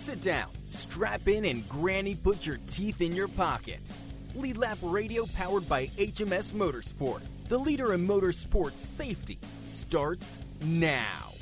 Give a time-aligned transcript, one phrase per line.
[0.00, 3.92] Sit down, strap in, and Granny put your teeth in your pocket.
[4.34, 11.34] Lead Lap Radio, powered by HMS Motorsport, the leader in motorsport safety, starts now.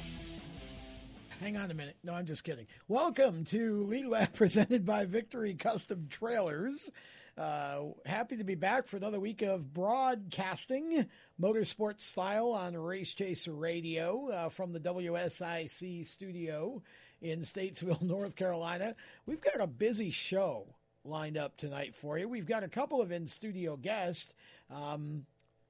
[1.40, 1.98] Hang on a minute.
[2.02, 2.66] No, I'm just kidding.
[2.88, 6.90] Welcome to Lead Lap presented by Victory Custom Trailers.
[7.36, 11.06] Uh, happy to be back for another week of broadcasting
[11.40, 16.82] motorsport style on Race Chaser Radio uh, from the WSIC studio
[17.20, 18.94] in Statesville, North Carolina.
[19.26, 20.74] We've got a busy show
[21.04, 22.28] lined up tonight for you.
[22.28, 24.34] We've got a couple of in studio guests.
[24.70, 25.26] Um,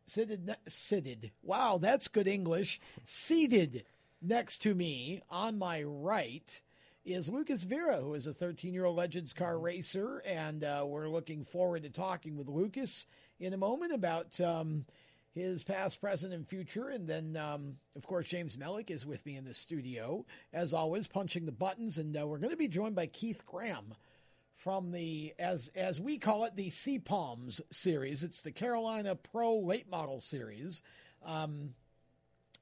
[0.06, 1.32] seated, seated.
[1.42, 2.80] Wow, that's good English.
[3.04, 3.84] Seated
[4.20, 6.60] next to me on my right
[7.04, 10.19] is Lucas Vera, who is a 13 year old Legends car racer.
[10.26, 13.06] And uh, we're looking forward to talking with Lucas
[13.41, 14.84] in a moment about um,
[15.39, 16.89] his past, present, and future.
[16.89, 21.08] And then, um, of course, James Mellick is with me in the studio, as always,
[21.08, 21.98] punching the buttons.
[21.98, 23.94] And uh, we're going to be joined by Keith Graham
[24.59, 28.25] from the as as we call it the Sea Palms series.
[28.25, 30.83] It's the Carolina Pro Late Model series,
[31.25, 31.75] um,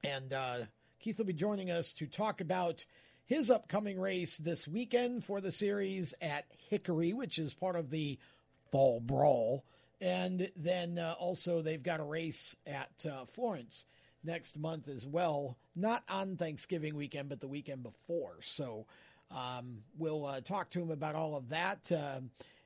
[0.03, 0.57] and uh,
[0.99, 2.85] Keith will be joining us to talk about
[3.25, 8.17] his upcoming race this weekend for the series at Hickory, which is part of the
[8.71, 9.65] Fall Brawl,
[10.01, 13.85] and then uh, also they've got a race at uh, Florence
[14.23, 15.57] next month as well.
[15.75, 18.37] Not on Thanksgiving weekend, but the weekend before.
[18.41, 18.85] So.
[19.29, 22.21] Um, we'll uh, talk to him about all of that uh,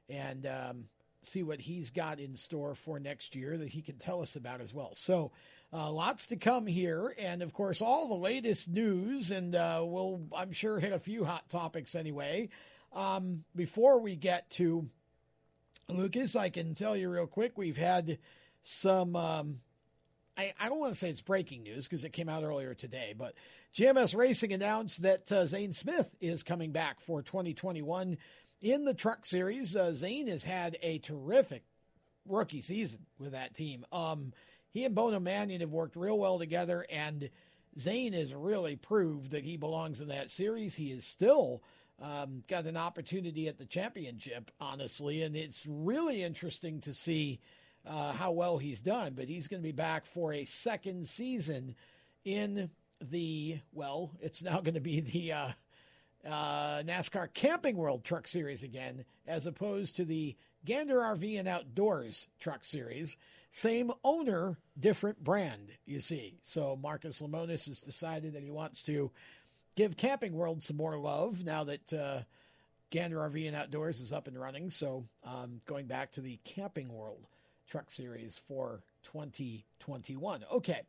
[0.08, 0.86] and um,
[1.22, 4.62] see what he's got in store for next year that he can tell us about
[4.62, 4.92] as well.
[4.94, 5.32] So,
[5.74, 10.22] uh, lots to come here, and of course, all the latest news, and uh, we'll,
[10.36, 12.50] I'm sure, hit a few hot topics anyway.
[12.94, 14.90] Um, before we get to
[15.88, 18.18] Lucas, I can tell you real quick we've had
[18.64, 19.16] some.
[19.16, 19.60] Um,
[20.38, 23.14] I, I, don't want to say it's breaking news because it came out earlier today,
[23.18, 23.34] but
[23.76, 28.18] GMS Racing announced that uh, Zane Smith is coming back for 2021
[28.62, 29.76] in the Truck Series.
[29.76, 31.64] Uh, Zane has had a terrific
[32.26, 33.86] rookie season with that team.
[33.92, 34.34] Um,
[34.72, 37.30] he and Bono Manion have worked real well together, and
[37.78, 40.76] Zane has really proved that he belongs in that series.
[40.76, 41.62] He is still
[42.02, 47.40] um, got an opportunity at the championship, honestly, and it's really interesting to see
[47.86, 49.14] uh, how well he's done.
[49.16, 51.76] But he's going to be back for a second season
[52.26, 52.70] in
[53.00, 55.48] the well, it's now going to be the uh,
[56.28, 60.36] uh, NASCAR Camping World Truck Series again, as opposed to the
[60.66, 63.18] Gander RV and Outdoors Truck Series.
[63.52, 66.38] Same owner, different brand, you see.
[66.42, 69.12] So Marcus Lemonis has decided that he wants to
[69.76, 72.20] give Camping World some more love now that uh,
[72.90, 74.70] Gander RV and Outdoors is up and running.
[74.70, 77.26] So um, going back to the Camping World
[77.68, 80.46] Truck Series for 2021.
[80.52, 80.82] Okay.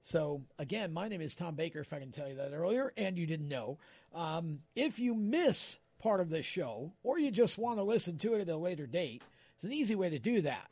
[0.00, 3.18] So, again, my name is Tom Baker, if I can tell you that earlier, and
[3.18, 3.78] you didn't know.
[4.14, 8.34] Um, if you miss part of this show, or you just want to listen to
[8.34, 9.22] it at a later date,
[9.56, 10.70] it's an easy way to do that.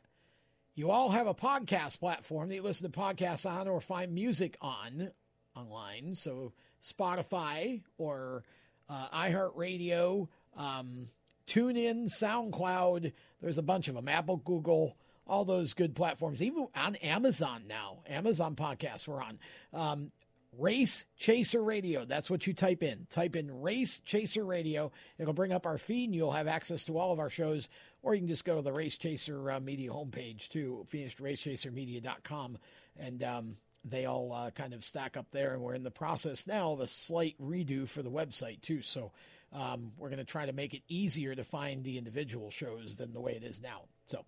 [0.75, 4.55] You all have a podcast platform that you listen to podcasts on or find music
[4.61, 5.11] on
[5.55, 6.15] online.
[6.15, 6.53] So,
[6.91, 8.43] Spotify or
[8.89, 11.09] uh, iHeartRadio, um,
[11.47, 14.95] TuneIn, SoundCloud, there's a bunch of them, Apple, Google
[15.27, 17.99] all those good platforms, even on Amazon now.
[18.07, 19.39] Amazon podcasts we're on.
[19.73, 20.11] Um,
[20.57, 22.05] Race Chaser Radio.
[22.05, 23.05] That's what you type in.
[23.09, 24.91] Type in Race Chaser Radio.
[25.19, 27.69] It'll bring up our feed and you'll have access to all of our shows.
[28.01, 32.57] Or you can just go to the Race Chaser uh, Media homepage too, finishracechasermedia.com.
[32.97, 33.57] And um,
[33.89, 35.53] they all uh, kind of stack up there.
[35.53, 38.81] And we're in the process now of a slight redo for the website too.
[38.81, 39.11] So
[39.53, 43.13] um, we're going to try to make it easier to find the individual shows than
[43.13, 43.83] the way it is now.
[44.07, 44.25] So,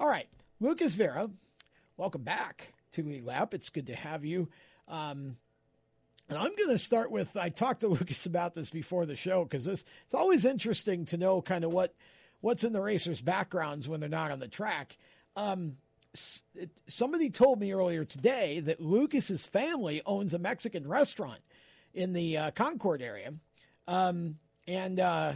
[0.00, 0.28] all right.
[0.60, 1.28] Lucas Vera,
[1.96, 3.52] welcome back to Lead Lap.
[3.52, 4.48] It's good to have you.
[4.88, 5.36] Um,
[6.28, 9.44] and I'm going to start with I talked to Lucas about this before the show
[9.44, 11.94] because this it's always interesting to know kind of what
[12.40, 14.96] what's in the racers' backgrounds when they're not on the track.
[15.36, 15.76] Um,
[16.86, 21.40] somebody told me earlier today that Lucas's family owns a Mexican restaurant
[21.94, 23.34] in the uh, Concord area,
[23.88, 25.34] um, and uh,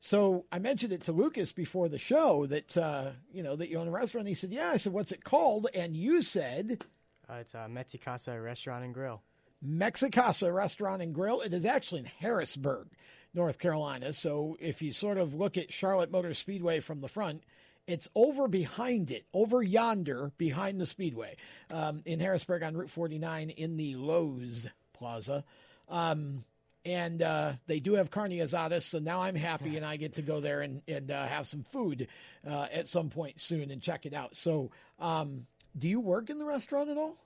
[0.00, 3.78] so I mentioned it to Lucas before the show that uh, you know that you
[3.78, 4.26] own a restaurant.
[4.26, 6.84] He said, "Yeah." I said, "What's it called?" And you said,
[7.28, 9.22] uh, "It's a uh, Mexicasa Restaurant and Grill."
[9.64, 11.42] Mexicasa Restaurant and Grill.
[11.42, 12.88] It is actually in Harrisburg,
[13.34, 14.14] North Carolina.
[14.14, 17.42] So if you sort of look at Charlotte Motor Speedway from the front,
[17.86, 21.36] it's over behind it, over yonder behind the Speedway
[21.70, 25.44] um, in Harrisburg on Route 49 in the Lowe's Plaza.
[25.88, 26.44] Um,
[26.84, 30.22] and uh, they do have carne asadas, so now I'm happy, and I get to
[30.22, 32.08] go there and and uh, have some food
[32.48, 34.34] uh, at some point soon and check it out.
[34.34, 35.46] So, um,
[35.76, 37.16] do you work in the restaurant at all?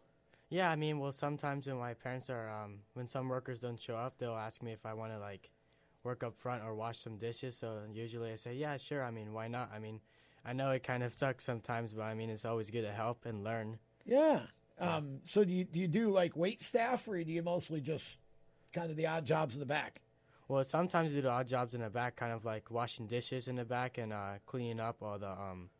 [0.50, 3.96] Yeah, I mean, well, sometimes when my parents are, um, when some workers don't show
[3.96, 5.50] up, they'll ask me if I want to like
[6.02, 7.56] work up front or wash some dishes.
[7.56, 9.02] So usually I say, yeah, sure.
[9.02, 9.70] I mean, why not?
[9.74, 10.00] I mean,
[10.44, 13.24] I know it kind of sucks sometimes, but I mean, it's always good to help
[13.24, 13.78] and learn.
[14.04, 14.40] Yeah.
[14.78, 18.18] Um, so do you do you do like wait staff, or do you mostly just
[18.72, 20.00] kind of the odd jobs in the back?
[20.48, 23.56] Well, sometimes do the odd jobs in the back, kind of like washing dishes in
[23.56, 25.70] the back and uh, cleaning up all the um,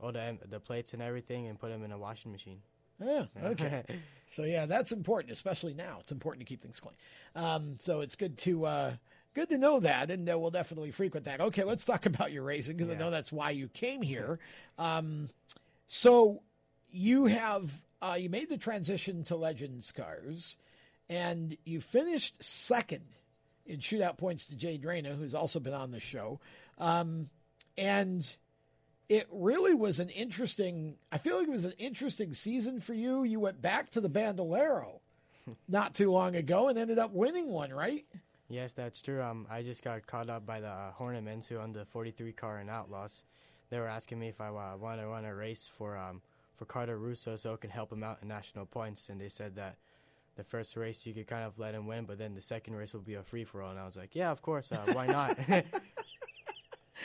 [0.00, 2.62] all the the plates and everything, and put them in a washing machine.
[3.04, 3.26] Yeah.
[3.42, 3.84] Okay.
[4.26, 5.98] so yeah, that's important, especially now.
[6.00, 6.96] It's important to keep things clean.
[7.34, 8.92] Um, so it's good to uh,
[9.36, 11.40] good to know that, and uh, we'll definitely frequent that.
[11.40, 14.40] Okay, let's talk about your racing because I know that's why you came here.
[14.78, 15.28] Um,
[15.86, 16.42] so
[16.90, 17.70] you have
[18.02, 20.56] uh, you made the transition to Legends cars,
[21.08, 23.04] and you finished second
[23.66, 26.40] in shootout points to Jay Drana, who's also been on the show,
[26.78, 27.28] um,
[27.76, 28.36] and
[29.08, 33.22] it really was an interesting i feel like it was an interesting season for you
[33.22, 35.00] you went back to the bandolero
[35.68, 38.04] not too long ago and ended up winning one right
[38.48, 39.22] Yes, that's true.
[39.22, 42.60] Um, I just got caught up by the uh, Hornaments who on the 43 car
[42.60, 43.24] in Outlaws.
[43.70, 46.22] They were asking me if I uh, want to run a race for um
[46.54, 49.56] for Carter Russo so it can help him out in national points, and they said
[49.56, 49.76] that
[50.36, 52.94] the first race you could kind of let him win, but then the second race
[52.94, 53.70] will be a free for all.
[53.70, 55.38] And I was like, yeah, of course, uh, why not?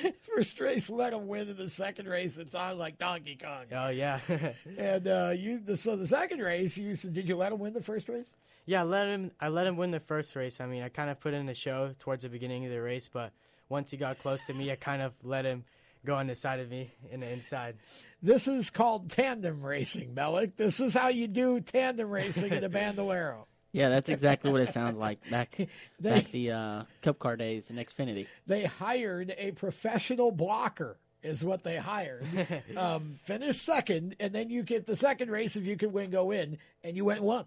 [0.22, 3.90] first race let him win in the second race it's on like donkey kong oh
[3.90, 4.20] yeah,
[4.78, 7.74] and uh, you the, so the second race you said did you let him win
[7.74, 8.28] the first race
[8.66, 8.82] yeah.
[8.82, 9.32] I let him.
[9.40, 10.60] I let him win the first race.
[10.62, 13.08] I mean, I kind of put in the show towards the beginning of the race,
[13.12, 13.32] but
[13.70, 15.64] once he got close to me, I kind of let him
[16.06, 17.76] go on the side of me in the inside.
[18.24, 20.54] this is called tandem racing Mellick.
[20.58, 24.70] this is how you do tandem racing in the bandolero Yeah, that's exactly what it
[24.70, 25.56] sounds like back
[26.00, 28.26] They- back the uh, Cup Car days in Xfinity.
[28.48, 32.26] they hired a professional blocker is what they hired
[32.78, 36.32] um, finish second and then you get the second race if you can win go
[36.32, 37.46] in and you went and won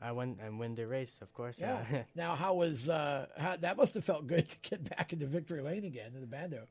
[0.00, 1.60] I went and win the race, of course.
[1.60, 1.84] yeah
[2.14, 5.62] now how was uh how, that must have felt good to get back into victory
[5.62, 6.66] lane again in the bando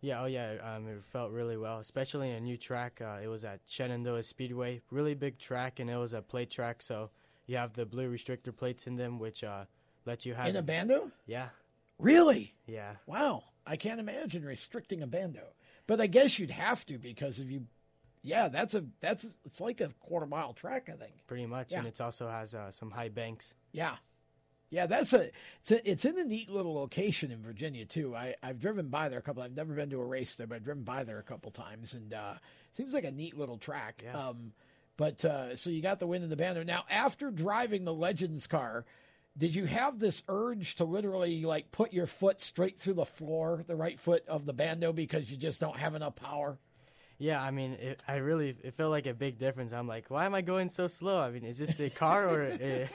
[0.00, 3.00] Yeah, oh yeah, um, it felt really well, especially in a new track.
[3.00, 6.82] Uh, it was at Shenandoah Speedway, really big track, and it was a plate track,
[6.82, 7.08] so
[7.46, 9.64] you have the blue restrictor plates in them, which uh,
[10.04, 10.46] let you have.
[10.46, 11.48] in a bando yeah,
[11.98, 15.54] really yeah, wow i can't imagine restricting a bando
[15.86, 17.64] but i guess you'd have to because if you
[18.24, 21.78] yeah that's a that's it's like a quarter mile track i think pretty much, Yeah.
[21.78, 23.54] and it also has uh, some high banks.
[23.72, 23.96] Yeah.
[24.70, 25.30] Yeah, that's a
[25.60, 28.16] it's, a it's in a neat little location in Virginia too.
[28.16, 29.42] I I've driven by there a couple.
[29.44, 31.94] I've never been to a race there, but I've driven by there a couple times,
[31.94, 32.34] and uh,
[32.72, 34.02] seems like a neat little track.
[34.04, 34.16] Yeah.
[34.28, 34.52] Um,
[34.96, 36.64] but uh, so you got the win in the banner.
[36.64, 38.84] Now, after driving the Legends car,
[39.38, 43.62] did you have this urge to literally like put your foot straight through the floor,
[43.66, 46.58] the right foot of the bando, because you just don't have enough power?
[47.24, 49.72] Yeah, I mean, it, I really it felt like a big difference.
[49.72, 51.18] I'm like, why am I going so slow?
[51.18, 52.42] I mean, is this the car or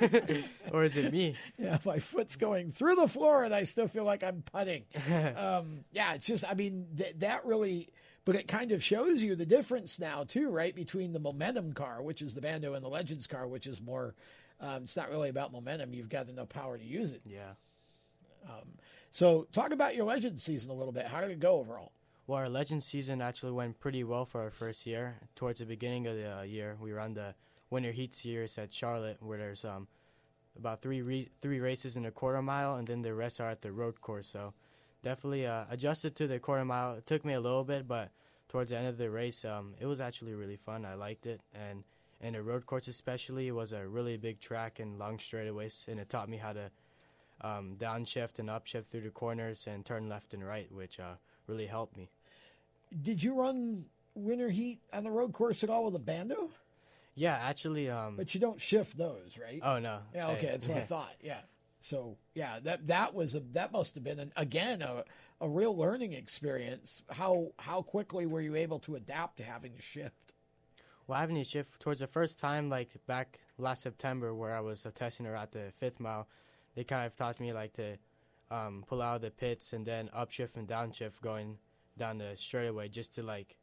[0.72, 1.34] or is it me?
[1.58, 4.84] Yeah, my foot's going through the floor and I still feel like I'm putting.
[5.36, 7.90] um, yeah, it's just, I mean, th- that really,
[8.24, 10.76] but it kind of shows you the difference now, too, right?
[10.76, 14.14] Between the momentum car, which is the Bando, and the Legends car, which is more,
[14.62, 15.92] um, it's not really about momentum.
[15.92, 17.22] You've got enough power to use it.
[17.26, 17.54] Yeah.
[19.10, 21.08] So, talk about your Legends season a little bit.
[21.08, 21.94] How did it go overall?
[22.30, 25.16] Well, our legend season actually went pretty well for our first year.
[25.36, 27.34] Towards the beginning of the uh, year, we ran the
[27.72, 29.88] Winter Heat Series at Charlotte, where there's um,
[30.56, 33.64] about three re- three races in a quarter mile, and then the rest are at
[33.64, 34.28] the road course.
[34.28, 34.54] So
[35.02, 36.94] definitely uh, adjusted to the quarter mile.
[36.94, 38.12] It took me a little bit, but
[38.48, 40.86] towards the end of the race, um, it was actually really fun.
[40.86, 41.84] I liked it, and
[42.22, 46.00] and the road course especially it was a really big track and long straightaways, and
[46.00, 46.70] it taught me how to
[47.42, 51.16] um, downshift and upshift through the corners and turn left and right, which uh,
[51.48, 52.12] really helped me.
[53.02, 56.50] Did you run Winter Heat on the road course at all with a Bando?
[57.16, 59.60] Yeah, actually, um, But you don't shift those, right?
[59.64, 61.14] oh no, Yeah, okay, I- that's what I thought.
[61.22, 61.42] Yeah.
[61.82, 65.06] So yeah, that that was a that must have been an, again a
[65.40, 67.04] a real learning experience.
[67.10, 70.34] How how quickly were you able to adapt to having to shift?
[71.08, 74.86] Well, having to shift towards the first time, like back last September, where I was
[74.94, 76.28] testing her at the fifth mile,
[76.76, 77.98] they kind of taught me like to
[78.52, 81.58] um, pull out of the pits and then upshift and downshift going
[82.00, 83.56] down the straightaway just to like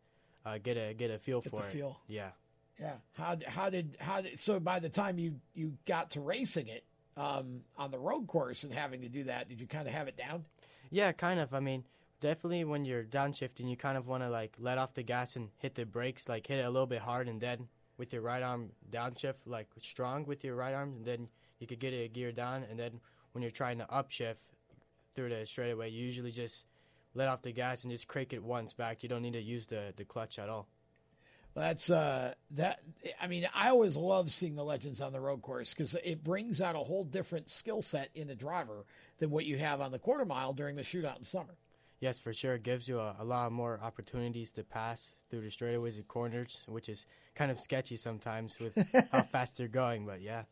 [0.45, 1.73] uh, get a get a feel Get for it.
[1.73, 2.01] feel.
[2.07, 2.31] Yeah,
[2.79, 2.95] Yeah.
[3.15, 6.85] How how did how did so by the time you you got to racing it
[7.17, 10.07] um, on the road course and having to do that, did you kind of have
[10.07, 10.45] it down?
[10.91, 11.53] Yeah, kind of.
[11.53, 11.85] I mean,
[12.21, 15.49] definitely when you're downshifting, you kind of want to like let off the gas and
[15.59, 18.43] hit the brakes, like hit it a little bit hard, and then with your right
[18.43, 21.29] arm downshift, like strong with your right arm, and then
[21.59, 22.63] you could get it a gear down.
[22.71, 23.01] And then
[23.33, 24.45] when you're trying to upshift
[25.15, 26.67] through the straightaway, you usually just
[27.17, 29.03] let off the gas and just crank it once back.
[29.03, 30.69] You don't need to use the the clutch at all.
[31.55, 32.81] That's uh that
[33.21, 36.61] I mean I always love seeing the legends on the road course because it brings
[36.61, 38.85] out a whole different skill set in a driver
[39.19, 41.57] than what you have on the quarter mile during the shootout in summer.
[41.99, 42.57] Yes, for sure.
[42.57, 46.67] It gives you a, a lot more opportunities to pass through the straightaways and corners,
[46.69, 48.77] which is kind of sketchy sometimes with
[49.13, 50.05] how fast they're going.
[50.05, 50.43] But yeah.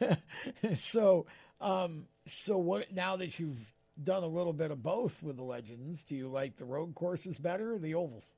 [0.76, 1.26] so,
[1.60, 2.92] um, so what?
[2.92, 6.56] Now that you've done a little bit of both with the legends, do you like
[6.56, 8.34] the road courses better or the ovals?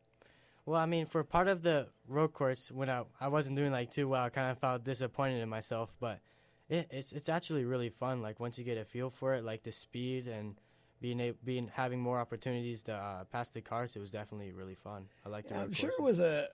[0.65, 3.91] Well, I mean, for part of the road course, when I I wasn't doing like
[3.91, 5.93] too well, I kind of felt disappointed in myself.
[5.99, 6.21] But
[6.69, 8.23] it, it's it's actually really fun.
[8.23, 10.55] Like once you get a feel for it, like the speed and
[11.01, 14.77] being able, being having more opportunities to uh, pass the cars, it was definitely really
[14.77, 15.07] fun.
[15.27, 15.47] I like.
[15.51, 16.49] Yeah, road I'm sure it was a.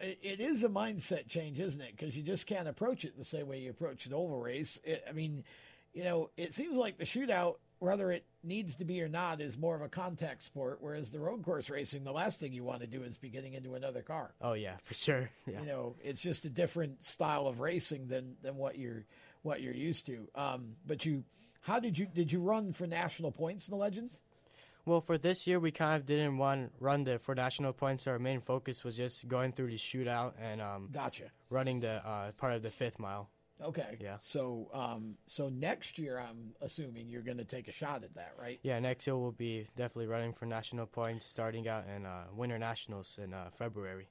[0.00, 1.96] It it is a mindset change, isn't it?
[1.96, 4.80] Because you just can't approach it the same way you approach an oval race.
[4.82, 5.44] It, I mean,
[5.92, 9.56] you know, it seems like the shootout, whether it needs to be or not, is
[9.56, 10.78] more of a contact sport.
[10.80, 13.54] Whereas the road course racing, the last thing you want to do is be getting
[13.54, 14.32] into another car.
[14.40, 15.30] Oh yeah, for sure.
[15.46, 15.60] Yeah.
[15.60, 19.04] You know, it's just a different style of racing than than what you're
[19.42, 20.28] what you're used to.
[20.34, 21.24] Um, but you,
[21.60, 24.20] how did you did you run for national points in the legends?
[24.84, 28.06] Well, for this year, we kind of didn't want run the for national points.
[28.06, 31.24] Our main focus was just going through the shootout and um, Gotcha.
[31.50, 33.28] running the uh, part of the fifth mile.
[33.62, 33.96] Okay.
[34.00, 34.16] Yeah.
[34.22, 38.34] So, um, so next year, I'm assuming you're going to take a shot at that,
[38.40, 38.60] right?
[38.62, 42.58] Yeah, next year we'll be definitely running for national points, starting out in uh, Winter
[42.58, 44.08] Nationals in uh, February.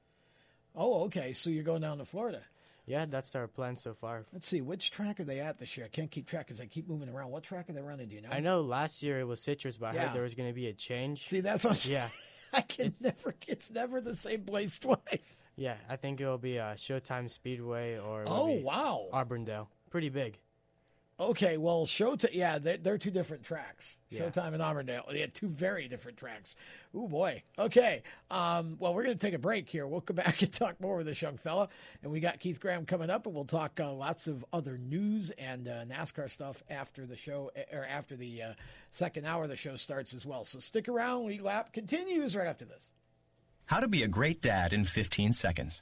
[0.75, 1.33] Oh, okay.
[1.33, 2.41] So you're going down to Florida.
[2.85, 4.25] Yeah, that's our plan so far.
[4.31, 5.85] Let's see, which track are they at this year?
[5.85, 7.31] I can't keep track because I keep moving around.
[7.31, 8.07] What track are they running?
[8.07, 8.29] Do you know?
[8.31, 10.67] I know last year it was Citrus, but I heard there was going to be
[10.67, 11.27] a change.
[11.27, 11.85] See, that's what.
[11.85, 12.07] Yeah,
[12.53, 13.35] I can never.
[13.47, 15.41] It's never the same place twice.
[15.55, 19.07] yeah, I think it'll be uh, Showtime Speedway or Oh, wow.
[19.13, 19.69] Auburndale.
[19.89, 20.37] Pretty big.
[21.19, 22.29] Okay, well, Showtime.
[22.33, 23.97] Yeah, they're, they're two different tracks.
[24.11, 24.21] Yeah.
[24.21, 25.05] Showtime and Auburndale.
[25.11, 26.55] They had two very different tracks.
[26.93, 27.41] Oh boy.
[27.57, 28.03] Okay.
[28.29, 29.87] Um, well, we're going to take a break here.
[29.87, 31.69] We'll come back and talk more with this young fella,
[32.03, 35.31] and we got Keith Graham coming up, and we'll talk uh, lots of other news
[35.31, 38.53] and uh, NASCAR stuff after the show or after the uh,
[38.91, 40.45] second hour of the show starts as well.
[40.45, 41.25] So stick around.
[41.25, 42.91] Lead lap continues right after this.
[43.65, 45.81] How to be a great dad in 15 seconds.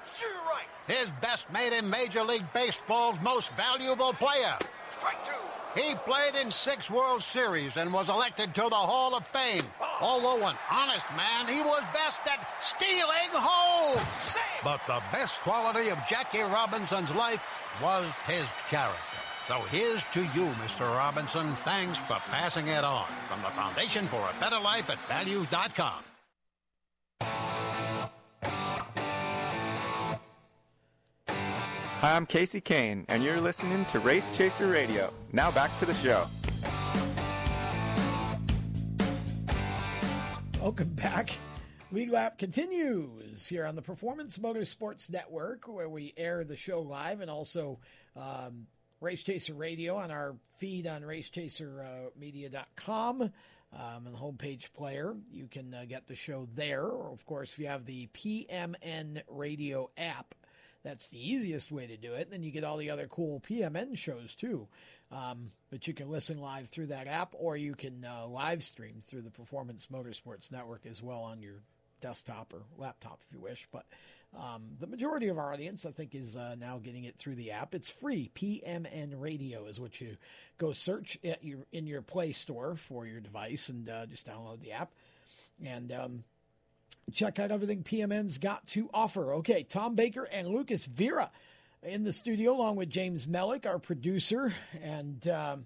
[0.19, 0.67] Right.
[0.87, 4.57] His best made him Major League Baseball's most valuable player.
[4.97, 5.79] Strike two.
[5.79, 9.63] He played in six World Series and was elected to the Hall of Fame.
[10.01, 13.97] Although an honest man, he was best at stealing home.
[14.63, 17.41] But the best quality of Jackie Robinson's life
[17.81, 18.97] was his character.
[19.47, 20.81] So here's to you, Mr.
[20.81, 21.55] Robinson.
[21.63, 23.07] Thanks for passing it on.
[23.29, 26.10] From the Foundation for a Better Life at Values.com.
[32.01, 35.13] Hi, I'm Casey Kane, and you're listening to Race Chaser Radio.
[35.33, 36.25] Now back to the show.
[40.59, 41.37] Welcome back.
[41.91, 47.21] Lead Lap continues here on the Performance Motorsports Network, where we air the show live
[47.21, 47.77] and also
[48.15, 48.65] um,
[48.99, 53.21] Race Chaser Radio on our feed on racechasermedia.com.
[53.21, 56.81] Um, and the homepage player, you can uh, get the show there.
[56.81, 60.33] Or, of course, if you have the PMN Radio app,
[60.83, 62.31] that's the easiest way to do it.
[62.31, 64.67] Then you get all the other cool PMN shows too.
[65.11, 69.01] Um, but you can listen live through that app, or you can uh, live stream
[69.03, 71.61] through the Performance Motorsports Network as well on your
[71.99, 73.67] desktop or laptop if you wish.
[73.71, 73.85] But
[74.37, 77.51] um, the majority of our audience, I think, is uh, now getting it through the
[77.51, 77.75] app.
[77.75, 78.31] It's free.
[78.33, 80.15] PMN Radio is what you
[80.57, 84.71] go search your in your Play Store for your device and uh, just download the
[84.71, 84.91] app.
[85.63, 86.23] And um,
[87.11, 89.33] check out everything PMN's got to offer.
[89.35, 91.31] Okay, Tom Baker and Lucas Vera
[91.83, 95.65] in the studio, along with James Mellick, our producer, and um,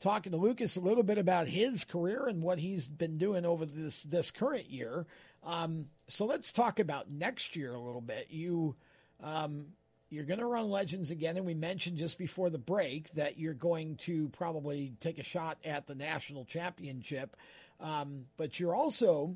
[0.00, 3.64] talking to Lucas a little bit about his career and what he's been doing over
[3.64, 5.06] this this current year.
[5.42, 8.28] Um, so let's talk about next year a little bit.
[8.30, 8.76] You.
[9.22, 9.66] Um,
[10.08, 13.54] you're going to run Legends again, and we mentioned just before the break that you're
[13.54, 17.36] going to probably take a shot at the national championship,
[17.80, 19.34] um, but you're also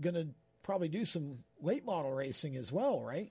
[0.00, 0.28] going to
[0.64, 3.30] probably do some late model racing as well, right?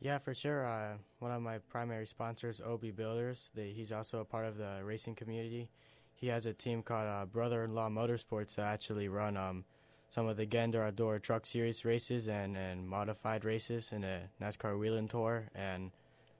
[0.00, 0.66] Yeah, for sure.
[0.66, 4.80] Uh, one of my primary sponsors, Obi Builders, they, he's also a part of the
[4.82, 5.70] racing community.
[6.14, 9.64] He has a team called uh, Brother in Law Motorsports that actually run um,
[10.08, 14.78] some of the Gander Outdoor Truck Series races and, and modified races in a NASCAR
[14.78, 15.90] Whelen Tour and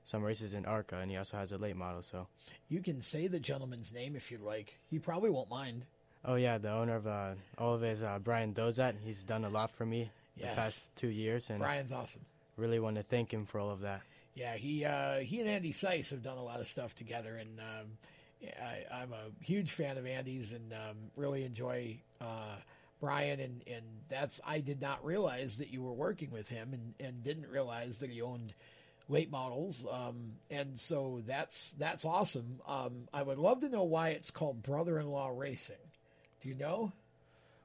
[0.04, 2.02] some races in ARCA, and he also has a late model.
[2.02, 2.28] So
[2.68, 4.78] you can say the gentleman's name if you'd like.
[4.90, 5.86] He probably won't mind.
[6.24, 8.94] Oh yeah, the owner of uh, all of his uh, Brian Dozat.
[9.04, 10.50] He's done a lot for me yes.
[10.50, 12.22] the past two years, and Brian's awesome.
[12.56, 14.02] Really want to thank him for all of that.
[14.34, 17.60] Yeah, he uh, he and Andy Seuss have done a lot of stuff together, and
[17.60, 17.98] um,
[18.42, 22.56] I, am a huge fan of Andy's, and um, really enjoy uh,
[23.00, 23.40] Brian.
[23.40, 27.22] And, and that's I did not realize that you were working with him, and, and
[27.22, 28.54] didn't realize that he owned
[29.08, 29.86] late models.
[29.90, 32.60] Um, and so that's that's awesome.
[32.66, 35.76] Um, I would love to know why it's called Brother-in-Law Racing.
[36.44, 36.92] Do you know?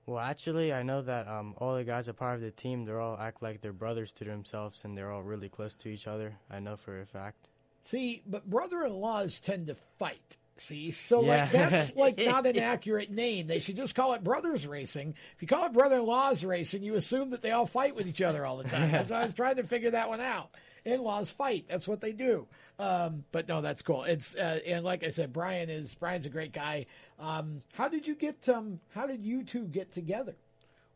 [0.06, 2.86] Well, actually, I know that um, all the guys are part of the team.
[2.86, 6.08] They all act like they're brothers to themselves, and they're all really close to each
[6.08, 6.38] other.
[6.50, 7.50] I know for a fact.
[7.84, 10.38] See, but brother-in-laws tend to fight.
[10.56, 11.44] See, so Yeah.
[11.44, 13.48] like that's like not an accurate name.
[13.48, 15.13] They should just call it brothers racing.
[15.36, 18.46] If you call it brother-in-laws racing, you assume that they all fight with each other
[18.46, 19.06] all the time.
[19.08, 20.52] so I was trying to figure that one out.
[20.86, 21.65] In-laws fight.
[21.68, 22.48] That's what they do.
[22.80, 24.04] Um, but no, that's cool.
[24.04, 26.86] It's uh, and like I said, Brian is Brian's a great guy.
[27.20, 28.48] Um, how did you get?
[28.48, 30.36] Um, how did you two get together?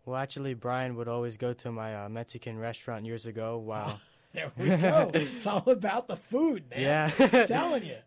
[0.05, 3.99] Well, actually, Brian would always go to my uh, Mexican restaurant years ago Wow.
[4.33, 5.11] There we go.
[5.13, 6.81] it's all about the food, man.
[6.81, 7.11] Yeah.
[7.19, 7.97] I'm telling you.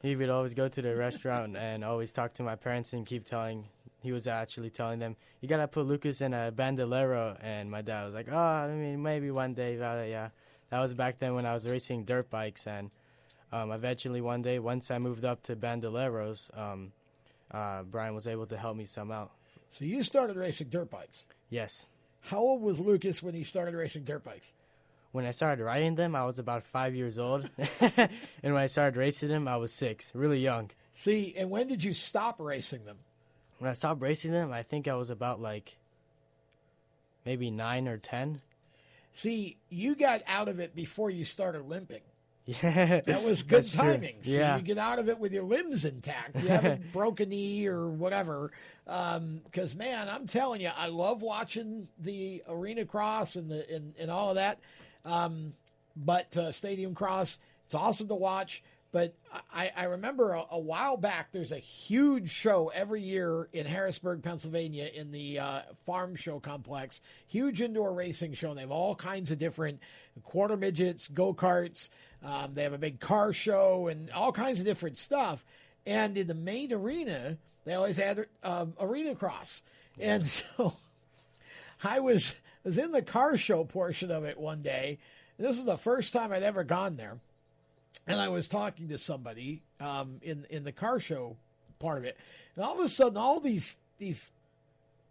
[0.00, 3.26] he would always go to the restaurant and always talk to my parents and keep
[3.26, 3.68] telling
[4.02, 8.04] he was actually telling them you gotta put lucas in a bandolero and my dad
[8.06, 10.30] was like oh i mean maybe one day but yeah
[10.70, 12.90] that was back then when i was racing dirt bikes and
[13.52, 16.92] um, eventually one day once i moved up to bandoleros um,
[17.50, 19.30] uh, brian was able to help me some out
[19.70, 21.26] So you started racing dirt bikes.
[21.48, 21.88] yes
[22.22, 24.52] How old was Lucas when he started racing dirt bikes?
[25.12, 27.48] when i started riding them i was about five years old
[27.80, 31.82] and when i started racing them i was six really young See, and when did
[31.82, 32.98] you stop racing them?
[33.58, 35.76] when i stopped racing them i think i was about like
[37.24, 38.40] maybe nine or ten
[39.12, 42.02] See, you got out of it before you started limping.
[42.62, 43.92] Yeah, That was good That's true.
[43.92, 44.16] timing.
[44.22, 44.56] So Yeah.
[44.56, 46.42] you get out of it with your limbs intact.
[46.42, 48.50] You haven't broken a knee or whatever.
[48.84, 54.10] Because man, I'm telling you, I love watching the arena cross and the and, and
[54.10, 54.58] all of that.
[55.04, 55.52] Um,
[55.96, 58.62] but uh, stadium cross, It's awesome to watch.
[58.92, 59.14] But
[59.54, 64.20] I, I remember a, a, while back, there's a huge show every year in Harrisburg,
[64.20, 67.00] Pennsylvania, in the uh, Farm Show Complex.
[67.28, 68.48] Huge indoor racing show.
[68.50, 69.78] And they have all kinds of different
[70.24, 71.88] quarter midgets, go karts.
[72.22, 75.44] Um, they have a big car show and all kinds of different stuff.
[75.86, 79.62] And in the main arena, they always had uh, arena cross.
[79.98, 80.74] And so
[81.82, 84.98] I was was in the car show portion of it one day.
[85.38, 87.18] This was the first time I'd ever gone there
[88.06, 91.36] and I was talking to somebody um, in in the car show
[91.78, 92.16] part of it,
[92.56, 94.30] and all of a sudden, all these these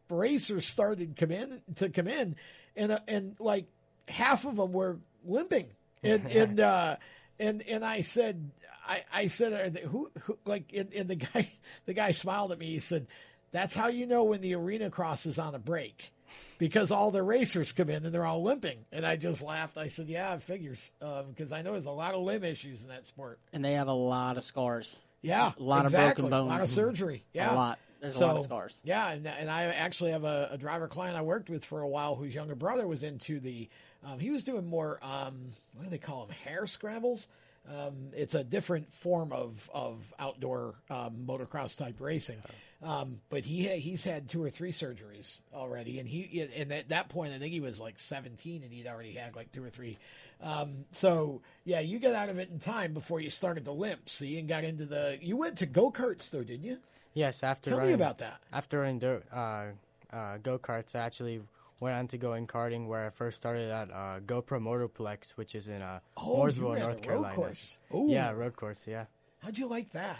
[0.10, 2.36] racers started come in to come in,
[2.76, 3.66] and uh, and like
[4.08, 5.68] half of them were limping,
[6.04, 6.96] and and uh,
[7.40, 8.52] and and I said,
[8.88, 11.52] I I said, who, who like, and, and the guy
[11.86, 12.68] the guy smiled at me.
[12.68, 13.08] He said,
[13.52, 16.12] "That's how you know when the arena cross is on a break."
[16.58, 18.86] because all the racers come in and they're all limping.
[18.92, 19.78] And I just laughed.
[19.78, 22.84] I said, "Yeah, it figures," because um, I know there's a lot of limb issues
[22.84, 23.40] in that sport.
[23.54, 24.98] And they have a lot of scars.
[25.22, 26.24] Yeah, a lot exactly.
[26.24, 27.26] of broken bones, a lot of surgery.
[27.34, 27.80] Yeah, a lot.
[28.02, 28.80] There's so, a lot of scars.
[28.84, 31.88] Yeah, and, and I actually have a, a, driver client I worked with for a
[31.88, 33.70] while whose younger brother was into the.
[34.06, 35.00] Um, he was doing more.
[35.02, 36.36] Um, what do they call them?
[36.44, 37.28] hare scrambles.
[37.68, 42.42] Um, it's a different form of of outdoor um, motocross type racing.
[42.82, 47.10] Um, but he he's had two or three surgeries already, and he and at that
[47.10, 49.98] point I think he was like 17, and he'd already had like two or three.
[50.42, 54.08] Um, so yeah, you got out of it in time before you started the limp.
[54.10, 55.20] See, and got into the.
[55.22, 56.78] You went to go karts though, didn't you?
[57.14, 58.40] Yes, after tell running, me about that.
[58.54, 59.66] After running dirt, uh,
[60.14, 61.42] uh, go karts, I actually
[61.80, 65.56] went on to go in karting where I first started at uh, GoPro Motorplex, which
[65.56, 67.36] is in uh, oh, Mooresville, North road Carolina.
[67.36, 67.78] Course.
[67.94, 68.86] Yeah, road course.
[68.88, 69.06] Yeah.
[69.40, 70.20] How'd you like that?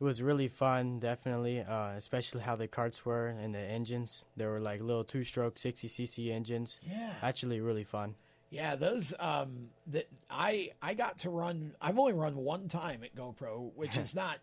[0.00, 4.24] It was really fun, definitely, uh, especially how the carts were and the engines.
[4.36, 6.78] They were like little two-stroke 60cc engines.
[6.82, 7.14] Yeah.
[7.20, 8.14] Actually, really fun.
[8.50, 9.12] Yeah, those.
[9.18, 11.74] Um, that I I got to run.
[11.80, 14.38] I've only run one time at GoPro, which is not.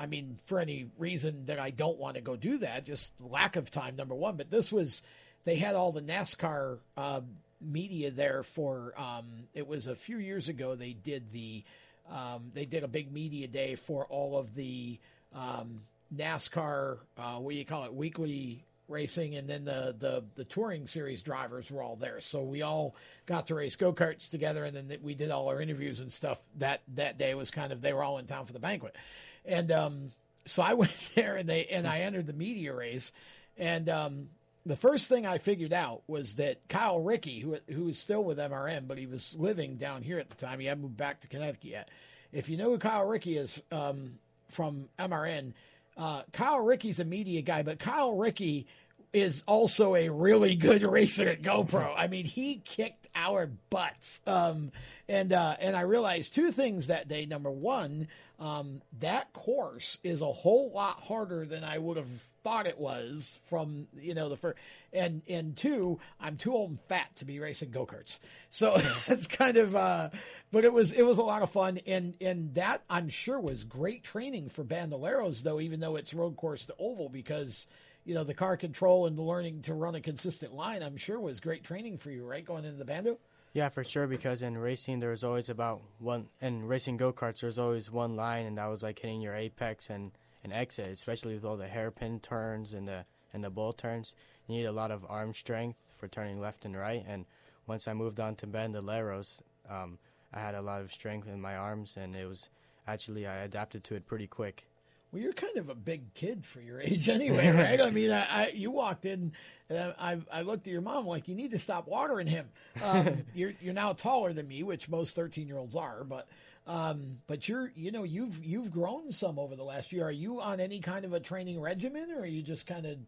[0.00, 3.56] I mean, for any reason that I don't want to go do that, just lack
[3.56, 4.36] of time, number one.
[4.36, 5.02] But this was,
[5.44, 7.20] they had all the NASCAR uh,
[7.60, 8.94] media there for.
[8.96, 10.74] Um, it was a few years ago.
[10.74, 11.64] They did the
[12.10, 14.98] um, they did a big media day for all of the
[15.34, 15.82] um,
[16.14, 20.86] NASCAR, uh, what do you call it, weekly racing, and then the, the the touring
[20.86, 22.20] series drivers were all there.
[22.20, 22.94] So we all
[23.26, 26.40] got to race go karts together, and then we did all our interviews and stuff.
[26.56, 28.96] That that day was kind of they were all in town for the banquet,
[29.44, 30.12] and um,
[30.46, 33.12] so I went there and they and I entered the media race,
[33.58, 34.28] and um,
[34.68, 38.38] the first thing I figured out was that Kyle Rickey, who who was still with
[38.38, 41.28] MRN, but he was living down here at the time, he hadn't moved back to
[41.28, 41.90] Connecticut yet.
[42.32, 45.54] If you know who Kyle Rickey is um, from MRN,
[45.96, 48.66] uh, Kyle Rickey's a media guy, but Kyle Rickey
[49.14, 51.94] is also a really good racer at GoPro.
[51.96, 54.20] I mean, he kicked our butts.
[54.26, 54.70] Um,
[55.08, 57.24] and uh, and I realized two things that day.
[57.24, 62.66] Number one, um, that course is a whole lot harder than I would have thought
[62.66, 64.58] it was from you know the first.
[64.92, 68.18] And and two, I'm too old and fat to be racing go karts.
[68.48, 68.74] So
[69.06, 69.76] it's kind of.
[69.76, 70.10] Uh,
[70.50, 73.64] but it was it was a lot of fun, and and that I'm sure was
[73.64, 75.60] great training for Bandoleros, though.
[75.60, 77.66] Even though it's road course to oval, because
[78.04, 81.40] you know the car control and learning to run a consistent line, I'm sure was
[81.40, 82.44] great training for you, right?
[82.44, 83.18] Going into the Bando.
[83.52, 84.06] Yeah, for sure.
[84.06, 86.28] Because in racing, there was always about one.
[86.40, 89.90] In racing go karts, there's always one line, and that was like hitting your apex
[89.90, 94.14] and and exit, especially with all the hairpin turns and the and the bull turns.
[94.46, 97.04] You need a lot of arm strength for turning left and right.
[97.06, 97.26] And
[97.66, 99.98] once I moved on to Bandoleros, um,
[100.32, 102.48] I had a lot of strength in my arms, and it was
[102.86, 104.64] actually I adapted to it pretty quick.
[105.10, 107.80] Well, you're kind of a big kid for your age, anyway, right?
[107.80, 109.32] I mean, I, I, you walked in,
[109.70, 112.48] and I, I looked at your mom like you need to stop watering him.
[112.82, 116.28] Um, you're you're now taller than me, which most 13 year olds are, but
[116.68, 120.04] um, but you're you know you've you've grown some over the last year.
[120.04, 122.98] Are you on any kind of a training regimen, or are you just kind of?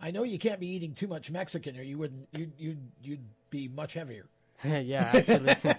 [0.00, 3.24] I know you can't be eating too much Mexican, or you wouldn't you you'd you'd
[3.50, 4.26] be much heavier.
[4.64, 5.56] yeah, actually.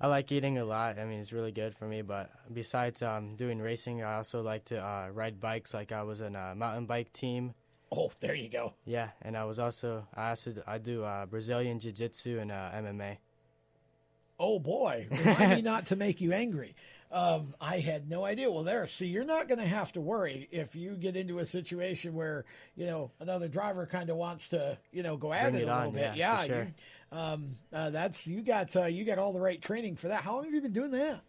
[0.00, 0.98] I like eating a lot.
[0.98, 2.02] I mean, it's really good for me.
[2.02, 5.72] But besides um, doing racing, I also like to uh, ride bikes.
[5.72, 7.54] Like I was in a mountain bike team.
[7.90, 8.74] Oh, there you go.
[8.84, 12.70] Yeah, and I was also I also I do uh, Brazilian jiu jitsu and uh,
[12.74, 13.18] MMA.
[14.38, 16.74] Oh boy, remind me not to make you angry.
[17.10, 18.50] Um, I had no idea.
[18.50, 18.86] Well, there.
[18.86, 22.44] See, you're not going to have to worry if you get into a situation where
[22.74, 25.72] you know another driver kind of wants to you know go at Bring it, a
[25.72, 26.16] on, little bit.
[26.16, 26.62] yeah, Yeah, sure.
[27.12, 30.22] you, um, uh, that's you got uh, you got all the right training for that.
[30.22, 31.20] How long have you been doing that?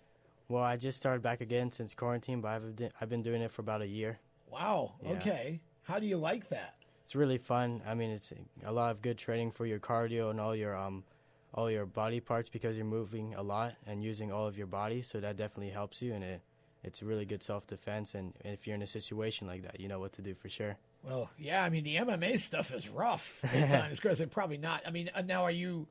[0.50, 3.52] Well, I just started back again since quarantine, but I've been, I've been doing it
[3.52, 4.18] for about a year.
[4.50, 4.94] Wow.
[5.04, 5.12] Yeah.
[5.12, 5.60] Okay.
[5.84, 6.74] How do you like that?
[7.04, 7.82] It's really fun.
[7.88, 8.34] I mean, it's
[8.66, 11.04] a lot of good training for your cardio and all your um
[11.54, 15.02] all your body parts because you're moving a lot and using all of your body.
[15.02, 16.42] So that definitely helps you, and it
[16.84, 18.14] it's really good self defense.
[18.14, 20.78] And if you're in a situation like that, you know what to do for sure.
[21.04, 24.82] Well, yeah, I mean the MMA stuff is rough at times because probably not.
[24.86, 25.88] I mean, uh, now are you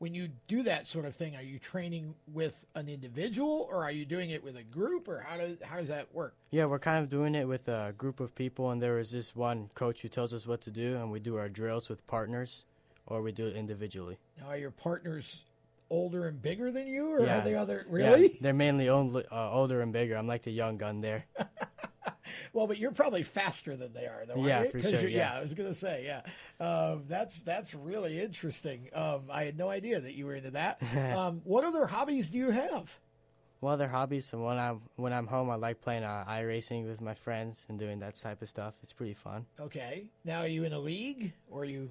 [0.00, 1.36] when you do that sort of thing?
[1.36, 5.20] Are you training with an individual or are you doing it with a group or
[5.20, 6.34] how does how does that work?
[6.50, 9.36] Yeah, we're kind of doing it with a group of people, and there is this
[9.36, 12.64] one coach who tells us what to do, and we do our drills with partners,
[13.06, 14.18] or we do it individually.
[14.38, 15.44] Now, are your partners
[15.90, 17.38] older and bigger than you, or yeah.
[17.38, 18.22] are they other Really?
[18.22, 20.16] Yeah, they're mainly only, uh, older and bigger.
[20.16, 21.26] I'm like the young gun there.
[22.52, 24.44] Well, but you're probably faster than they are, though.
[24.44, 25.34] Yeah, for sure, you're- yeah.
[25.34, 26.22] I was gonna say, yeah.
[26.64, 28.88] Um, that's that's really interesting.
[28.92, 30.82] Um, I had no idea that you were into that.
[31.16, 32.98] um, what other hobbies do you have?
[33.60, 34.32] Well, other hobbies.
[34.32, 37.78] And when I'm when I'm home, I like playing uh, racing with my friends and
[37.78, 38.74] doing that type of stuff.
[38.82, 39.46] It's pretty fun.
[39.60, 40.10] Okay.
[40.24, 41.90] Now, are you in a league, or are you?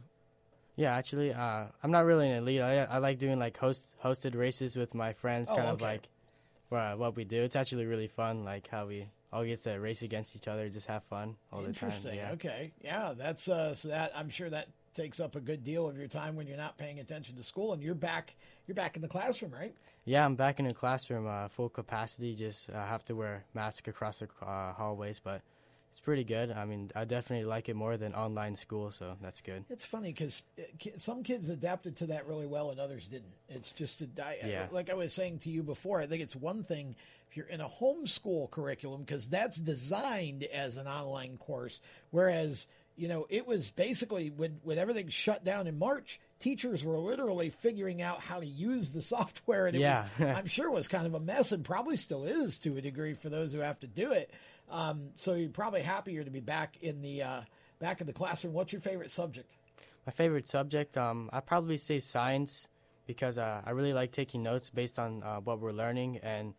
[0.76, 2.62] Yeah, actually, uh, I'm not really an elite.
[2.62, 6.08] I, I like doing like host hosted races with my friends, Oh, kind of like
[6.70, 7.42] for uh, what we do.
[7.44, 10.88] It's actually really fun, like how we all get to race against each other, just
[10.88, 11.90] have fun all the time.
[11.90, 12.16] Interesting.
[12.16, 12.32] Yeah.
[12.32, 12.72] Okay.
[12.82, 16.08] Yeah, that's uh, so that I'm sure that takes up a good deal of your
[16.08, 18.36] time when you're not paying attention to school, and you're back.
[18.68, 19.74] You're back in the classroom, right?
[20.06, 22.34] Yeah, I'm back in the classroom, uh, full capacity.
[22.34, 25.42] Just uh, have to wear mask across the uh, hallways, but
[25.92, 26.52] it's pretty good.
[26.52, 29.66] I mean, I definitely like it more than online school, so that's good.
[29.70, 30.64] It's funny because uh,
[30.98, 33.34] some kids adapted to that really well and others didn't.
[33.50, 34.40] It's just a diet.
[34.44, 34.68] Uh, yeah.
[34.72, 36.00] like I was saying to you before.
[36.00, 36.96] I think it's one thing
[37.30, 41.80] if you're in a homeschool curriculum because that's designed as an online course,
[42.12, 46.20] whereas you know it was basically when when everything shut down in March.
[46.40, 50.06] Teachers were literally figuring out how to use the software, and it Yeah.
[50.18, 52.82] was, I'm sure, it was kind of a mess, and probably still is to a
[52.82, 54.32] degree for those who have to do it.
[54.70, 57.42] Um, so you're probably happier to be back in the uh,
[57.80, 58.54] back in the classroom.
[58.54, 59.56] What's your favorite subject?
[60.06, 62.68] My favorite subject, um, I'd probably say science
[63.06, 66.54] because uh, I really like taking notes based on uh, what we're learning, and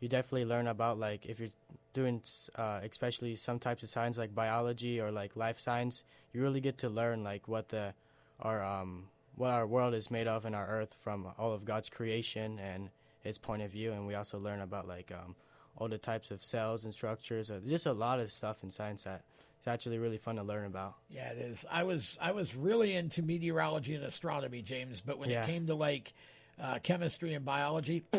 [0.00, 1.48] you definitely learn about like if you're
[1.92, 2.22] doing
[2.54, 6.78] uh, especially some types of science like biology or like life science, you really get
[6.78, 7.94] to learn like what the
[8.40, 11.88] our um, what our world is made of and our Earth from all of God's
[11.88, 12.90] creation and
[13.20, 15.34] His point of view, and we also learn about like um,
[15.78, 17.50] all the types of cells and structures.
[17.50, 19.22] Uh, just a lot of stuff in science that
[19.58, 20.94] it's actually really fun to learn about.
[21.08, 21.64] Yeah, it is.
[21.70, 25.44] I was I was really into meteorology and astronomy, James, but when Yeah.
[25.44, 26.12] it came to like
[26.60, 28.02] uh, chemistry and biology,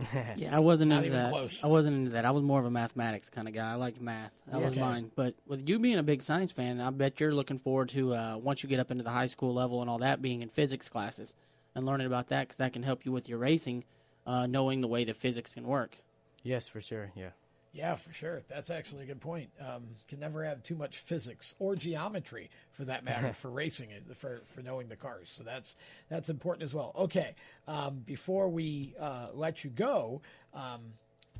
[0.36, 1.30] Yeah, I wasn't Not into even that.
[1.30, 1.62] close.
[1.62, 2.24] I wasn't into that.
[2.24, 3.70] I was more of a mathematics kind of guy.
[3.72, 4.30] I liked math.
[4.46, 4.64] That Yeah.
[4.64, 4.80] was Okay.
[4.80, 5.10] mine.
[5.14, 8.36] But with you being a big science fan, I bet you're looking forward to uh,
[8.38, 10.88] once you get up into the high school level and all that, being in physics
[10.88, 11.34] classes
[11.74, 13.84] and learning about that because that can help you with your racing,
[14.26, 15.96] uh, knowing the way that physics can work.
[16.42, 17.12] Yes, for sure.
[17.14, 17.30] Yeah.
[17.72, 18.42] yeah, for sure.
[18.48, 19.50] That's actually a good point.
[19.60, 24.04] Um, can never have too much physics or geometry, for that matter, for racing it,
[24.16, 25.30] for for knowing the cars.
[25.32, 25.76] So that's
[26.08, 26.92] that's important as well.
[26.96, 27.34] Okay,
[27.68, 30.22] um, before we uh, let you go,
[30.54, 30.94] um,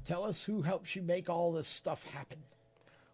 [0.05, 2.39] tell us who helps you make all this stuff happen.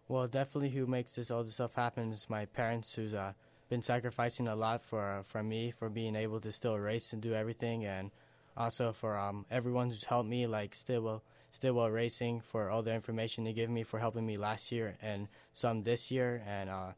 [0.09, 3.33] Well, definitely, who makes this all this stuff happen is my parents, who's uh,
[3.69, 7.33] been sacrificing a lot for for me for being able to still race and do
[7.33, 8.11] everything, and
[8.55, 13.43] also for um, everyone who's helped me, like Stillwell Stillwell Racing, for all the information
[13.43, 16.91] they give me for helping me last year and some this year, and uh,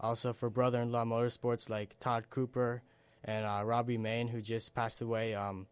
[0.00, 2.82] also for brother-in-law motorsports like Todd Cooper
[3.24, 5.66] and uh, Robbie Main, who just passed away um,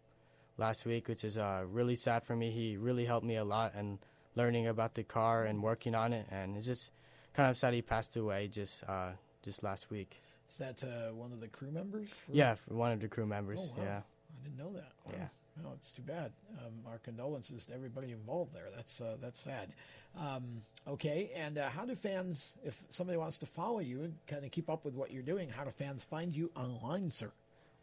[0.59, 2.51] last week, which is uh, really sad for me.
[2.51, 3.99] He really helped me a lot and
[4.35, 6.91] learning about the car and working on it, and it's just
[7.35, 10.21] kind of sad he passed away just uh, just last week.
[10.51, 12.09] Is that uh, one of the crew members?
[12.31, 13.61] Yeah, for one of the crew members.
[13.63, 13.85] Oh, wow.
[13.85, 13.99] Yeah.
[13.99, 14.93] I didn't know that.
[15.05, 15.13] Wow.
[15.17, 15.29] Yeah.
[15.63, 16.33] No, it's too bad.
[16.59, 18.69] Um, our condolences to everybody involved there.
[18.75, 19.73] That's uh, that's sad.
[20.19, 24.45] Um, okay, and uh, how do fans, if somebody wants to follow you and kind
[24.45, 27.31] of keep up with what you're doing, how do fans find you online, sir?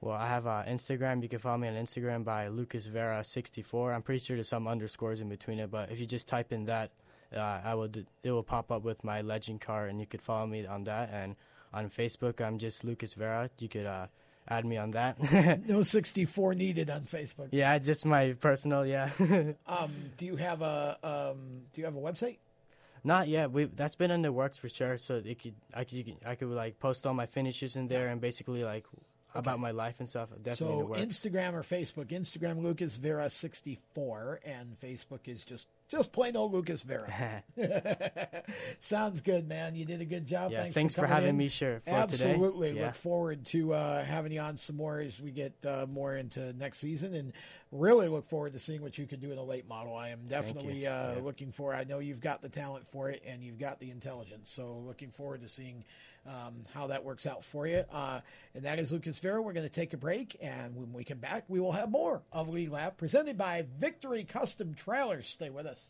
[0.01, 1.21] Well, I have uh, Instagram.
[1.21, 3.93] You can follow me on Instagram by Lucas Vera 64.
[3.93, 6.65] I'm pretty sure there's some underscores in between it, but if you just type in
[6.65, 6.91] that,
[7.35, 10.21] uh, I will d- it will pop up with my legend car, and you could
[10.21, 11.09] follow me on that.
[11.13, 11.35] And
[11.73, 13.49] on Facebook, I'm just Lucas Vera.
[13.59, 14.07] You could uh,
[14.51, 15.17] add me on that.
[15.67, 17.49] no 64 needed on Facebook.
[17.51, 18.85] yeah, just my personal.
[18.85, 19.09] Yeah.
[19.67, 22.37] Um, do you have a um, Do you have a website?
[23.03, 23.51] Not yet.
[23.51, 24.97] We that's been in the works for sure.
[24.97, 27.87] So it could I could you could- I could like post all my finishes in
[27.87, 28.85] there and basically like
[29.33, 30.29] about my life and stuff.
[30.43, 31.05] Definitely so.
[31.05, 32.07] Instagram or Facebook.
[32.07, 37.43] Instagram Lucas Vera 64 and Facebook is just Just plain old Lucas Vera.
[38.79, 39.75] Sounds good, man.
[39.75, 40.51] You did a good job.
[40.51, 41.37] Yeah, thanks, thanks for, for having in.
[41.37, 42.69] me, sure, for Absolutely.
[42.69, 42.79] today.
[42.79, 42.85] Yeah.
[42.87, 46.53] Look forward to uh, having you on some more as we get uh, more into
[46.53, 47.33] next season, and
[47.71, 49.95] really look forward to seeing what you can do in a late model.
[49.95, 51.21] I am definitely uh, Yeah.
[51.21, 51.73] looking for.
[51.73, 54.51] I know you've got the talent for it, and you've got the intelligence.
[54.51, 55.83] So looking forward to seeing.
[56.27, 57.83] Um, how that works out for you.
[57.91, 58.21] Uh,
[58.53, 59.41] and that is Lucas Vera.
[59.41, 60.37] We're going to take a break.
[60.39, 64.23] And when we come back, we will have more of Lead Lap presented by Victory
[64.23, 65.27] Custom Trailers.
[65.27, 65.89] Stay with us.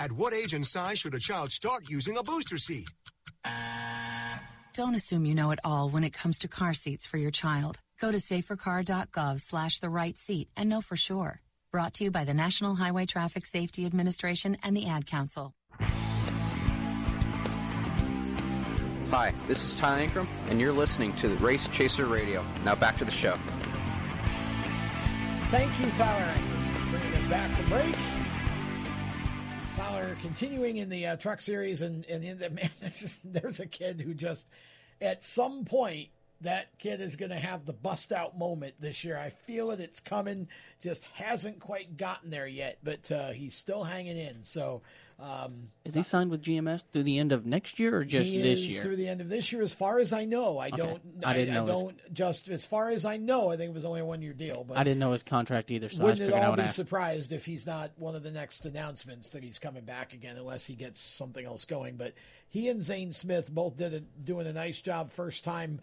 [0.00, 2.88] At what age and size should a child start using a booster seat?
[4.72, 7.80] Don't assume you know it all when it comes to car seats for your child.
[8.00, 11.42] Go to safercar.gov slash the right seat and know for sure.
[11.70, 15.52] Brought to you by the National Highway Traffic Safety Administration and the Ad Council.
[19.10, 22.42] Hi, this is Ty Ankrum, and you're listening to the Race Chaser Radio.
[22.64, 23.34] Now back to the show.
[25.50, 26.34] Thank you, Tyler,
[26.72, 28.19] for bringing us back from break.
[30.22, 34.02] Continuing in the uh, truck series, and, and in the, man, just, there's a kid
[34.02, 34.46] who just,
[35.00, 36.08] at some point,
[36.42, 39.16] that kid is going to have the bust out moment this year.
[39.18, 39.80] I feel it.
[39.80, 40.48] It's coming.
[40.80, 44.42] Just hasn't quite gotten there yet, but uh, he's still hanging in.
[44.42, 44.82] So,
[45.20, 48.58] um, Is he signed with GMS through the end of next year or just this
[48.58, 48.82] is year?
[48.82, 50.58] through the end of this year, as far as I know.
[50.58, 50.76] I Okay.
[50.78, 51.02] don't.
[51.24, 53.50] I didn't know his- don't just as far as I know.
[53.50, 54.64] I think it was only a one year deal.
[54.66, 56.74] But I didn't know his contract either, so I wouldn't at all be ask.
[56.74, 60.64] surprised if he's not one of the next announcements that he's coming back again, unless
[60.66, 61.96] he gets something else going.
[61.96, 62.14] But
[62.48, 65.80] he and Zane Smith both did a, doing a nice job first time,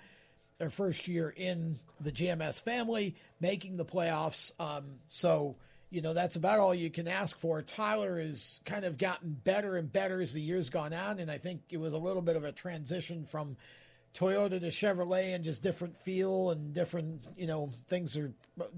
[0.58, 4.52] their first year in the GMS family, making the playoffs.
[4.60, 5.56] Um, so
[5.90, 7.62] you know that's about all you can ask for.
[7.62, 11.38] Tyler has kind of gotten better and better as the years gone on, and I
[11.38, 13.58] think it was a little bit of a transition from
[14.18, 18.34] Toyota to Chevrolet and just different feel and different, you know, things are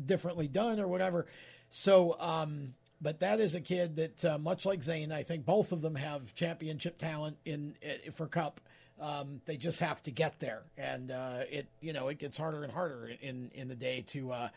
[0.05, 1.27] differently done or whatever.
[1.69, 5.71] So, um, but that is a kid that, uh, much like Zane, I think both
[5.71, 8.59] of them have championship talent in, i for Cup.
[8.99, 12.63] Um, they just have to get there, and uh, it, you know, it gets harder
[12.63, 14.49] and harder in in the day to uh,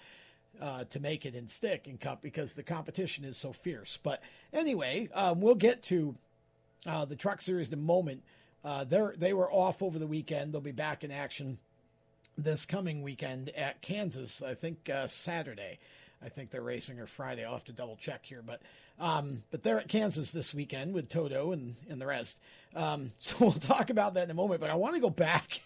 [0.61, 3.99] uh, to make it in stick and cup because the competition is so fierce.
[4.03, 4.23] But
[4.53, 6.17] anyway, um, we'll get to
[6.87, 8.23] uh, the Truck Series in a moment.
[8.65, 10.53] Uh, they were off over the weekend.
[10.53, 11.59] They'll be back in action
[12.39, 14.43] this coming weekend at Kansas.
[14.43, 15.79] I think uh, Saturday.
[16.25, 17.45] I think they're racing or Friday.
[17.45, 18.63] I'll have to double check here, but
[19.01, 22.39] um, but they're at Kansas this weekend with Toto and and the rest.
[22.75, 24.61] Um, so we'll talk about that in a moment.
[24.61, 25.63] But I want to go back.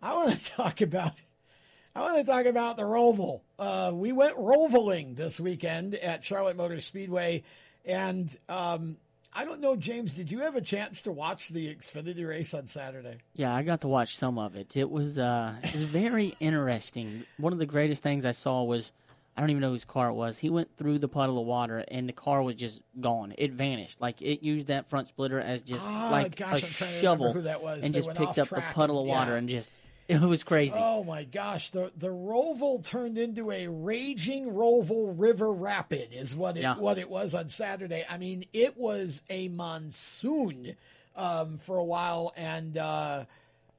[0.00, 1.12] I want to talk about.
[1.94, 3.42] I want to talk about the Roval.
[3.58, 7.42] Uh, we went rovaling this weekend at Charlotte Motor Speedway,
[7.84, 8.96] and um,
[9.32, 10.14] I don't know, James.
[10.14, 13.18] Did you have a chance to watch the Xfinity race on Saturday?
[13.34, 14.74] Yeah, I got to watch some of it.
[14.76, 17.24] It was uh, it was very interesting.
[17.36, 18.90] One of the greatest things I saw was
[19.36, 20.38] I don't even know whose car it was.
[20.38, 23.34] He went through the puddle of water and the car was just gone.
[23.36, 24.00] It vanished.
[24.00, 27.00] Like it used that front splitter as just Ah, like gosh, a I'm trying to
[27.00, 27.82] shovel who that was.
[27.84, 29.38] and They just picked up the puddle of water yeah.
[29.38, 29.70] and just
[30.20, 30.76] it was crazy.
[30.78, 36.56] Oh my gosh, the the Roval turned into a raging Roval River Rapid is what
[36.56, 36.76] it Yeah.
[36.76, 38.04] what it was on Saturday.
[38.08, 40.76] I mean, it was a monsoon
[41.16, 43.24] um, for a while, and uh,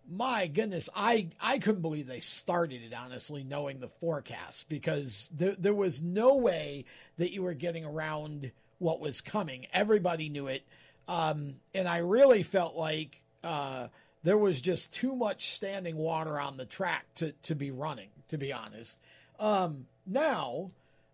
[0.09, 5.55] my goodness, I I couldn't believe they started it honestly, knowing the forecast because there
[5.57, 6.85] there was no way
[7.17, 9.67] that you were getting around what was coming.
[9.73, 10.63] Everybody knew it,
[11.07, 13.21] um, and I really felt like.
[13.43, 13.87] Uh,
[14.23, 18.37] there was just too much standing water on the track to, to be running, to
[18.37, 18.99] be honest.
[19.39, 20.71] Um, now,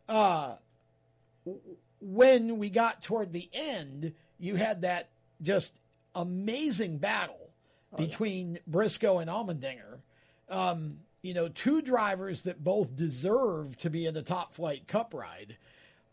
[0.07, 0.55] uh,
[1.99, 5.09] when we got toward the end, you had that
[5.41, 5.79] just
[6.15, 7.49] amazing battle
[7.97, 9.99] between Briscoe and Allmendinger.
[10.49, 15.13] Um, you know, two drivers that both deserve to be in the top flight cup
[15.13, 15.57] ride.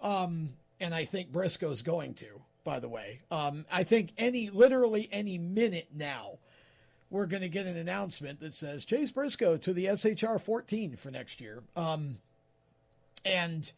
[0.00, 2.26] Um, and I think Briscoe's going to,
[2.64, 3.20] by the way.
[3.30, 6.38] Um, I think any, literally any minute now,
[7.10, 11.10] we're going to get an announcement that says Chase Briscoe to the SHR 14 for
[11.10, 11.62] next year.
[11.76, 12.18] Um,
[13.24, 13.70] and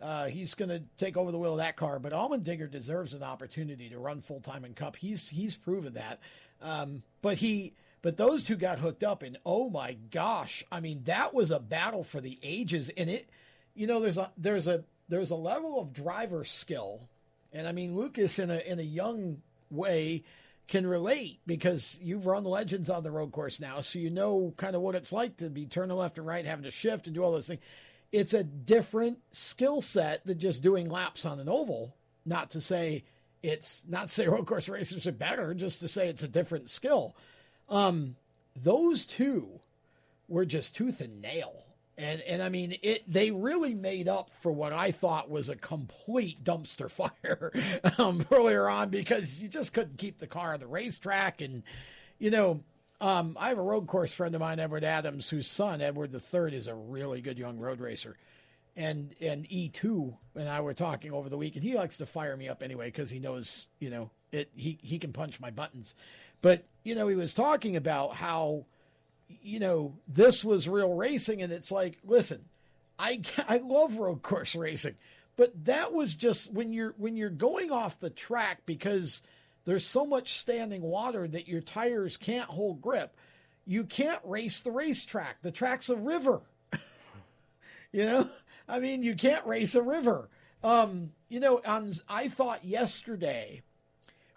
[0.00, 1.98] uh, he's going to take over the wheel of that car.
[1.98, 4.96] But Allmendinger deserves an opportunity to run full time in Cup.
[4.96, 6.20] He's he's proven that.
[6.62, 7.72] Um, but he
[8.02, 11.58] but those two got hooked up, and oh my gosh, I mean that was a
[11.58, 12.90] battle for the ages.
[12.96, 13.28] And it,
[13.74, 17.08] you know, there's a there's a there's a level of driver skill,
[17.52, 20.24] and I mean Lucas in a in a young way
[20.68, 24.74] can relate because you've run legends on the road course now, so you know kind
[24.74, 27.22] of what it's like to be turning left and right, having to shift and do
[27.22, 27.62] all those things.
[28.12, 31.96] It's a different skill set than just doing laps on an oval.
[32.24, 33.04] Not to say
[33.42, 36.68] it's not to say road course racers are better, just to say it's a different
[36.68, 37.16] skill.
[37.68, 38.16] Um,
[38.54, 39.60] those two
[40.28, 41.65] were just tooth and nail.
[41.98, 45.56] And and I mean it they really made up for what I thought was a
[45.56, 47.52] complete dumpster fire
[47.98, 51.40] um, earlier on because you just couldn't keep the car on the racetrack.
[51.40, 51.62] And
[52.18, 52.62] you know
[53.00, 56.54] um, I have a road course friend of mine Edward Adams whose son Edward III
[56.54, 58.16] is a really good young road racer.
[58.74, 62.36] And and E2 and I were talking over the week and he likes to fire
[62.36, 65.94] me up anyway because he knows you know it he he can punch my buttons.
[66.42, 68.66] But you know he was talking about how
[69.28, 71.42] you know, this was real racing.
[71.42, 72.44] And it's like, listen,
[72.98, 74.94] I, I love road course racing,
[75.36, 79.22] but that was just when you're, when you're going off the track because
[79.64, 83.16] there's so much standing water that your tires can't hold grip.
[83.66, 85.42] You can't race the racetrack.
[85.42, 86.42] The track's a river.
[87.92, 88.28] you know,
[88.68, 90.28] I mean, you can't race a river.
[90.62, 93.62] Um, you know, on, I thought yesterday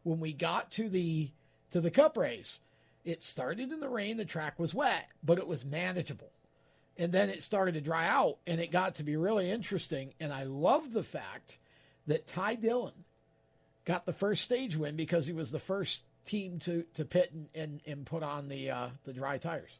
[0.03, 1.29] when we got to the,
[1.71, 2.59] to the cup race,
[3.05, 6.31] it started in the rain, the track was wet, but it was manageable.
[6.97, 10.13] And then it started to dry out and it got to be really interesting.
[10.19, 11.57] And I love the fact
[12.07, 13.05] that Ty Dillon
[13.85, 17.47] got the first stage win because he was the first team to, to pit and,
[17.55, 19.71] and, and put on the uh, the dry tires.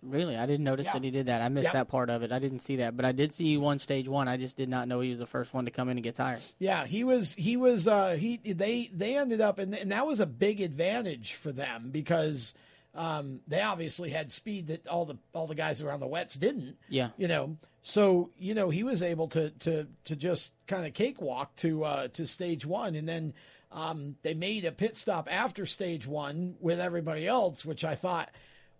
[0.00, 0.92] Really, I didn't notice Yeah.
[0.92, 1.42] that he did that.
[1.42, 1.72] I missed Yeah.
[1.72, 2.30] that part of it.
[2.30, 4.28] I didn't see that, but I did see he won stage one.
[4.28, 6.14] I just did not know he was the first one to come in and get
[6.14, 6.38] tired.
[6.60, 7.34] Yeah, he was.
[7.34, 7.88] He was.
[7.88, 8.36] Uh, he.
[8.36, 8.88] They.
[8.94, 12.54] They ended up, and, and that was a big advantage for them because
[12.98, 16.76] um, they obviously had speed that all the all the guys around the wets didn't.
[16.88, 17.10] Yeah.
[17.16, 17.56] You know.
[17.80, 22.08] So you know he was able to to to just kind of cakewalk to uh,
[22.08, 23.34] to stage one, and then
[23.70, 28.30] um, they made a pit stop after stage one with everybody else, which I thought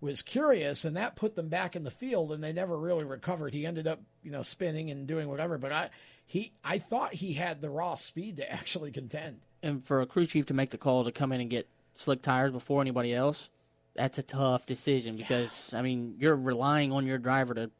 [0.00, 3.54] was curious, and that put them back in the field, and they never really recovered.
[3.54, 5.90] He ended up, you know, spinning and doing whatever, but I
[6.26, 9.42] he I thought he had the raw speed to actually contend.
[9.62, 12.22] And for a crew chief to make the call to come in and get slick
[12.22, 13.50] tires before anybody else,
[13.98, 17.70] that's a tough decision because I mean you're relying on your driver to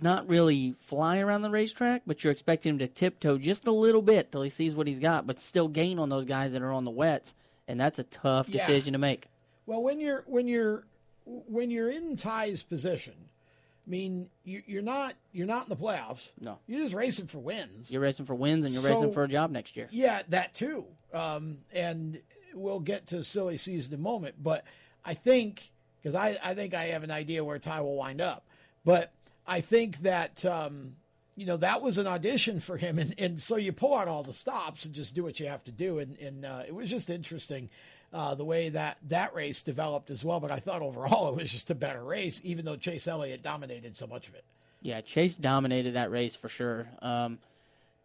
[0.00, 4.02] not really fly around the racetrack, but you're expecting him to tiptoe just a little
[4.02, 6.72] bit till he sees what he's got, but still gain on those guys that are
[6.72, 7.34] on the wets,
[7.68, 8.58] and that's a tough Yeah.
[8.66, 9.28] decision to make.
[9.66, 10.84] Well, when you're when you're
[11.24, 13.14] when you're in Ty's position,
[13.86, 16.30] I mean, you, you're not you're not in the playoffs.
[16.40, 16.58] No.
[16.66, 17.90] You're just racing for wins.
[17.90, 19.88] You're racing for wins, and you're So- racing for a job next year.
[19.90, 20.84] Yeah, that too.
[21.14, 22.20] Um, and
[22.52, 24.64] we'll get to silly season in a moment, but
[25.04, 25.70] I think
[26.02, 28.44] because I, I think I have an idea where Ty will wind up,
[28.84, 29.12] but
[29.46, 30.96] I think that um,
[31.36, 34.22] you know that was an audition for him, and, and so you pull out all
[34.22, 36.90] the stops and just do what you have to do, and, and uh, it was
[36.90, 37.70] just interesting.
[38.12, 41.50] Uh, the way that that race developed as well, but I thought overall it was
[41.50, 44.44] just a better race, even though Chase Elliott dominated so much of it.
[44.82, 46.86] Yeah, Chase dominated that race for sure.
[47.02, 47.38] Um,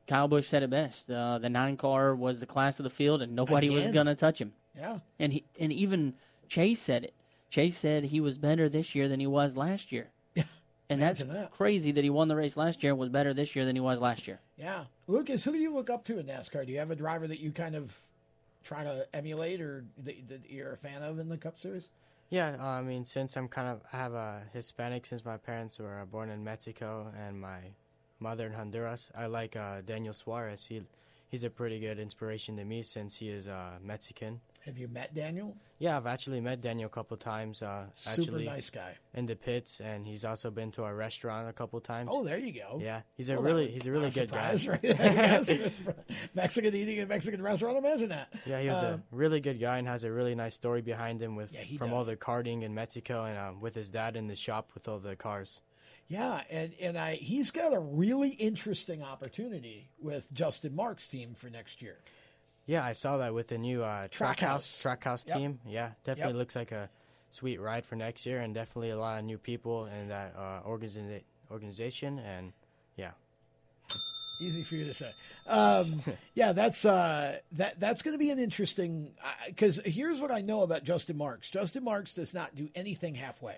[0.07, 1.11] Kyle Busch said it best.
[1.11, 4.41] Uh, the nine car was the class of the field, and nobody was gonna touch
[4.41, 4.53] him.
[4.75, 4.99] Yeah.
[5.19, 6.15] And he and even
[6.49, 7.13] Chase said it.
[7.49, 10.09] Chase said he was better this year than he was last year.
[10.35, 10.43] Yeah.
[10.89, 11.51] And that's that.
[11.51, 13.79] crazy that he won the race last year and was better this year than he
[13.79, 14.39] was last year.
[14.57, 16.65] Yeah, Lucas, who do you look up to in NASCAR?
[16.65, 17.97] Do you have a driver that you kind of
[18.63, 21.89] try to emulate, or that, that you're a fan of in the Cup Series?
[22.29, 25.79] Yeah, uh, I mean, since I'm kind of I have a Hispanic, since my parents
[25.79, 27.59] were uh, born in Mexico and my
[28.19, 30.65] mother in Honduras, I like uh, Daniel Suarez.
[30.67, 30.83] He
[31.27, 34.41] he's a pretty good inspiration to me since he is uh, Mexican.
[34.69, 35.57] Have you met Daniel?
[35.79, 37.63] Yeah, I've actually met Daniel a couple times.
[37.63, 38.93] Uh, Super actually nice guy.
[39.15, 42.09] in the pits, and he's also been to our restaurant a couple times.
[42.13, 42.77] Oh, there you go.
[42.79, 44.55] Yeah, he's a Well, really he's a really good guy.
[44.67, 45.81] Right yes.
[46.35, 47.77] Mexican eating in a Mexican restaurant.
[47.79, 48.31] Imagine that.
[48.45, 51.19] Yeah, he was Um, a really good guy and has a really nice story behind
[51.19, 54.27] him with Yeah, from all the karting in Mexico and um, with his dad in
[54.27, 55.63] the shop with all the cars.
[56.07, 61.49] Yeah, and and I he's got a really interesting opportunity with Justin Mark's team for
[61.49, 61.97] next year.
[62.69, 64.47] Yeah, I saw that with the new uh, track, Trackhouse.
[64.47, 65.37] house track house Yep.
[65.37, 65.59] team.
[65.65, 66.37] Yeah, definitely Yep.
[66.37, 66.87] looks like a
[67.31, 70.61] sweet ride for next year, and definitely a lot of new people in that uh,
[70.67, 72.19] organiza- organization.
[72.19, 72.53] And
[72.95, 73.11] yeah,
[74.39, 75.11] Easy for you to say.
[75.47, 76.01] Um,
[76.35, 79.13] yeah, that's uh, that that's going to be an interesting
[79.47, 81.49] because here's what I know about Justin Marks.
[81.49, 83.57] Justin Marks does not do anything halfway,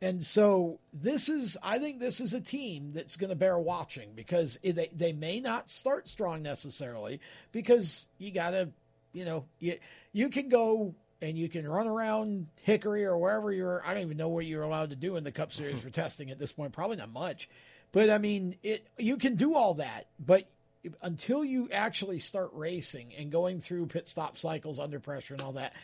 [0.00, 4.10] and so this is I think this is a team that's going to bear watching
[4.14, 7.20] because they they may not start strong necessarily
[7.52, 8.70] because you got to
[9.12, 9.78] you know you
[10.12, 13.82] you can go and you can run around Hickory or wherever you're.
[13.84, 16.30] I don't even know what you're allowed to do in the Cup Series for testing
[16.30, 16.72] at this point.
[16.72, 17.48] Probably not much.
[17.90, 20.48] But I mean, it you can do all that, but
[21.02, 25.52] until you actually start racing and going through pit stop cycles under pressure and all
[25.52, 25.74] that,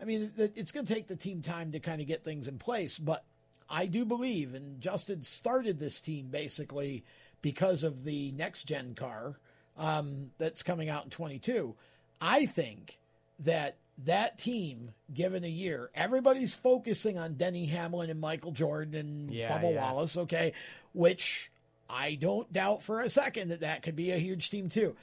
[0.00, 2.58] I mean, it's going to take the team time to kind of get things in
[2.58, 2.98] place.
[2.98, 3.24] But
[3.68, 7.04] I do believe, and Justin started this team basically
[7.42, 9.38] because of the next gen car
[9.76, 11.74] um, that's coming out in 22.
[12.20, 12.98] I think
[13.40, 19.32] that that team, given a year, everybody's focusing on Denny Hamlin and Michael Jordan and
[19.32, 19.80] Yeah, Bubba yeah.
[19.80, 20.52] Wallace, okay,
[20.92, 21.50] which
[21.88, 24.96] I don't doubt for a second that that could be a huge team too.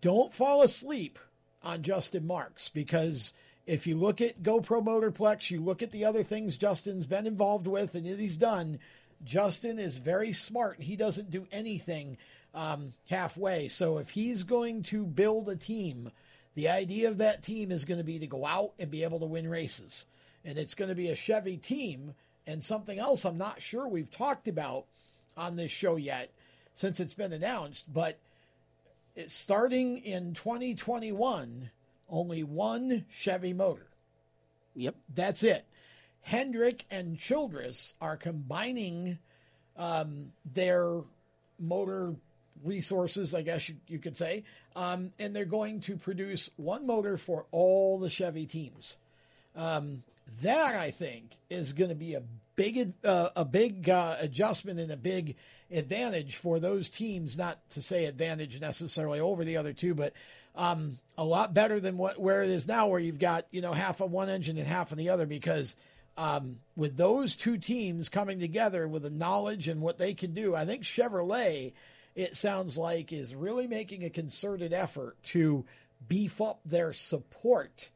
[0.00, 1.18] Don't fall asleep
[1.62, 3.32] on Justin Marks because
[3.68, 7.66] if you look at GoPro Motorplex, you look at the other things Justin's been involved
[7.66, 8.78] with and that he's done.
[9.22, 12.16] Justin is very smart he doesn't do anything
[12.54, 13.68] um, halfway.
[13.68, 16.10] So if he's going to build a team,
[16.54, 19.20] the idea of that team is going to be to go out and be able
[19.20, 20.06] to win races.
[20.46, 22.14] And it's going to be a Chevy team.
[22.46, 24.86] And something else I'm not sure we've talked about
[25.36, 26.32] on this show yet
[26.72, 28.18] since it's been announced, but
[29.14, 31.70] it's starting in 2021,
[32.08, 33.86] only one Chevy motor.
[34.74, 34.94] Yep.
[35.14, 35.64] That's it.
[36.22, 39.18] Hendrick and Childress are combining
[39.76, 41.00] um, their
[41.58, 42.14] motor
[42.64, 44.44] resources, I guess you, you could say,
[44.76, 48.96] um, and they're going to produce one motor for all the Chevy teams.
[49.56, 50.02] Um,
[50.42, 52.22] that I think is going to be a
[52.54, 55.36] big uh, a big uh, adjustment and a big
[55.70, 57.38] advantage for those teams.
[57.38, 60.12] Not to say advantage necessarily over the other two, but
[60.58, 63.72] um, a lot better than what where it is now, where you've got you know
[63.72, 65.24] half on one engine and half on the other.
[65.24, 65.74] Because
[66.18, 70.54] um, with those two teams coming together with the knowledge and what they can do,
[70.54, 71.72] I think Chevrolet,
[72.14, 75.64] it sounds like, is really making a concerted effort to
[76.06, 77.88] beef up their support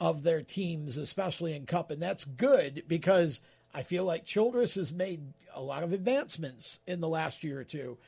[0.00, 1.90] of their teams, especially in Cup.
[1.90, 3.40] And that's good because
[3.74, 5.20] I feel like Childress has made
[5.54, 7.98] a lot of advancements in the last year or two.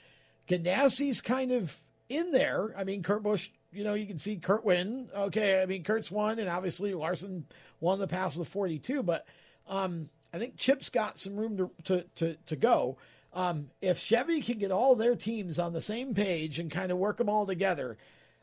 [0.48, 1.78] Ganassi's kind of
[2.08, 2.74] in there.
[2.76, 5.08] I mean, Kurt Busch, you know, you can see Kurt win.
[5.14, 7.46] Okay, I mean, Kurt's won, and obviously Larson
[7.80, 9.26] won the pass of the 42, but
[9.68, 12.96] um, I think Chip's got some room to, to, to, to go.
[13.32, 16.98] Um, if Chevy can get all their teams on the same page and kind of
[16.98, 17.98] work them all together,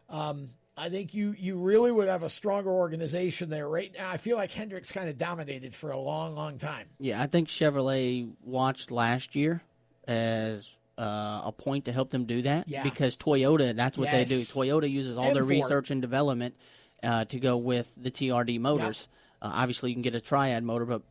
[0.10, 4.10] um, I think you you really would have a stronger organization there right now.
[4.10, 6.88] I feel like Hendricks kind of dominated for a long, long time.
[7.00, 9.62] Yeah, I think Chevrolet watched last year
[10.08, 12.68] as uh, a point to help them do that.
[12.68, 12.84] Yeah.
[12.84, 14.36] Because Toyota, that's what they do.
[14.40, 15.52] Toyota uses all And their Ford.
[15.56, 16.56] research and development
[17.04, 19.08] uh, to go with the TRD motors.
[19.42, 21.02] Uh, obviously, you can get a Triad motor, but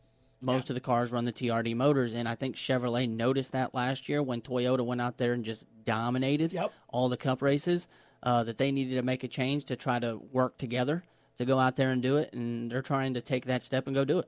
[0.41, 4.09] Most of the cars run the TRD motors, and I think Chevrolet noticed that last
[4.09, 6.71] year when Toyota went out there and just dominated Yep.
[6.89, 7.87] all the Cup races.
[8.23, 11.03] Uh, that they needed to make a change to try to work together
[11.37, 13.93] to go out there and do it, and they're trying to take that step and
[13.95, 14.27] go do it.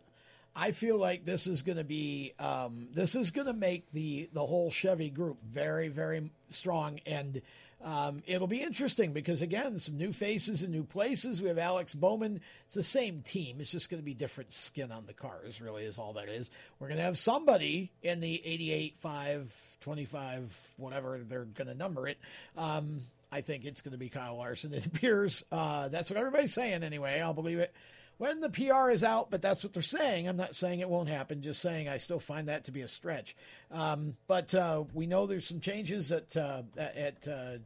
[0.59, 4.27] I feel like this is going to be um, this is going to make the
[4.33, 7.41] the whole Chevy group very very strong and.
[7.79, 11.43] Um, it'll be interesting because again, some new faces and new places.
[11.43, 12.41] We have Alex Bowman.
[12.65, 13.57] It's the same team.
[13.59, 15.61] It's just going to be different skin on the cars.
[15.61, 16.49] Really, is all that is.
[16.79, 22.07] We're going to have somebody in the 88, 5, 25, whatever they're going to number
[22.07, 22.17] it.
[22.57, 23.01] Um,
[23.31, 24.73] I think it's going to be Kyle Larson.
[24.73, 25.43] It appears.
[25.51, 27.21] Uh, that's what everybody's saying anyway.
[27.21, 27.75] I'll believe it
[28.17, 30.27] when the PR is out, but that's what they're saying.
[30.27, 32.87] I'm not saying it won't happen, just saying I still find that to be a
[32.87, 33.35] stretch.
[33.71, 37.57] Um, but uh, we know there's some changes at uh, at uh,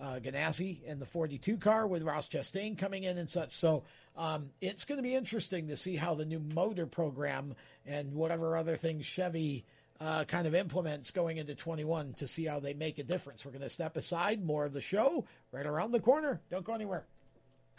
[0.00, 3.56] uh, Ganassi in the 42 car with Ross Chastain coming in and such.
[3.56, 3.84] So
[4.16, 7.54] um, it's going to be interesting to see how the new motor program
[7.86, 9.64] and whatever other things Chevy.
[10.02, 13.44] Uh, kind of implements going into 21 to see how they make a difference.
[13.44, 14.42] We're going to step aside.
[14.42, 16.40] More of the show right around the corner.
[16.48, 17.04] Don't go anywhere.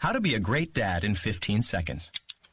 [0.02, 2.10] How to be a great dad in 15 seconds.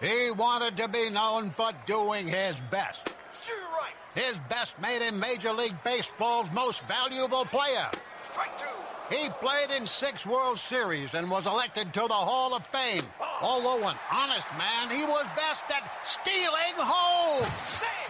[0.00, 3.12] He wanted to be known for doing his best.
[3.40, 3.94] Sure, right.
[4.14, 7.88] His best made him Major League Baseball's most valuable player.
[8.30, 9.14] Strike two.
[9.14, 13.02] He played in six World Series and was elected to the Hall of Fame.
[13.40, 17.46] Although an honest man, he was best at stealing home.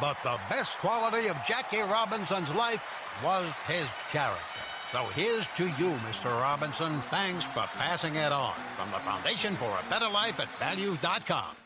[0.00, 2.82] But the best quality of Jackie Robinson's life
[3.22, 4.40] was his character.
[4.92, 6.26] So here's to you, Mr.
[6.40, 7.00] Robinson.
[7.02, 8.54] Thanks for passing it on.
[8.76, 11.65] From the Foundation for a Better Life at Values.com.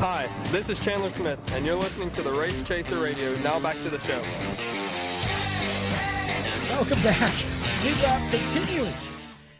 [0.00, 3.36] Hi, this is Chandler Smith, and you're listening to the Race Chaser Radio.
[3.40, 4.22] Now back to the show.
[6.70, 7.34] Welcome back.
[7.84, 9.14] Lead Lap continues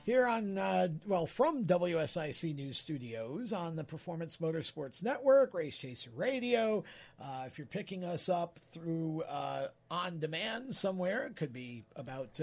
[0.05, 6.11] here on, uh, well, from WSIC News Studios on the Performance Motorsports Network, Race Chaser
[6.16, 6.82] Radio.
[7.20, 12.40] Uh, if you're picking us up through uh, on demand somewhere, it could be about.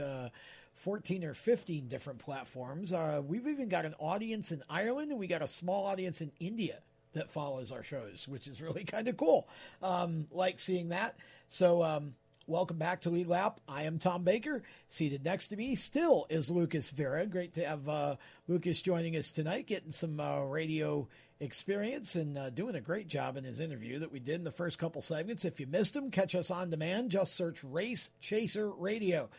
[0.80, 2.94] Uh, 14 or 15 different platforms.
[2.94, 6.32] Uh, we've even got an audience in Ireland and we got a small audience in
[6.40, 6.80] India
[7.14, 9.48] that follows our shows, which is really kind of cool.
[9.82, 11.18] Um, like seeing that.
[11.48, 12.16] So, um,
[12.48, 13.60] welcome back to Lead Lap.
[13.68, 14.64] I am Tom Baker.
[14.88, 17.26] Seated next to me still is Lucas Vera.
[17.26, 18.16] Great to have uh,
[18.48, 21.08] Lucas joining us tonight, getting some uh, radio
[21.42, 24.52] experience and uh, doing a great job in his interview that we did in the
[24.52, 25.46] first couple segments.
[25.46, 27.12] If you missed him, catch us on demand.
[27.12, 29.30] Just search Race Chaser Radio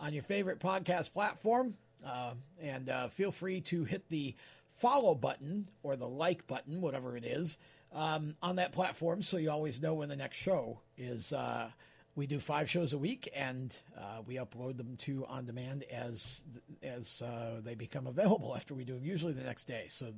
[0.00, 1.74] on your favorite podcast platform.
[2.04, 4.34] Uh, and uh, feel free to hit the
[4.78, 7.56] follow button or the like button, whatever it is,
[7.94, 11.32] um, on that platform so you always know when the next show is.
[11.32, 11.70] Uh,
[12.14, 16.42] we do five shows a week, and uh, we upload them to on demand as
[16.82, 19.04] as uh, they become available after we do them.
[19.04, 19.86] Usually the next day.
[19.88, 20.12] So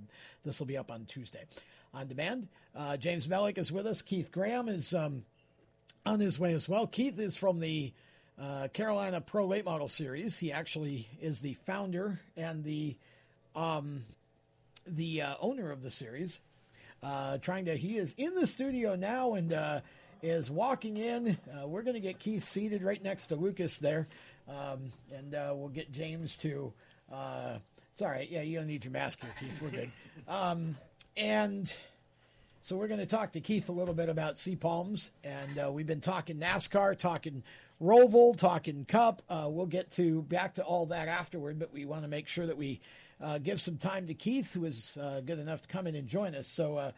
[0.45, 1.45] this will be up on Tuesday,
[1.93, 2.49] on demand.
[2.75, 4.03] Uh, James Mellick is with us.
[4.03, 5.25] Keith Graham is um,
[6.05, 6.87] on his way as well.
[6.87, 7.93] Keith is from the
[8.41, 10.39] uh, Carolina Pro Late Model Series.
[10.39, 12.97] He actually is the founder and the
[13.55, 14.05] um,
[14.87, 16.41] the uh, owner of the series.
[17.03, 19.53] Uh, trying to, he is in the studio now and
[20.24, 21.37] is walking in.
[21.53, 24.09] Uh, we're going to get Keith seated right next to Lucas there,
[24.49, 26.72] um, and uh, we'll get James to.
[27.12, 27.59] Uh,
[27.93, 28.28] it's all right.
[28.28, 29.61] Yeah, you don't need your mask here, Keith.
[29.61, 29.93] We're good.
[30.26, 30.76] Um,
[31.16, 31.72] and
[32.62, 35.70] so we're going to talk to Keith a little bit about Sea Palms, and uh,
[35.70, 37.43] we've been talking NASCAR, talking
[37.85, 39.22] Roval, talking Cup.
[39.28, 42.47] Uh, we'll get to back to all that afterward, but we want to make sure
[42.47, 42.80] that we
[43.20, 46.35] uh, give some time to Keith, who is good enough to come in and join
[46.35, 46.47] us.
[46.47, 46.93] So.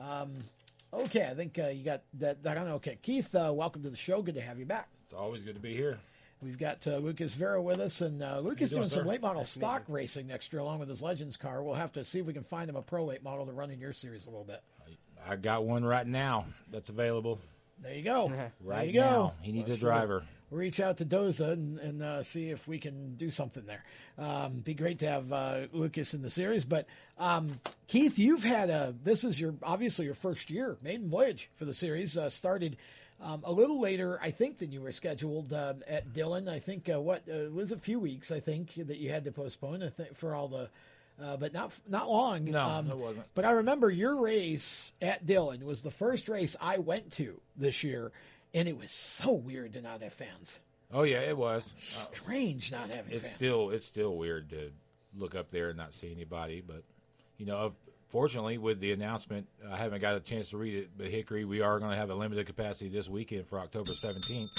[0.00, 0.44] Um,
[0.92, 2.68] Okay, I think uh, you got that, that on.
[2.68, 4.22] Okay, Keith, uh, welcome to the show.
[4.22, 4.88] Good to have you back.
[5.04, 5.98] It's always good to be here.
[6.40, 9.42] We've got uh, Lucas Vera with us, and uh, Lucas doing, doing some late model
[9.42, 11.62] Nice to meet stock racing next year, along with his Legends car.
[11.62, 13.70] We'll have to see if we can find him a pro late model to run
[13.70, 14.62] in your series a little bit.
[15.28, 17.38] I got one right now that's available.
[17.82, 18.32] There you go.
[18.60, 19.00] Right there you go.
[19.00, 19.34] now.
[19.40, 20.24] He needs a Let's, driver.
[20.50, 23.84] Reach out to Doza and, and uh, see if we can do something there.
[24.16, 26.64] Um, be great to have uh, Lucas in the series.
[26.64, 26.86] But
[27.18, 31.66] um, Keith, you've had a this is your obviously your first year maiden voyage for
[31.66, 32.16] the series.
[32.16, 32.78] Uh, started
[33.20, 36.48] um, a little later, I think, than you were scheduled uh, at Dillon.
[36.48, 38.30] I think uh, what uh, it was a few weeks.
[38.30, 39.82] I think that you had to postpone.
[39.82, 40.70] I think for all the.
[41.22, 42.44] Uh, but not not long.
[42.44, 43.26] No, Um, it wasn't.
[43.34, 47.82] But I remember your race at Dillon was the first race I went to this
[47.82, 48.12] year,
[48.54, 50.60] and it was so weird to not have fans.
[50.92, 51.72] Oh yeah, it was.
[51.76, 53.34] Uh, Strange not having it's fans.
[53.34, 54.70] still it's still weird to
[55.16, 56.62] look up there and not see anybody.
[56.64, 56.84] But
[57.36, 57.72] you know,
[58.10, 60.90] fortunately, with the announcement, I haven't got a chance to read it.
[60.96, 64.50] But Hickory, we are going to have a limited capacity this weekend for October seventeenth.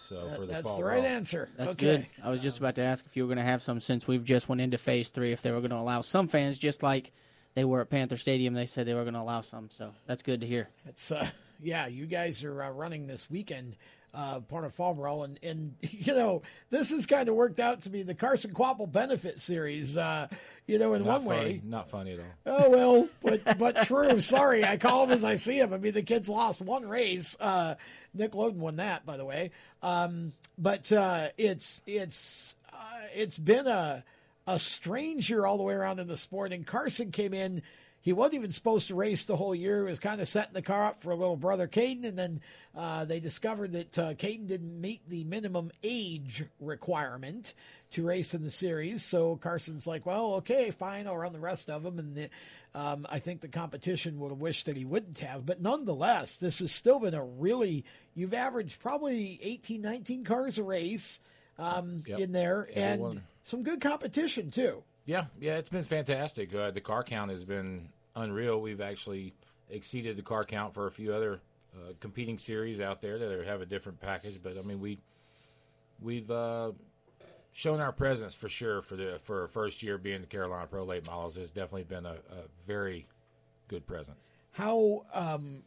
[0.00, 1.08] So That- for the that's fall the right draw.
[1.10, 1.48] answer.
[1.56, 1.86] That's Okay.
[1.86, 2.06] good.
[2.22, 4.24] I was just about to ask if you were going to have some since we've
[4.24, 5.32] just went into phase three.
[5.32, 7.12] If they were going to allow some fans, just like
[7.54, 9.68] they were at Panther Stadium, they said they were going to allow some.
[9.70, 10.68] So that's good to hear.
[10.86, 11.28] It's uh,
[11.62, 13.76] yeah, you guys are uh, running this weekend,
[14.14, 17.82] uh, part of Fall Brawl, and and you know this has kind of worked out
[17.82, 19.96] to be the Carson Kvapil benefit series.
[19.96, 20.28] Uh,
[20.66, 21.50] you know, in Not one funny.
[21.54, 21.60] way.
[21.64, 22.26] not funny at all.
[22.60, 24.20] Oh well, but but true.
[24.20, 25.72] Sorry, I call him as I see him.
[25.72, 27.36] I mean, the kids lost one race.
[27.40, 27.74] Uh,
[28.18, 29.50] Nick Loden won that, by the way.
[29.82, 32.76] Um, but uh, it's it's uh,
[33.14, 34.04] it's been a
[34.46, 36.52] a strange year all the way around in the sport.
[36.52, 37.62] And Carson came in.
[38.00, 39.84] He wasn't even supposed to race the whole year.
[39.84, 42.40] He was kind of setting the car up for a little brother Caden, and then
[42.74, 47.52] uh, they discovered that uh, Caden didn't meet the minimum age requirement
[47.90, 49.04] to race in the series.
[49.04, 52.30] So Carson's like, "Well, okay, fine, I'll run the rest of them." And the,
[52.74, 55.46] um, I think the competition would have wished that he wouldn't have.
[55.46, 57.84] But nonetheless, this has still been a really
[58.14, 61.20] you've averaged probably 18, 19 cars a race
[61.58, 62.18] um, Yep.
[62.20, 64.82] in there, and some good competition too.
[65.06, 66.54] Yeah, yeah, it's been fantastic.
[66.54, 68.60] Uh, the car count has been unreal.
[68.60, 69.32] We've actually
[69.70, 71.40] exceeded the car count for a few other
[71.74, 74.38] uh, competing series out there that have a different package.
[74.42, 74.98] But I mean, we
[76.00, 76.72] we've uh,
[77.58, 80.84] shown our presence for sure for the for our first year being the Carolina Pro
[80.84, 81.36] Late Models.
[81.36, 83.08] It's definitely been a, a very
[83.66, 84.30] good presence.
[84.52, 85.64] How um,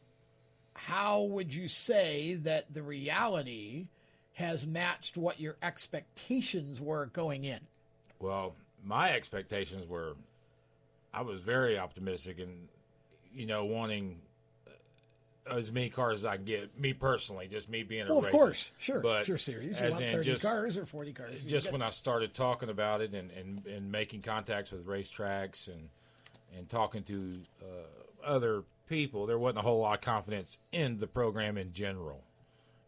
[0.74, 3.88] how would you say that the reality
[4.36, 7.60] has matched what your expectations were going in?
[8.20, 10.16] Well, my expectations were,
[11.14, 12.70] I was very optimistic and,
[13.34, 14.22] you know, wanting
[15.50, 16.80] as many cars as I can get.
[16.80, 18.38] Me personally, just me being a Well, of racer.
[18.38, 19.80] course, sure, But your series.
[19.80, 21.82] You as want in 30 just, cars or 40 cars, Just when.
[21.82, 25.89] I started talking about it and, and, and making contacts with racetracks and
[26.58, 31.08] and talking to uh, other people, there wasn't a whole lot of confidence in the
[31.08, 32.24] program in general.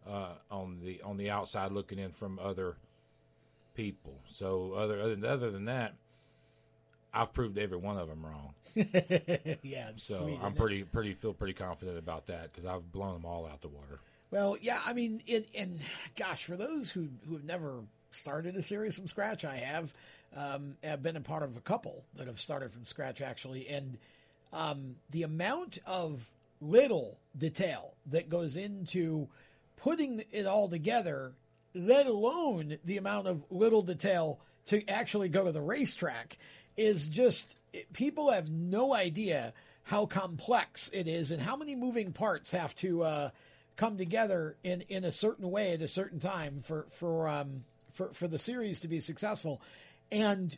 [0.06, 2.76] Uh, on the on the outside looking in from other
[3.74, 4.20] people.
[4.26, 5.96] So other other than, other than that,
[7.14, 8.54] I've proved every one of them wrong.
[8.76, 13.14] yeah, it's so sweet, I'm pretty pretty feel pretty confident about that because I've blown
[13.14, 14.00] them all out the water.
[14.32, 15.22] Well, yeah, I mean,
[15.56, 15.80] and
[16.16, 19.94] gosh, for those who who have never started a series from scratch, I have.
[20.36, 24.00] Um, I've been a part of a couple that have started from scratch actually, and
[24.52, 26.28] um, the amount of
[26.60, 29.28] little detail that goes into
[29.78, 31.34] putting it all together,
[31.76, 36.38] let alone the amount of little detail to actually go to the racetrack,
[36.78, 37.56] is just
[37.94, 39.54] people have no idea
[39.84, 43.30] how complex it is and how many moving parts have to uh,
[43.76, 48.14] come together in, in a certain way at a certain time for for um, for
[48.14, 49.62] for the series to be successful.
[50.12, 50.56] And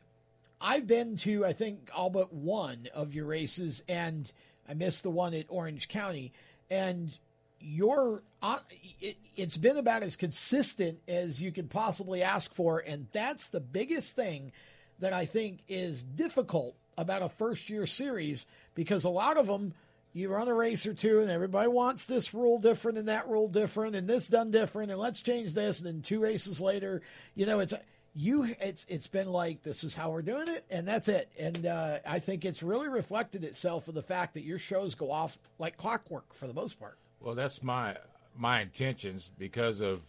[0.61, 4.31] I've been to I think all but one of your races, and
[4.67, 6.31] I missed the one at Orange County.
[6.69, 7.17] And
[7.59, 8.59] your uh,
[9.01, 13.59] it, it's been about as consistent as you could possibly ask for, and that's the
[13.59, 14.51] biggest thing
[14.99, 19.73] that I think is difficult about a first year series because a lot of them
[20.13, 23.49] you run a race or two and everybody wants this rule different and that rule
[23.49, 27.01] different and this done different and let's change this and then two races later
[27.35, 27.73] you know it's
[28.13, 31.29] you it's it's been like this is how we're doing it and that's it.
[31.37, 35.11] And uh, i think it's really reflected itself in the fact that your shows go
[35.11, 36.97] off like clockwork for the most part.
[37.19, 37.97] Well, that's my
[38.37, 40.01] my intentions because of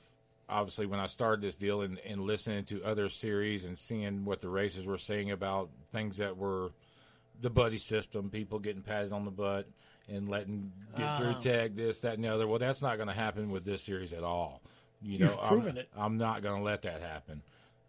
[0.48, 4.40] obviously when I started this deal and, and listening to other series and seeing what
[4.40, 6.70] the racers were saying about things that were
[7.40, 9.66] the buddy system, people getting patted on the butt
[10.08, 11.40] and letting get through Oh.
[11.40, 12.46] tag this, that, and the other.
[12.46, 14.62] Well, that's not going to happen with this series at all.
[15.02, 15.88] You know, I'm, it.
[15.96, 17.42] I'm not going to let that happen.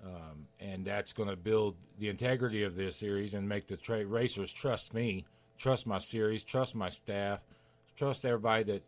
[0.03, 4.05] Um, and that's going to build the integrity of this series and make the tra-
[4.05, 5.26] racers trust me,
[5.58, 7.39] trust my series, trust my staff,
[7.95, 8.84] trust everybody that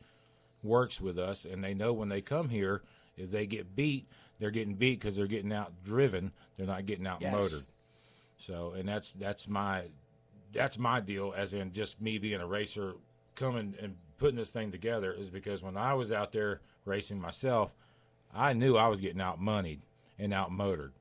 [0.62, 1.46] works with us.
[1.46, 2.82] And they know when they come here,
[3.20, 4.08] if they get beat,
[4.40, 6.32] they're getting beat because they're getting out driven.
[6.58, 7.32] They're not getting out Yes.
[7.34, 7.66] motored.
[8.38, 9.84] So, and that's that's my
[10.54, 11.34] that's my deal.
[11.36, 12.94] As in, just me being a racer,
[13.36, 17.74] coming and putting this thing together is because when I was out there racing myself,
[18.34, 19.82] I knew I was getting out moneyed
[20.18, 20.94] and out motored.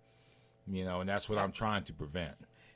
[0.70, 2.34] You know, and that's what I'm trying to prevent.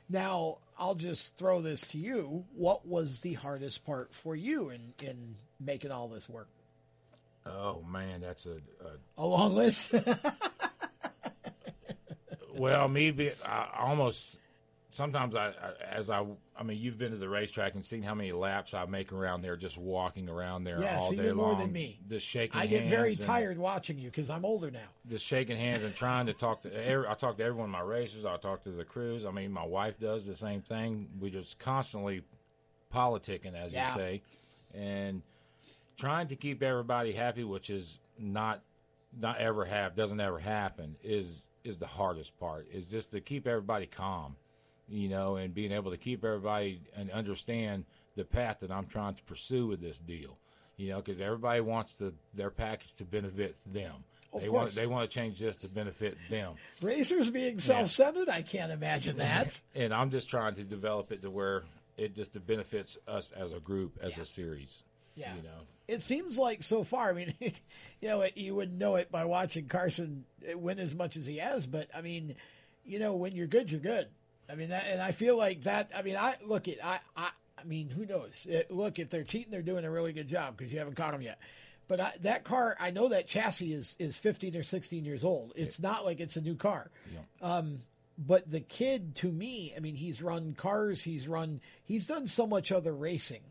[0.09, 4.91] now i'll just throw this to you what was the hardest part for you in
[5.03, 6.47] in making all this work
[7.45, 8.57] Oh man, that's a,
[9.17, 9.93] a a long list
[12.55, 14.39] well, me be I almost
[14.91, 15.53] sometimes I, I
[15.91, 16.23] as I
[16.55, 19.41] I mean you've been to the racetrack and seen how many laps I make around
[19.41, 21.59] there just walking around there yes all day even more long.
[21.59, 22.59] than me Just shaking.
[22.61, 24.79] i get very tired watching you because i'm older now
[25.09, 26.71] Just shaking hands and trying to talk to.
[26.87, 28.23] Every, I talk to every one my racers.
[28.25, 29.25] I talk to the crews.
[29.25, 31.09] I mean, my wife does the same thing.
[31.19, 32.21] We just constantly
[32.93, 33.87] politicking, as Yeah.
[33.89, 34.21] you say,
[34.75, 35.21] and
[35.97, 38.61] trying to keep everybody happy, which is not
[39.19, 42.67] not ever have doesn't ever happen is is the hardest part.
[42.71, 44.35] Is just to keep everybody calm,
[44.87, 47.85] you know, and being able to keep everybody and understand
[48.15, 50.37] the path that I'm trying to pursue with this deal.
[50.77, 54.03] You know, because everybody wants the, their package to benefit them.
[54.33, 54.59] Of they course.
[54.59, 56.55] want they want to change this to benefit them.
[56.81, 61.29] racers being self-centered i can't imagine that And I'm just trying to develop it to
[61.29, 61.65] where
[61.97, 64.83] it just benefits us as a group, as a series.
[65.15, 65.35] Yeah.
[65.35, 65.67] You know.
[65.87, 67.09] It seems like so far.
[67.09, 70.25] I mean, you know, it, you wouldn't know it by watching Carson
[70.55, 72.35] win as much as he has, but I mean,
[72.85, 74.07] you know, when you're good, you're good.
[74.49, 75.91] I mean, that, and I feel like that.
[75.95, 78.45] I mean, I look at I I, I mean, who knows?
[78.49, 81.13] It, look, if they're cheating, they're doing a really good job because you haven't caught
[81.13, 81.39] them yet.
[81.87, 85.53] But I, that car, I know that chassis is is 15 or 16 years old.
[85.55, 86.91] It's not like it's a new car.
[87.41, 87.81] Um,
[88.17, 91.03] but the kid, to me, I mean, he's run cars.
[91.03, 91.61] He's run.
[91.83, 93.41] He's done so much other racing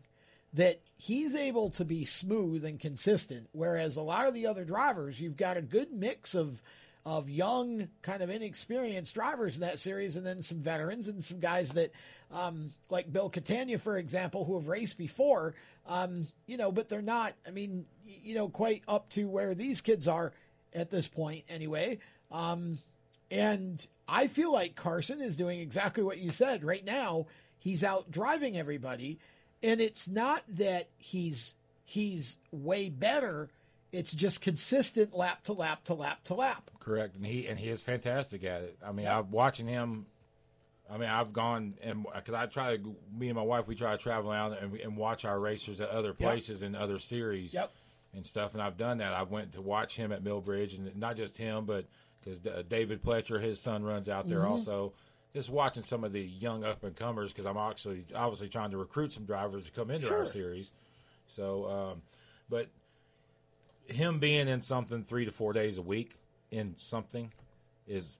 [0.53, 3.49] that he's able to be smooth and consistent.
[3.51, 6.61] Whereas a lot of the other drivers, you've got a good mix of
[7.05, 11.39] of young, kind of inexperienced drivers in that series, and then some veterans and some
[11.39, 11.91] guys that,
[12.31, 15.53] um, like Bill Catania, for example, who have raced before.
[15.85, 17.33] Um, you know, but they're not.
[17.45, 20.31] I mean, you know, quite up to where these kids are
[20.73, 21.99] at this point, anyway.
[22.31, 22.79] Um,
[23.29, 26.63] and I feel like Carson is doing exactly what you said.
[26.63, 27.25] Right now,
[27.59, 29.19] he's out driving everybody,
[29.63, 31.55] and it's not that he's
[31.85, 33.49] he's way better.
[33.91, 36.69] It's just consistent lap to lap to lap to lap.
[36.79, 38.77] Correct, and he and he is fantastic at it.
[38.85, 40.05] I mean, I'm watching him.
[40.91, 43.93] I mean, I've gone and because I try to, me and my wife, we try
[43.93, 47.71] to travel out and, and watch our racers at other places and other series Yep.
[48.13, 48.53] and stuff.
[48.53, 49.13] And I've done that.
[49.13, 51.85] I went to watch him at Millbridge, and not just him, but
[52.19, 54.49] because David Pletcher, his son, runs out there Mhm.
[54.49, 54.93] also.
[55.33, 58.77] Just watching some of the young up and comers because I'm actually obviously trying to
[58.77, 60.25] recruit some drivers to come into our Sure.
[60.27, 60.71] series.
[61.25, 62.01] So, um,
[62.49, 62.67] but
[63.87, 66.17] him being in something three to four days a week
[66.51, 67.31] in something
[67.87, 68.19] is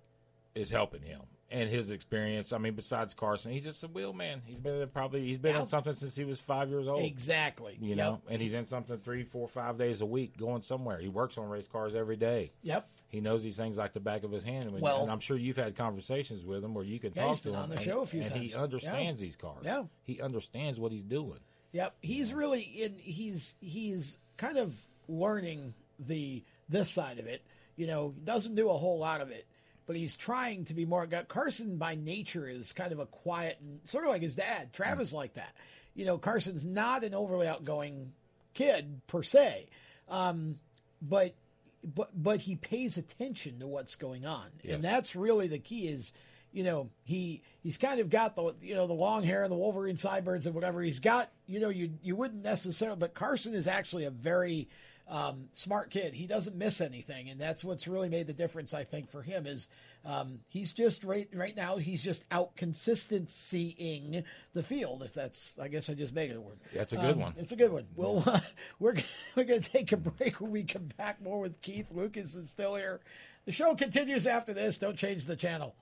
[0.56, 2.52] is helping him and his experience.
[2.52, 4.42] I mean, besides Carson, he's just a wheel man.
[4.46, 7.02] He's been in probably he's been in something since he was five years old.
[7.04, 7.78] Exactly.
[7.80, 7.98] You Yep.
[7.98, 10.98] know, and he's in something three, four, five days a week, going somewhere.
[11.00, 12.52] He works on race cars every day.
[12.64, 12.90] Yep.
[13.14, 14.66] He knows these things like the back of his hand.
[14.66, 17.30] And, Well- and I'm sure you've had conversations with him where you could Yeah, talk
[17.36, 19.26] he's to been him on the and, show a few and he understands Yeah.
[19.26, 19.62] these cars.
[19.64, 19.84] Yeah.
[20.04, 21.40] he understands what he's doing.
[21.74, 22.98] Yep, he's really in.
[23.00, 24.76] He's he's kind of
[25.08, 27.44] learning the this side of it.
[27.76, 29.46] You know, he doesn't do a whole lot of it,
[29.86, 31.06] but he's trying to be more.
[31.08, 34.74] Carson by nature is kind of a quiet and sort of like his dad.
[34.74, 35.54] Travis like that.
[35.96, 38.14] you know, Carson's not an overly outgoing
[38.56, 39.68] kid per se,
[40.10, 40.58] um,
[41.04, 41.36] but
[41.84, 44.76] but but he pays attention to what's going on, Yes.
[44.76, 45.88] and that's really the key.
[45.88, 46.14] Is
[46.52, 49.56] you know he he's kind of got the you know the long hair and the
[49.58, 51.32] Wolverine sideburns and whatever he's got.
[51.48, 54.70] You know you you wouldn't necessarily, but Carson is actually a very
[55.08, 56.14] um, smart kid.
[56.14, 58.74] He doesn't miss anything, and that's what's really made the difference.
[58.74, 59.68] I think for him is
[60.06, 61.78] um, he's just right right now.
[61.78, 64.24] He's just out consistencying
[64.54, 65.04] the field.
[65.04, 66.60] If that's, I guess I just made it a word.
[66.74, 67.34] That's a good Um, one.
[67.38, 67.88] It's a good one.
[67.96, 68.40] Well, uh,
[68.80, 68.96] we're
[69.36, 70.42] we're going to take a break.
[70.42, 73.02] When we come back, more with Keith Lucas is still here.
[73.46, 74.78] The show continues after this.
[74.78, 75.76] Don't change the channel.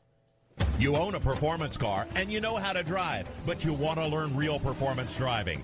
[0.78, 4.08] You own a performance car and you know how to drive, but you want to
[4.08, 5.64] learn real performance driving.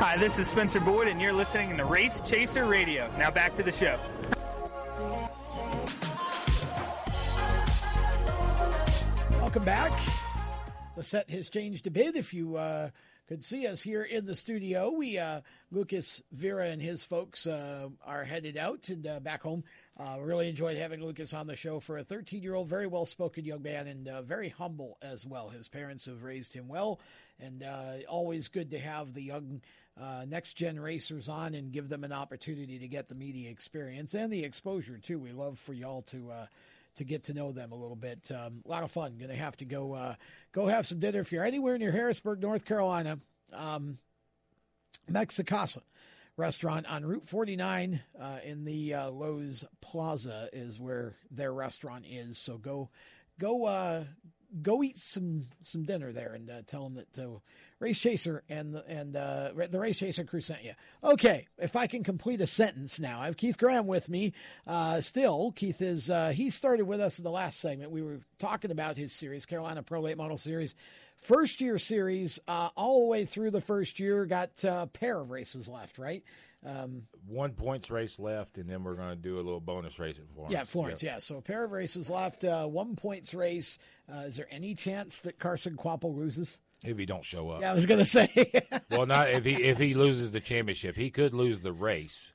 [0.00, 3.10] Hi, this is Spencer Boyd, and you're listening to Race Chaser Radio.
[3.18, 3.98] Now back to the show.
[9.38, 9.92] Welcome back.
[10.96, 12.16] The set has changed a bit.
[12.16, 12.88] If you uh,
[13.28, 17.90] could see us here in the studio, we uh, Lucas Vera and his folks uh,
[18.02, 19.64] are headed out and uh, back home.
[19.98, 23.04] Uh, really enjoyed having Lucas on the show for a 13 year old, very well
[23.04, 25.50] spoken young man and uh, very humble as well.
[25.50, 27.00] His parents have raised him well,
[27.38, 27.62] and
[28.08, 29.60] always good to have the young
[29.98, 34.14] uh, next gen racers on and give them an opportunity to get the media experience
[34.14, 35.18] and the exposure too.
[35.18, 36.46] We love for y'all to uh,
[36.96, 38.30] to get to know them a little bit.
[38.30, 39.16] Um, a lot of fun.
[39.16, 40.14] Going to have to go uh,
[40.52, 43.18] go have some dinner if you're anywhere near Harrisburg, North Carolina.
[43.52, 43.98] Um,
[45.10, 45.82] Mexicasa
[46.36, 52.38] restaurant on Route 49 uh, in the uh, Lowe's Plaza is where their restaurant is.
[52.38, 52.88] So go
[53.38, 54.04] go uh,
[54.62, 57.38] go eat some some dinner there and uh, tell them that uh,
[57.80, 60.72] Race Chaser and the, and uh, the Race Chaser crew sent you.
[61.02, 64.34] Okay, if I can complete a sentence now, I have Keith Graham with me.
[64.66, 67.90] Uh, still, Keith is uh, he started with us in the last segment.
[67.90, 70.74] We were talking about his series, Carolina Pro Late Model Series.
[71.16, 75.30] First year series, uh, all the way through the first year, got a pair of
[75.30, 76.22] races left, right?
[76.64, 80.18] Um, One points race left, and then we're going to do a little bonus race
[80.18, 80.52] at Florence.
[80.52, 81.02] yeah, Florence.
[81.02, 82.44] Yeah, so a pair of races left.
[82.44, 83.78] Uh, one points race.
[84.10, 86.60] Uh, is there any chance that Carson Kvapil loses?
[86.84, 87.60] If he don't show up.
[87.60, 88.52] Yeah, I was going to say.
[88.90, 92.32] well, not if he if he loses the championship, he could lose the race.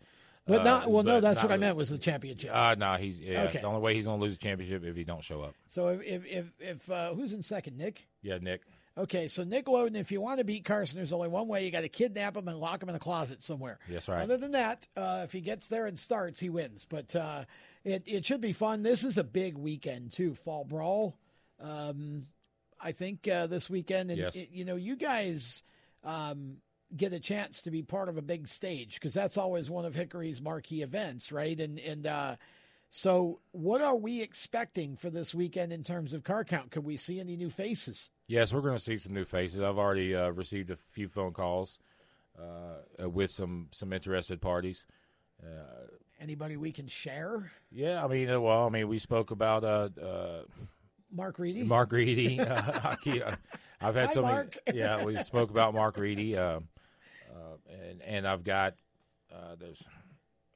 [0.47, 1.03] But Uh, not well.
[1.03, 2.51] No, that's what I meant was the championship.
[2.53, 3.45] Uh, no, he's yeah.
[3.45, 3.59] Okay.
[3.61, 5.55] The only way he's going to lose the championship if he don't show up.
[5.67, 8.07] so if if if, if uh, who's in second, Nick?
[8.21, 8.61] Yeah, Nick.
[8.97, 11.65] Okay, so Nick Loden, if you want to beat Carson, there's only one way.
[11.65, 13.77] You got to kidnap him and lock him in a closet somewhere.
[13.89, 14.21] That's right.
[14.21, 16.85] Other than that, uh, if he gets there and starts, he wins.
[16.87, 17.43] But uh,
[17.83, 18.83] it it should be fun.
[18.83, 20.35] This is a big weekend too.
[20.35, 21.17] Fall brawl.
[21.59, 22.27] Um,
[22.85, 24.35] I think uh, this weekend, and Yes.
[24.35, 25.63] it- you know, you guys
[26.03, 26.57] um,
[26.95, 29.95] get a chance to be part of a big stage because that's always one of
[29.95, 31.59] Hickory's marquee events, right?
[31.59, 32.35] And and uh,
[32.91, 36.69] so, what are we expecting for this weekend in terms of car count?
[36.71, 38.11] Could we see any new faces?
[38.27, 39.59] Yes, we're going to see some new faces.
[39.61, 41.79] I've already uh, received a few phone calls
[42.39, 42.43] uh,
[43.03, 44.85] uh, with some some interested parties.
[45.43, 45.87] Uh,
[46.19, 47.51] Anybody we can share?
[47.71, 50.43] yeah, I mean, uh, well, I mean, we spoke about uh, uh,
[51.11, 51.63] Mark Reedy.
[51.63, 52.39] Mark Reedy.
[52.41, 53.23] uh, keep-
[53.81, 54.57] I've had Hi, so Mark.
[54.65, 54.79] many.
[54.79, 56.59] Yeah, we spoke about Mark Reedy, uh,
[57.29, 57.57] uh,
[57.89, 58.75] and and I've got
[59.33, 59.83] uh, there's.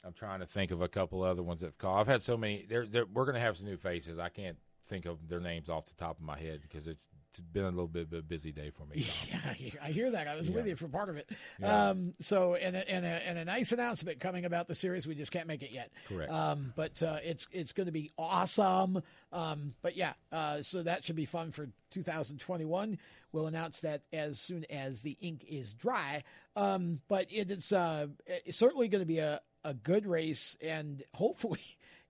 [0.04, 2.00] I'm trying to think of a couple other ones that've called.
[2.00, 2.66] I've had so many.
[2.68, 4.18] They're, they're, we're going to have some new faces.
[4.18, 4.58] I can't
[4.90, 7.70] think of their names off the top of my head because it's, it's been a
[7.70, 9.06] little bit of a busy day for me.
[9.30, 9.40] Yeah,
[9.82, 10.28] I hear- that.
[10.28, 11.30] I was with you for part of it.
[11.60, 11.90] Yeah.
[11.90, 15.06] Um, so, and a, and, a, and a nice announcement coming about the series.
[15.06, 15.92] We just can't make it yet.
[16.08, 16.32] Correct.
[16.32, 19.04] Um, but uh, it's it's going to be awesome.
[19.32, 22.98] Um, but yeah, uh, so that should be fun for 2021.
[23.32, 26.24] We'll announce that as soon as the ink is dry.
[26.56, 31.04] Um, but it is uh, it's certainly going to be a, a good race, and
[31.14, 31.62] hopefully.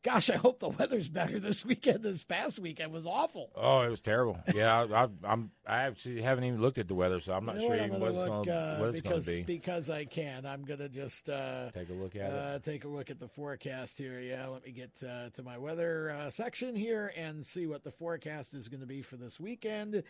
[0.02, 2.04] Gosh, I hope the weather's better this weekend.
[2.04, 3.50] This past weekend was awful.
[3.54, 4.40] Oh, it was terrible.
[4.56, 5.52] Yeah, I, I'm.
[5.68, 8.00] I actually haven't even looked at the weather, so I'm not You know sure what,
[8.00, 9.44] what gonna look, going uh, what it's going because to be.
[9.44, 10.46] because I can.
[10.46, 12.34] I'm gonna just uh, Take a look at it.
[12.34, 14.22] uh, take a look at the forecast here.
[14.22, 17.92] Yeah, let me get uh, to my weather uh, section here and see what the
[17.92, 20.02] forecast is going to be for this weekend.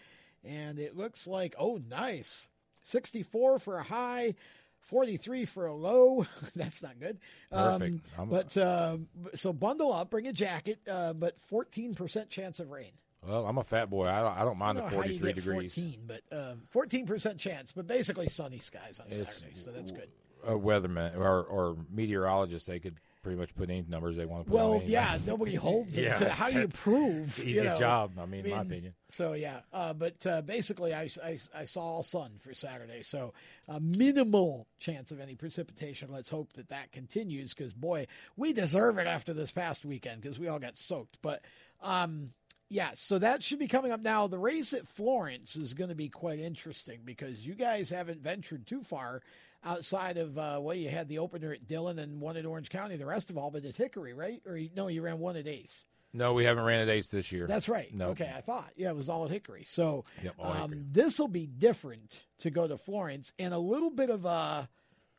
[0.46, 2.48] And it looks like oh, nice,
[2.84, 4.36] 64 for a high.
[4.82, 6.26] 43 for a low.
[6.56, 7.20] That's not good.
[7.52, 8.06] Perfect.
[8.18, 8.98] I'm- but uh,
[9.36, 12.92] so bundle up, bring a jacket, uh, but 14% chance of rain.
[13.28, 14.08] Well, I'm a fat boy.
[14.08, 15.76] I don't, I don't mind I the don't you 43 get degrees.
[15.76, 20.10] 14, but um, 14% chance, but basically sunny skies on It's- Saturday, so that's good.
[20.46, 24.50] A weatherman or, or meteorologist, they could pretty much put any numbers they want to
[24.50, 24.56] put.
[24.56, 26.04] Well, on any- yeah, nobody holds it.
[26.04, 27.36] Yeah, to, how do you prove?
[27.36, 27.80] the you easiest know?
[27.80, 28.94] job, I mean, in my opinion.
[29.10, 33.34] So yeah, uh, but uh, basically, I, I, I saw all sun for Saturday, so
[33.68, 36.12] a minimal chance of any precipitation.
[36.12, 38.08] Let's hope that that continues, because boy,
[38.38, 41.18] we deserve it after this past weekend because we all got soaked.
[41.22, 41.44] But
[41.82, 42.32] um,
[42.70, 44.28] yeah, so that should be coming up now.
[44.28, 48.68] The race at Florence is going to be quite interesting because you guys haven't ventured
[48.68, 49.22] too far
[49.64, 52.96] outside of uh, well, you had the opener at Dillon and one at Orange County.
[52.96, 54.42] The rest of all, but at Hickory, right?
[54.46, 55.86] Or no, you ran one at Ace.
[56.12, 57.46] No, we haven't ran at Ace this year.
[57.46, 57.94] That's right.
[57.94, 58.10] No.
[58.10, 58.72] Okay, I thought.
[58.76, 59.64] Yeah, it was all at Hickory.
[59.66, 64.10] So Yep, um, this will be different to go to Florence and a little bit
[64.10, 64.68] of a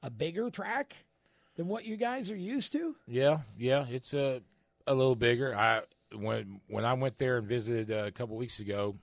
[0.03, 0.97] a bigger track
[1.57, 2.97] than what you guys are used to.
[3.07, 4.43] Yeah, yeah, it's a
[4.87, 5.55] a little bigger.
[5.55, 5.83] I
[6.13, 8.97] when when I went there and visited uh, a couple weeks ago,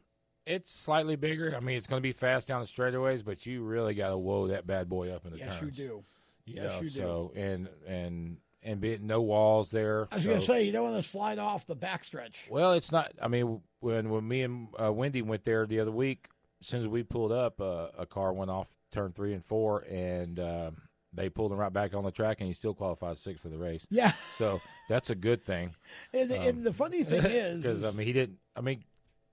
[0.48, 1.54] it's slightly bigger.
[1.56, 4.18] I mean, it's going to be fast down the straightaways, but you really got to
[4.18, 5.78] whoa that bad boy up in the Yes, turns.
[5.78, 6.04] you do.
[6.45, 7.00] You Yes, know, you do.
[7.00, 10.08] So and and and be, no walls there.
[10.12, 12.50] I was so- going to say you don't want to slide off the backstretch.
[12.50, 13.12] Well, it's not.
[13.22, 16.28] I mean, when when me and uh, Wendy went there the other week,
[16.62, 19.82] as soon as we pulled up, uh, a car went off turn three and four,
[19.89, 20.72] and uh,
[21.14, 23.58] they pulled him right back on the track, and he still qualified sixth for the
[23.58, 23.86] race.
[23.89, 24.14] Yeah.
[24.38, 25.76] So that's a good thing.
[26.14, 28.38] And, the, and the funny thing is, because I mean, he didn't.
[28.56, 28.84] I mean,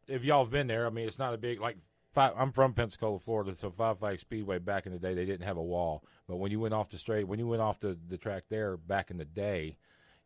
[0.08, 1.76] if y'all have been there, I mean, it's not a big like.
[2.12, 5.44] Five, I'm from Pensacola, Florida, so Five Flags Speedway back in the day they didn't
[5.44, 7.98] have a wall, but when you went off the straight, when you went off the,
[8.06, 9.78] the track there back in the day,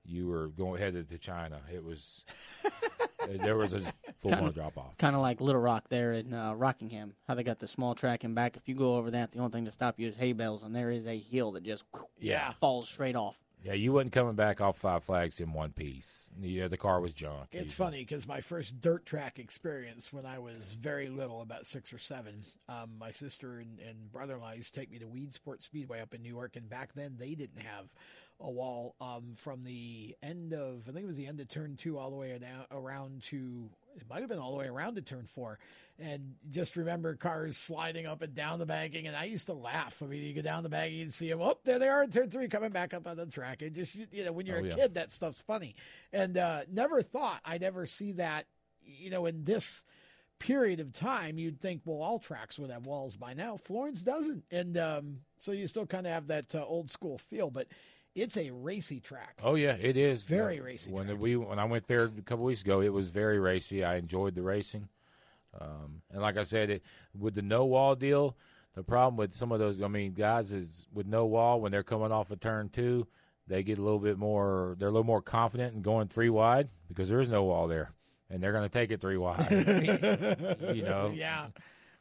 [0.04, 1.62] you were going headed to China.
[1.72, 2.26] It was
[3.26, 3.80] there was a
[4.18, 4.98] full on drop off.
[4.98, 8.22] Kind of like Little Rock there in uh, Rockingham, how they got the small track
[8.22, 8.58] and back.
[8.58, 10.76] If you go over that, the only thing to stop you is hay bales, and
[10.76, 11.84] there is a hill that just
[12.20, 12.52] Yeah.
[12.60, 13.38] falls straight off.
[13.64, 16.30] Yeah, you wasn't coming back off Five Flags in one piece.
[16.40, 17.48] Yeah, the car was junk.
[17.52, 21.93] It's funny because my first dirt track experience when I was very little, about six
[21.93, 25.06] or seven, um, my sister and, and brother in law used to take me to
[25.06, 26.55] Weedsport Speedway up in New York.
[26.56, 27.93] And back then, they didn't have
[28.40, 31.74] a wall um, from the end of, I think it was the end of turn
[31.76, 32.39] two all the way
[32.70, 33.68] around to,
[34.00, 35.58] it might have been all the way around to turn four.
[36.00, 39.06] And just remember cars sliding up and down the banking.
[39.08, 40.00] And I used to laugh.
[40.02, 42.10] I mean, you go down the banking and see them, oh, there they are in
[42.10, 43.62] turn three coming back up on the track.
[43.62, 44.74] And just, you know, when you're Oh, a yeah.
[44.76, 45.74] kid, that stuff's funny.
[46.12, 48.46] And uh, never thought I'd ever see that,
[48.80, 49.84] you know, in this
[50.38, 53.56] period of time, you'd think, well, all tracks would have walls by now.
[53.56, 57.50] Florence doesn't, and um, so you still kind of have that uh, old school feel,
[57.50, 57.66] but.
[58.19, 59.39] It's a racy track.
[59.45, 62.62] Oh yeah, it is Very racy When we when I went there a couple weeks
[62.62, 63.85] ago, it was very racy.
[63.85, 64.89] I enjoyed the racing,
[65.61, 66.82] um, and like I said, it,
[67.16, 68.36] with the no wall deal,
[68.74, 71.85] the problem with some of those, I mean, guys is with no wall when they're
[71.85, 73.07] coming off a turn two,
[73.47, 74.74] they get a little bit more.
[74.78, 77.93] They're a little more confident in going three wide because there is no wall there,
[78.28, 79.49] and they're going to take it three wide.
[80.74, 81.47] you know, Yeah.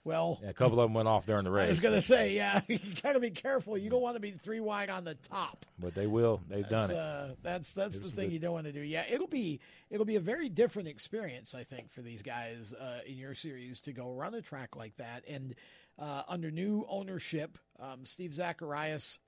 [0.07, 1.65] Well, a couple of them went off during the race.
[1.65, 3.77] I was going to say, yeah, you got to be careful.
[3.77, 5.65] You don't want to be three wide on the top.
[5.77, 6.41] but they will.
[6.49, 6.99] They've That's, done it.
[6.99, 8.33] Uh, that's that's the thing good.
[8.33, 8.79] you don't want to do.
[8.79, 9.59] Yeah, it'll be
[9.89, 13.81] it'll be a very different experience, I think, for these guys uh, in your series
[13.81, 15.55] to go run a track like that and
[15.99, 17.57] uh, under new ownership.
[17.77, 19.19] Um, Steve Zacharias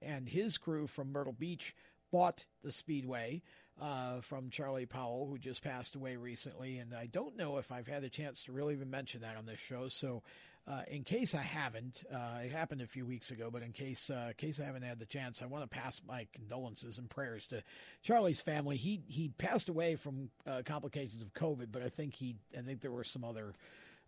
[0.00, 1.76] and his crew from Myrtle Beach
[2.10, 3.42] bought the speedway
[3.80, 6.78] uh, from Charlie Powell, who just passed away recently.
[6.78, 9.46] And I don't know if I've had a chance to really even mention that on
[9.46, 9.88] this show.
[9.88, 10.22] So,
[10.64, 14.10] uh, in case I haven't, uh, it happened a few weeks ago, but in case
[14.10, 17.10] uh, in case I haven't had the chance, I want to pass my condolences and
[17.10, 17.64] prayers to
[18.02, 18.76] Charlie's family.
[18.76, 22.80] He he passed away from uh, complications of COVID, but I think he I think
[22.80, 23.54] there were some other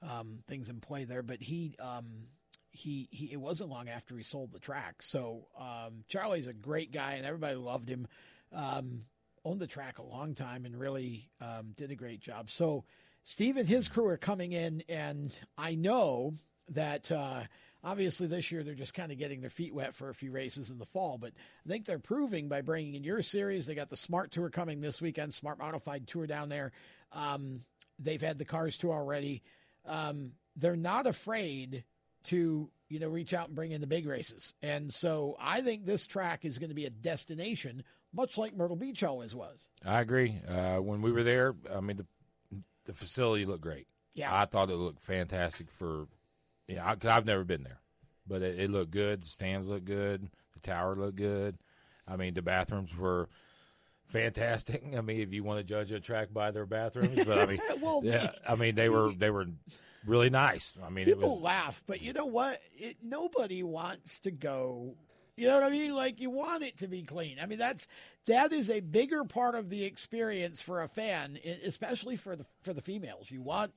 [0.01, 1.25] um, things in play there.
[1.25, 2.29] But he um,
[2.71, 5.03] he he it wasn't long after he sold the track.
[5.03, 8.07] So um, Charlie's a great guy, and everybody loved him.
[8.53, 9.07] Um,
[9.45, 12.51] owned the track a long time and really um, did a great job.
[12.51, 12.85] So
[13.23, 16.35] Steve and his crew are coming in, and I know
[16.71, 17.43] that uh,
[17.83, 20.71] obviously this year they're just kind of getting their feet wet for a few races
[20.71, 21.19] in the fall.
[21.19, 21.33] But
[21.65, 23.67] I think they're proving by bringing in your series.
[23.67, 26.73] They got the Smart Tour coming this weekend, Smart Modified Tour down there.
[27.13, 27.61] Um,
[27.99, 29.43] they've had the Cars Tour already.
[29.87, 31.85] Um, they're not afraid
[32.25, 35.85] to you know reach out and bring in the big races, and so I think
[35.85, 37.85] this track is going to be a destination,
[38.15, 39.69] much like Myrtle Beach always was.
[39.85, 40.41] I agree.
[40.49, 42.07] Uh, when we were there, I mean the
[42.85, 43.87] the facility looked great.
[44.15, 44.35] Yeah.
[44.35, 46.07] I thought it looked fantastic for.
[46.69, 47.81] Yeah, I, I've never been there,
[48.27, 49.23] but it, it looked good.
[49.23, 50.31] The stands looked good.
[50.55, 51.59] The tower looked good.
[52.07, 53.29] I mean, the bathrooms were
[54.07, 54.85] fantastic.
[54.97, 57.61] I mean, if you want to judge a track by their bathrooms, but I mean,
[57.81, 59.47] Well, yeah, I mean they were they were
[60.07, 60.79] really nice.
[60.85, 62.61] I mean, it People was laugh, but you know what?
[62.77, 64.95] It, nobody wants to go.
[65.37, 65.95] You know what I mean?
[65.95, 67.39] Like you want it to be clean.
[67.43, 67.89] I mean that's
[68.27, 72.73] that is a bigger part of the experience for a fan, especially for the for
[72.73, 73.31] the females.
[73.31, 73.73] You want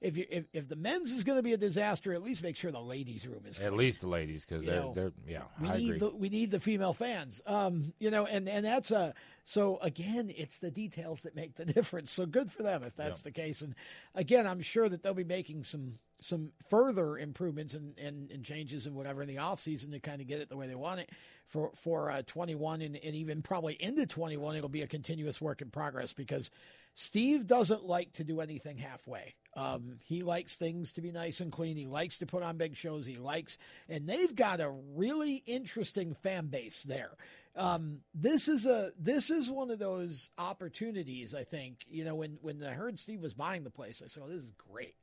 [0.00, 2.56] if you if, if the men's is going to be a disaster, at least make
[2.56, 3.60] sure the ladies' room is.
[3.60, 5.42] at least the ladies because they're know, they're yeah.
[5.60, 5.98] we I need agree.
[5.98, 7.42] the we need the female fans.
[7.46, 11.64] Um, you know, and and that's a so again, it's the details that make the
[11.78, 12.12] difference.
[12.12, 13.34] So good for them if that's Yep.
[13.34, 13.62] the case.
[13.62, 13.74] And
[14.14, 18.86] again, I'm sure that they'll be making some some further improvements and, and, and changes
[18.86, 21.00] and whatever in the off season to kind of get it the way they want
[21.00, 21.10] it
[21.48, 24.54] for for uh, 21 and, and even probably into 21.
[24.56, 26.48] It'll be a continuous work in progress because
[26.94, 29.34] Steve doesn't like to do anything halfway.
[29.56, 31.76] Um, he likes things to be nice and clean.
[31.76, 33.04] He likes to put on big shows.
[33.06, 33.58] He likes,
[33.88, 37.10] and they've got a really interesting fan base there.
[37.54, 41.34] Um, this is a this is one of those opportunities.
[41.34, 44.22] I think you know when when I heard Steve was buying the place, I said,
[44.24, 44.94] "Oh, this is great,"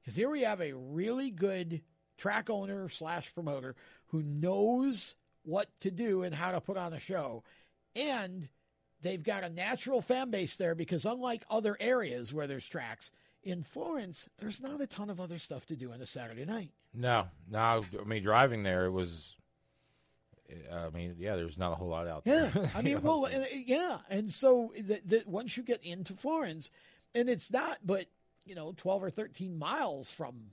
[0.00, 1.82] because here we have a really good
[2.16, 3.76] track owner slash promoter
[4.06, 7.44] who knows what to do and how to put on a show,
[7.94, 8.48] and
[9.02, 13.10] they've got a natural fan base there because unlike other areas where there's tracks
[13.42, 16.70] in Florence, there's not a ton of other stuff to do on a Saturday night.
[16.94, 17.84] No, no.
[18.00, 19.36] I mean, driving there, it was.
[20.72, 22.50] I mean, yeah, there's not a whole lot out there.
[22.54, 22.68] Yeah.
[22.74, 26.70] I mean, well, and, yeah, and so that that once you get into Florence,
[27.14, 28.06] and it's not, but
[28.44, 30.52] you know, twelve or thirteen miles from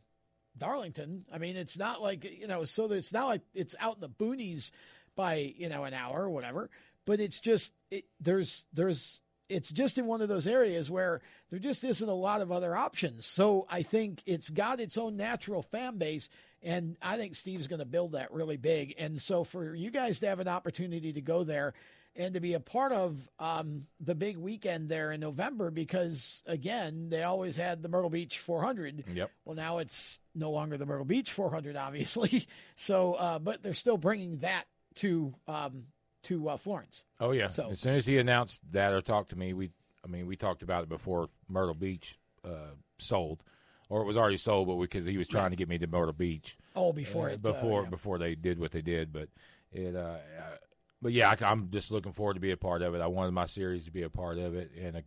[0.58, 1.26] Darlington.
[1.34, 4.02] I mean, it's not like you know, so that it's not like it's out in
[4.02, 4.72] the boonies
[5.16, 6.70] by you know an hour or whatever.
[7.06, 11.60] But it's just it, there's there's it's just in one of those areas where there
[11.60, 13.26] just isn't a lot of other options.
[13.26, 16.30] So I think it's got its own natural fan base,
[16.62, 18.96] and I think Steve's going to build that really big.
[18.98, 21.74] And so for you guys to have an opportunity to go there
[22.16, 27.10] and to be a part of um, the big weekend there in November, because again,
[27.10, 29.04] they always had the Myrtle Beach 400.
[29.14, 29.32] Yep.
[29.44, 32.48] Well, now it's no longer the Myrtle Beach 400, obviously.
[32.78, 34.66] So, uh, but they're still bringing that
[34.96, 35.86] to um,
[36.24, 37.06] to uh, Florence.
[37.20, 37.48] Oh yeah.
[37.48, 39.72] So As soon as he announced that or talked to me, we
[40.04, 43.44] I mean we talked about it before Myrtle Beach uh, sold,
[43.90, 46.14] or it was already sold, but because he was trying to get me to Myrtle
[46.14, 46.58] Beach.
[46.76, 47.90] Oh, before uh, it, uh, before yeah.
[47.90, 49.30] before they did what they did, but
[49.72, 49.96] it.
[49.96, 50.56] Uh, uh,
[51.02, 53.02] but yeah, I, am just looking forward to be a part of it.
[53.02, 55.02] I wanted my series to be a part of it, and uh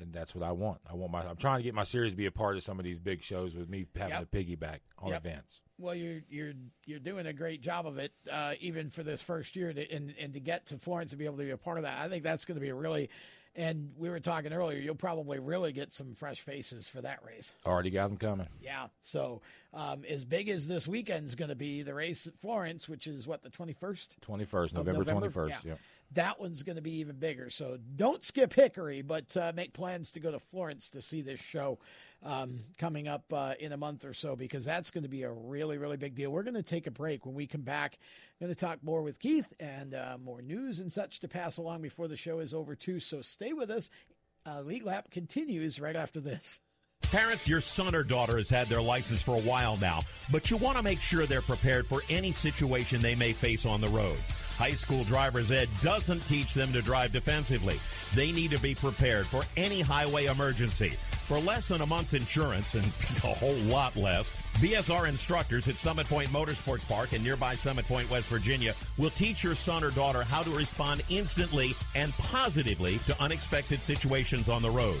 [0.00, 0.80] and that's what I want.
[0.88, 1.22] I want my.
[1.22, 3.22] I'm trying to get my series to be a part of some of these big
[3.22, 4.30] shows with me having Yep.
[4.30, 5.26] to piggyback on Yep.
[5.26, 5.62] events.
[5.78, 6.52] Well, you're you're
[6.86, 10.14] you're doing a great job of it, uh, even for this first year, to, and
[10.18, 11.98] and to get to Florence to be able to be a part of that.
[11.98, 13.10] I think that's going to be a really
[13.56, 17.56] And we were talking earlier, you'll probably really get some fresh faces for that race.
[17.66, 18.46] Already got them coming.
[18.60, 18.86] Yeah.
[19.02, 19.42] So,
[19.74, 23.26] um, as big as this weekend's going to be, the race at Florence, which is
[23.26, 24.18] what, the 21st?
[24.20, 25.48] 21st, of November, 21st.
[25.48, 25.56] Yeah.
[25.64, 25.78] Yep.
[26.12, 27.50] That one's going to be even bigger.
[27.50, 31.40] So don't skip Hickory, but uh, make plans to go to Florence to see this
[31.40, 31.78] show
[32.24, 35.30] um, coming up uh, in a month or so because that's going to be a
[35.30, 36.30] really, really big deal.
[36.30, 37.24] We're going to take a break.
[37.26, 37.98] When we come back,
[38.40, 41.82] going to talk more with Keith and uh, more news and such to pass along
[41.82, 42.98] before the show is over, too.
[42.98, 43.90] So stay with us.
[44.46, 46.60] Uh, Lead Lap continues right after this.
[47.02, 50.00] Parents, your son or daughter has had their license for a while now,
[50.30, 53.80] but you want to make sure they're prepared for any situation they may face on
[53.80, 54.18] the road.
[54.56, 57.80] High school driver's ed doesn't teach them to drive defensively.
[58.14, 60.92] They need to be prepared for any highway emergency.
[61.26, 62.84] For less than a month's insurance and
[63.24, 64.30] a whole lot less,
[64.60, 69.42] BSR instructors at Summit Point Motorsports Park in nearby Summit Point, West Virginia will teach
[69.42, 74.68] your son or daughter how to respond instantly and positively to unexpected situations on the
[74.68, 75.00] road.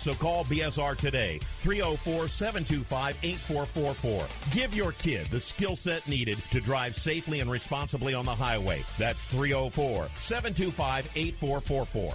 [0.00, 4.54] So call BSR today, 304-725-8444.
[4.54, 8.82] Give your kid the skill set needed to drive safely and responsibly on the highway.
[8.98, 12.14] That's 304-725-8444.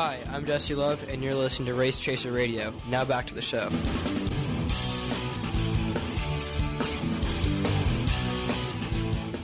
[0.00, 2.72] Hi, I'm Jesse Love, and you're listening to Race Chaser Radio.
[2.88, 3.68] Now back to the show.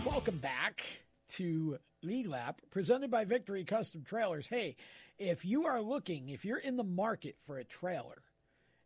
[0.08, 0.84] Welcome back
[1.30, 4.46] to Lead Lap, presented by Victory Custom Trailers.
[4.46, 4.76] Hey,
[5.18, 8.22] if you are looking, if you're in the market for a trailer,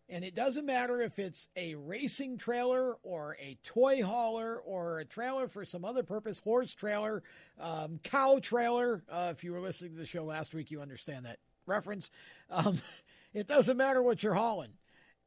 [0.08, 5.04] and it doesn't matter if it's a racing trailer or a toy hauler or a
[5.04, 7.22] trailer for some other purpose, horse trailer,
[7.60, 9.04] um, cow trailer.
[9.06, 11.36] Uh, if you were listening to the show last week, you understand that
[11.68, 12.10] reference.
[12.50, 12.80] Um,
[13.34, 14.72] it doesn't matter what you're hauling.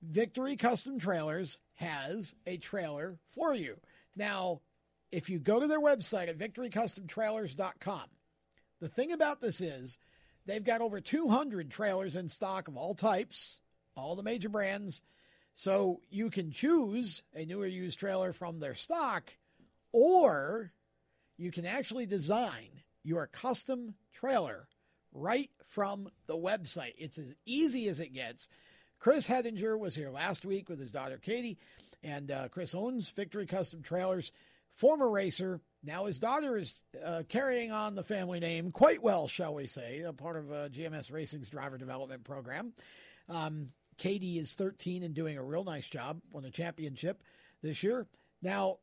[0.01, 3.77] Victory Custom Trailers has a trailer for you.
[4.15, 4.61] Now,
[5.11, 8.03] if you go to their website at victorycustomtrailers.com,
[8.80, 9.97] the thing about this is
[10.45, 13.61] they've got over 200 trailers in stock of all types,
[13.95, 15.01] all the major brands.
[15.53, 19.31] So you can choose a new or used trailer from their stock,
[19.91, 20.72] or
[21.38, 24.68] you can actually design your custom trailer
[25.13, 26.93] right from the website.
[26.97, 28.49] It's as easy as it gets.
[28.99, 31.57] Chris Hettinger was here last week with his daughter Katie,
[32.03, 34.31] and uh, Chris owns Victory Custom Trailers,
[34.75, 35.59] former racer.
[35.83, 40.01] Now his daughter is uh, carrying on the family name quite well, shall we say,
[40.01, 42.73] a part of uh, GMS Racing's driver development program.
[43.27, 47.23] Um, Katie is 13 and doing a real nice job, won the championship
[47.61, 48.07] this year.
[48.41, 48.77] Now,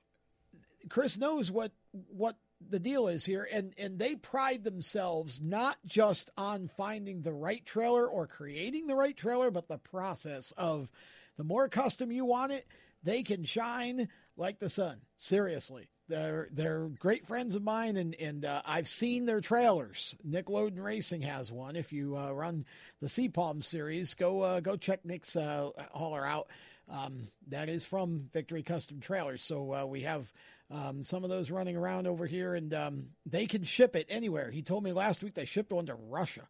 [0.88, 2.36] Chris knows what what
[2.66, 7.64] the deal is here, and and they pride themselves not just on finding the right
[7.64, 10.90] trailer or creating the right trailer, but the process of
[11.36, 12.66] the more custom you want it,
[13.02, 15.01] they can shine like the sun.
[15.16, 15.89] Seriously.
[16.09, 20.16] They're they're great friends of mine, and and uh, I've seen their trailers.
[20.24, 21.76] Nick Loden Racing has one.
[21.76, 22.64] If you uh, run
[23.02, 26.48] the Sea Palm series, go uh, go check Nick's uh, hauler out.
[26.90, 29.44] Um, that is from Victory Custom Trailers.
[29.44, 30.32] So uh, we have
[30.70, 34.51] um, some of those running around over here, and um, they can ship it anywhere.
[34.51, 36.47] He told me last week they shipped one to Russia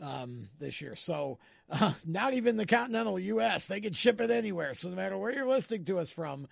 [0.00, 0.96] um, this year.
[0.96, 1.38] So
[1.70, 3.66] uh, not even the continental U.S.
[3.66, 4.74] They can ship it anywhere.
[4.74, 6.46] So no matter where you're listening to us from,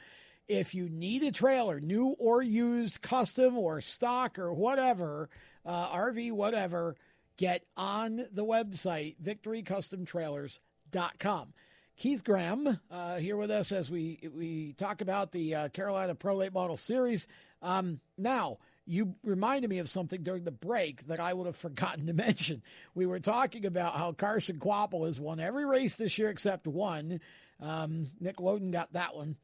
[0.48, 5.30] if you need a trailer, new or used, custom or stock or whatever,
[5.64, 6.96] uh, RV, whatever,
[7.36, 11.52] get on the website, victorycustomtrailers.com.
[12.00, 16.34] Keith Graham uh, here with us as we we talk about the uh, Carolina Pro
[16.34, 17.28] Late Model Series.
[17.60, 18.56] Um, now,
[18.86, 22.62] you reminded me of something during the break that I would have forgotten to mention.
[22.94, 27.20] We were talking about how Carson Kvapil has won every race this year except one.
[27.60, 29.36] Um, Nick Loden got that one.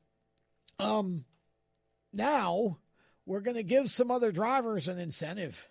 [0.78, 1.26] Um,
[2.10, 2.78] now
[3.26, 5.68] we're going to give some other drivers an incentive.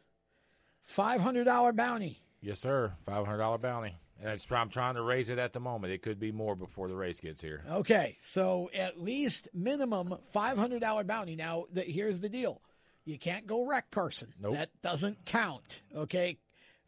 [0.83, 2.19] Five hundred dollar bounty.
[2.41, 2.93] Yes, sir.
[3.07, 3.95] Five hundred dollar bounty.
[4.21, 5.91] And it's, I'm trying to raise it at the moment.
[5.93, 7.63] It could be more before the race gets here.
[7.69, 11.35] Okay, so at least minimum five hundred dollar bounty.
[11.35, 12.61] Now, the, here's the deal:
[13.03, 14.33] you can't go wreck Carson.
[14.41, 14.53] Nope.
[14.55, 15.81] That doesn't count.
[15.93, 16.37] Okay,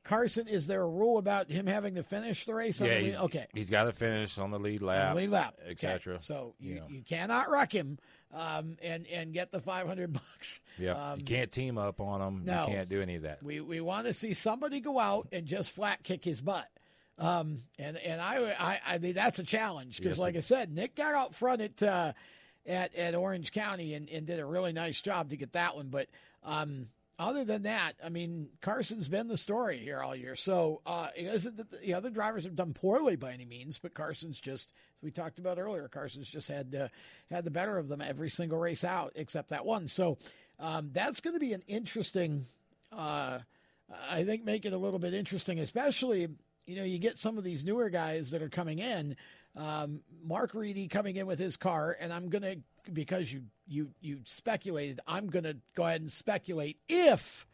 [0.06, 0.48] Carson.
[0.48, 2.80] Is there a rule about him having to finish the race?
[2.80, 3.48] yeah, the he's, okay.
[3.54, 6.16] He's got to finish on the lead lap, the lead lap, etc.
[6.16, 6.24] Okay.
[6.24, 6.86] So you, know.
[6.88, 8.00] you cannot wreck him
[8.34, 10.62] um, and and get the five hundred bucks.
[10.78, 12.46] Yeah, Um, you can't team up on him.
[12.46, 12.62] no.
[12.62, 13.44] You can't do any of that.
[13.44, 16.68] We we want to see somebody go out and just flat kick his butt.
[17.20, 20.72] Um, and and I I, I mean that's a challenge because Yes, like I said,
[20.72, 22.14] Nick got out front at uh,
[22.66, 25.90] at at Orange County and, and did a really nice job to get that one.
[25.90, 26.10] But
[26.44, 30.36] um, other than that, I mean Carson's been the story here all year.
[30.36, 33.96] So uh, it isn't that the other drivers have done poorly by any means, but
[33.96, 36.88] Carson's just as we talked about earlier, Carson's just had uh,
[37.32, 39.88] had the better of them every single race out except that one.
[39.88, 40.20] So
[40.60, 42.46] um, that's going to be an interesting.
[42.92, 43.40] Uh,
[44.12, 46.28] I think make it a little bit interesting, especially
[46.68, 49.16] you know you get some of these newer guys that are coming in.
[49.56, 52.58] Um, Mark Reedy coming in with his car, and I'm gonna
[52.94, 55.00] because you you you speculated.
[55.08, 57.48] I'm gonna go ahead and speculate if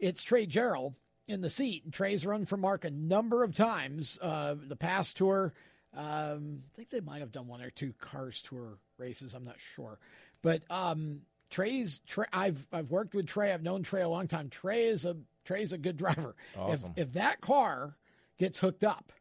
[0.00, 0.94] it's Trey Gerald
[1.28, 4.18] in the seat, and Trey's run for Mark a number of times.
[4.20, 5.52] Uh, the past tour,
[5.94, 9.34] um, I think they might have done one or two Cars Tour races.
[9.34, 9.98] I'm not sure,
[10.42, 11.20] but um,
[11.50, 12.00] Trey's.
[12.06, 13.52] Trey, I've I've worked with Trey.
[13.52, 14.48] I've known Trey a long time.
[14.48, 16.34] Trey is a Trey's a good driver.
[16.56, 16.94] Awesome.
[16.96, 17.96] If if that car
[18.38, 19.12] gets hooked up,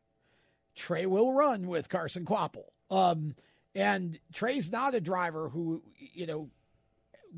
[0.76, 2.66] Trey will run with Carson Kvapil.
[2.90, 3.36] Um,
[3.76, 6.50] and Trey's not a driver who you know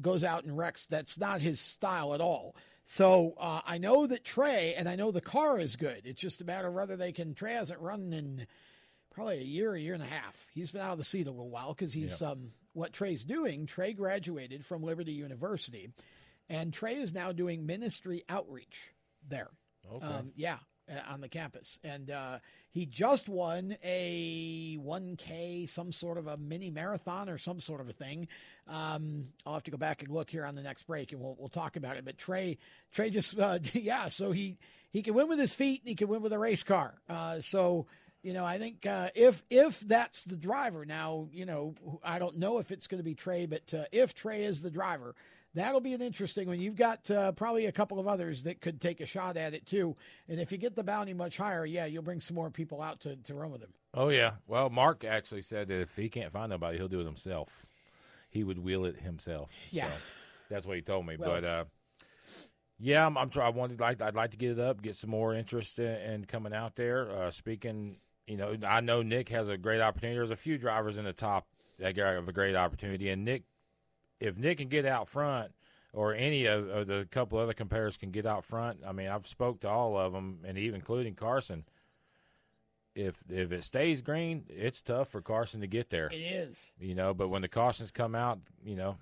[0.01, 0.85] goes out and wrecks.
[0.85, 2.56] That's not his style at all.
[2.85, 6.01] So uh, I know that Trey and I know the car is good.
[6.06, 7.34] It's just a matter of whether they can.
[7.34, 8.47] Trey hasn't run in
[9.11, 10.47] probably a year, a year and a half.
[10.53, 12.31] He's been out of the seat a little while because he's Yep.
[12.31, 13.65] um, what Trey's doing.
[13.65, 15.89] Trey graduated from Liberty University,
[16.47, 18.91] and Trey is now doing ministry outreach
[19.27, 19.49] there.
[19.91, 20.06] Okay.
[20.06, 20.57] Um, yeah,
[21.07, 22.40] on the campus, and uh,
[22.72, 27.90] he just won a 1K, some sort of a mini marathon or some sort of
[27.90, 28.28] a thing.
[28.68, 31.36] Um, I'll have to go back and look here on the next break, and we'll
[31.40, 32.06] we'll talk about it.
[32.06, 32.57] But Trey,
[32.91, 34.57] Trey just uh, yeah, so he
[34.91, 36.95] he can win with his feet, and he can win with a race car.
[37.10, 37.88] Uh, so.
[38.22, 42.36] You know, I think uh, if if that's the driver now, you know, I don't
[42.38, 45.16] know if it's going to be Trey, but uh, if Trey is the driver,
[45.53, 46.59] that'll be an interesting one.
[46.59, 49.65] You've got uh, probably a couple of others that could take a shot at it
[49.65, 49.95] too.
[50.27, 52.99] And if you get the bounty much higher, yeah, you'll bring some more people out
[53.01, 53.73] to, to run with him.
[53.93, 54.34] Oh yeah.
[54.47, 57.65] Well, Mark actually said that if he can't find nobody, he'll do it himself.
[58.30, 59.49] He would wheel it himself.
[59.71, 59.89] Yeah.
[59.89, 59.95] So
[60.49, 61.15] that's what he told me.
[61.17, 61.65] Well- but uh,
[62.80, 65.34] yeah, I'm, I'm I wanted like I'd like to get it up, get some more
[65.34, 67.11] interest in, in coming out there.
[67.11, 70.15] Uh, speaking, you know, I know Nick has a great opportunity.
[70.17, 71.47] There's a few drivers in the top
[71.77, 73.43] that have a great opportunity, and Nick,
[74.20, 75.52] if Nick can get out front.
[75.91, 78.82] Or any of, of the couple other competitors can get out front.
[78.86, 81.66] I mean, I've spoke to all of them, and even including Carson
[82.96, 86.08] if if it stays green, it's tough for Carson to get there.
[86.08, 86.72] It is.
[86.80, 88.98] You know, but when the cautions come out, you know,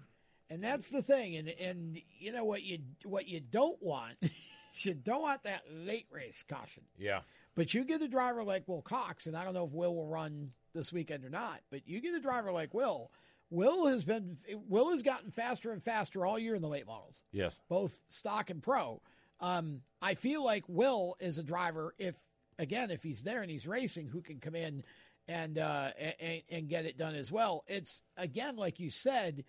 [0.49, 1.35] And that's the thing.
[1.35, 4.18] And and you know what you what you don't want,
[4.81, 6.84] you don't want that late race caution.
[6.98, 7.22] yeah.
[7.56, 10.06] But you get a driver like Will Cox, and I don't know if Will will
[10.06, 11.61] run this weekend or not.
[11.72, 13.10] But you get a driver like Will.
[13.49, 14.37] Will has been
[14.67, 17.57] Will has gotten faster and faster all year in the late models, Yes.
[17.69, 19.01] both stock and pro.
[19.39, 22.15] Um, I feel like Will is a driver if
[22.59, 24.83] again if he's there and he's racing, who can come in
[25.27, 27.63] and uh, and, and get it done as well.
[27.67, 29.45] It's again like you said,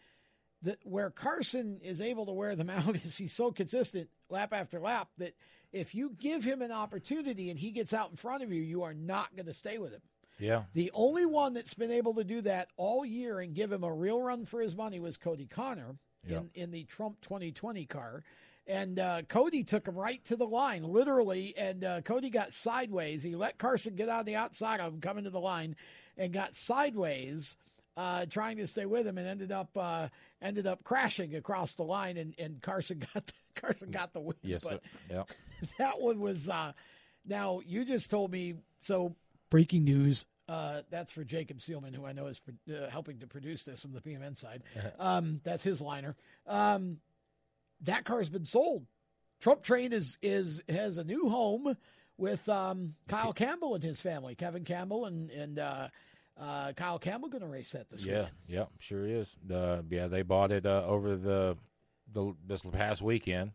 [0.62, 4.78] that where Carson is able to wear them out is he's so consistent lap after
[4.78, 5.34] lap that
[5.72, 8.82] if you give him an opportunity and he gets out in front of you, you
[8.84, 10.00] are not going to stay with him.
[10.38, 10.64] Yeah.
[10.74, 13.92] The only one that's been able to do that all year and give him a
[13.92, 15.96] real run for his money was Cody Connor
[16.26, 16.38] Yeah.
[16.38, 18.22] in, in the Trump 2020 car.
[18.66, 21.54] And uh, Cody took him right to the line, literally.
[21.56, 23.22] And uh, Cody got sideways.
[23.22, 25.74] He let Carson get on the outside of him, coming to the line,
[26.18, 27.56] and got sideways,
[27.96, 30.08] uh, trying to stay with him, and ended up uh,
[30.42, 32.18] ended up crashing across the line.
[32.18, 34.36] And, and Carson got the, Carson got the win.
[34.42, 34.80] Yes, but sir.
[35.10, 35.22] Yeah.
[35.78, 36.48] that one was.
[36.50, 36.72] Uh,
[37.26, 38.54] now you just told me.
[38.82, 39.16] So
[39.50, 40.26] breaking news.
[40.48, 43.92] Uh, that's for Jacob Seelman, who I know is uh, helping to produce this from
[43.92, 44.62] the PMN side.
[44.98, 46.16] Um, that's his liner.
[46.46, 46.98] Um,
[47.82, 48.86] that car's been sold.
[49.40, 51.76] Trump Train is is has a new home
[52.16, 54.34] with um, Kyle Campbell and his family.
[54.34, 55.88] Kevin Campbell and and uh,
[56.38, 58.36] uh, Kyle Campbell going to race that this yeah, weekend.
[58.48, 59.36] yeah, sure is.
[59.52, 61.56] Uh, yeah, they bought it uh, over the
[62.12, 63.52] the this past weekend.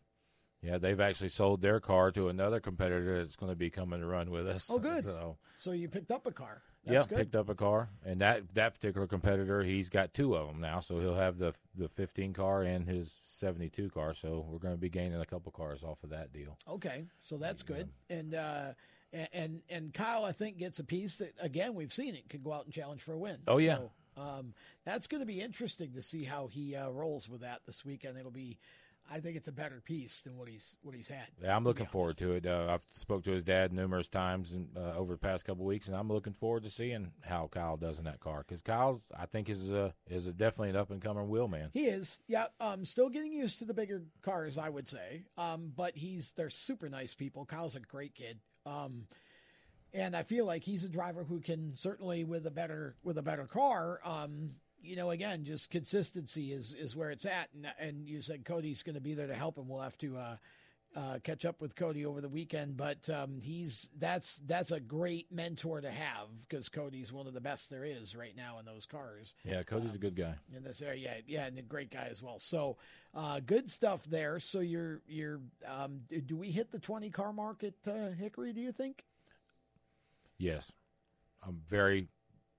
[0.63, 4.05] Yeah, they've actually sold their car to another competitor that's going to be coming to
[4.07, 4.69] run with us.
[4.71, 5.03] Oh, good.
[5.03, 6.61] So So you picked up a car.
[6.85, 7.17] yeah, good.
[7.17, 10.79] picked up a car, and that that particular competitor, he's got two of them now.
[10.79, 14.13] So he'll have the the 15 car and his 72 car.
[14.13, 16.57] So we're going to be gaining a couple cars off of that deal.
[16.69, 17.89] Okay, so that's good.
[18.09, 18.73] And uh,
[19.11, 22.43] and and and Kyle, I think, gets a piece that again we've seen it could
[22.43, 23.39] go out and challenge for a win.
[23.47, 23.77] Oh, yeah.
[23.77, 24.53] So, um,
[24.85, 28.15] that's going to be interesting to see how he uh, rolls with that this weekend.
[28.17, 28.59] It'll be,
[29.11, 31.27] I think, it's a better piece than what he's what he's had.
[31.41, 32.45] Yeah, I'm looking forward to it.
[32.45, 35.87] Uh, I've spoke to his dad numerous times and, uh, over the past couple weeks,
[35.87, 39.25] and I'm looking forward to seeing how Kyle does in that car because Kyle, I
[39.25, 41.69] think, is a, is a definitely an up and coming wheel man.
[41.73, 42.45] He is, yeah.
[42.59, 45.23] Um, still getting used to the bigger cars, I would say.
[45.37, 47.45] Um, but he's they're super nice people.
[47.45, 48.39] Kyle's a great kid.
[48.65, 49.07] Um,
[49.93, 53.21] and I feel like he's a driver who can certainly with a better with a
[53.21, 53.99] better car.
[54.03, 57.49] Um, you know, again, just consistency is is where it's at.
[57.55, 59.67] And and you said Cody's going to be there to help him.
[59.67, 60.17] We'll have to.
[60.17, 60.35] Uh,
[60.95, 65.31] uh, catch up with Cody over the weekend, but um, he's that's that's a great
[65.31, 68.85] mentor to have because Cody's one of the best there is right now in those
[68.85, 70.35] cars Yeah, Cody's a good guy.
[70.55, 71.15] in this area.
[71.25, 72.37] Yeah, yeah, and a great guy as well.
[72.37, 72.77] So,
[73.15, 74.39] uh, good stuff there.
[74.39, 78.53] So you're you're um, do- we hit the twenty car mark at uh, Hickory?
[78.53, 79.03] Do you think?
[80.37, 80.71] Yes,
[81.41, 82.07] I'm very.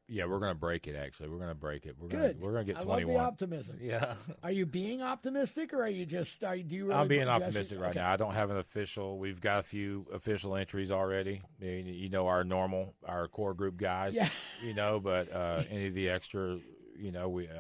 [0.07, 0.97] Yeah, we're going to break it.
[0.97, 1.97] Actually, we're going to break it.
[1.99, 3.15] We're gonna we're going to get I 21.
[3.15, 3.79] love the optimism.
[3.83, 4.15] Yeah.
[4.43, 6.45] Are you being optimistic, or are you just?
[6.45, 6.87] Are, do you?
[6.89, 8.01] Really I'm being do you actually- optimistic right okay.
[8.01, 8.13] now.
[8.13, 9.19] I don't have an official.
[9.19, 11.41] We've got a few official entries already.
[11.63, 14.15] I You know our normal, our core group guys.
[14.15, 14.29] Yeah.
[14.63, 16.59] You know, but uh, any of the extra,
[16.99, 17.53] you know, we uh,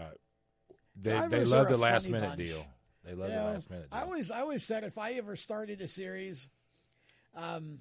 [0.96, 2.38] they they love the last minute bunch.
[2.38, 2.66] deal.
[3.04, 3.90] They love You the last minute.
[3.90, 3.98] Deal.
[3.98, 6.48] I always, I always said if I ever started a series,
[7.36, 7.80] um,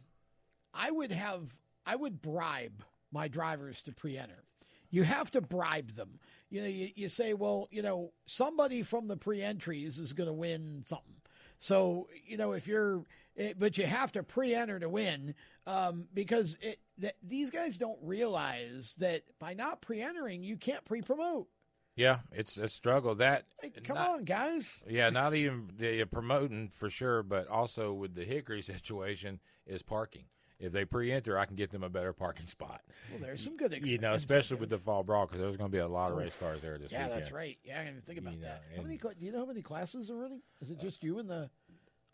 [0.73, 1.49] I would have,
[1.85, 4.44] I would bribe my drivers to pre-enter.
[4.93, 6.19] You have to bribe them.
[6.51, 10.33] You know, you, you say, well, you know, somebody from the pre-entries is going to
[10.33, 11.15] win something.
[11.57, 13.03] So, you know, if you're,
[13.35, 15.33] it, but you have to pre-enter to win
[15.65, 21.47] um, because it, that these guys don't realize that by not pre-entering, you can't pre-promote.
[21.95, 23.15] Yeah, it's a struggle.
[23.15, 23.45] That
[23.83, 24.83] Come not- on, guys.
[24.87, 30.25] Yeah, not even the promoting for sure, but also with the Hickory situation is parking.
[30.59, 32.81] If they pre-enter, I can get them a better parking spot.
[33.11, 35.69] Well, there's some good ex- you know, especially with the fall brawl because there's going
[35.69, 36.21] to be a lot of Oh.
[36.21, 37.21] race cars there this yeah, weekend.
[37.21, 37.57] that's right.
[37.63, 38.63] Yeah, I didn't even think about You know, that.
[38.75, 38.97] How many?
[38.97, 40.41] cla- Do you know how many classes are running?
[40.61, 41.49] Is it just you and the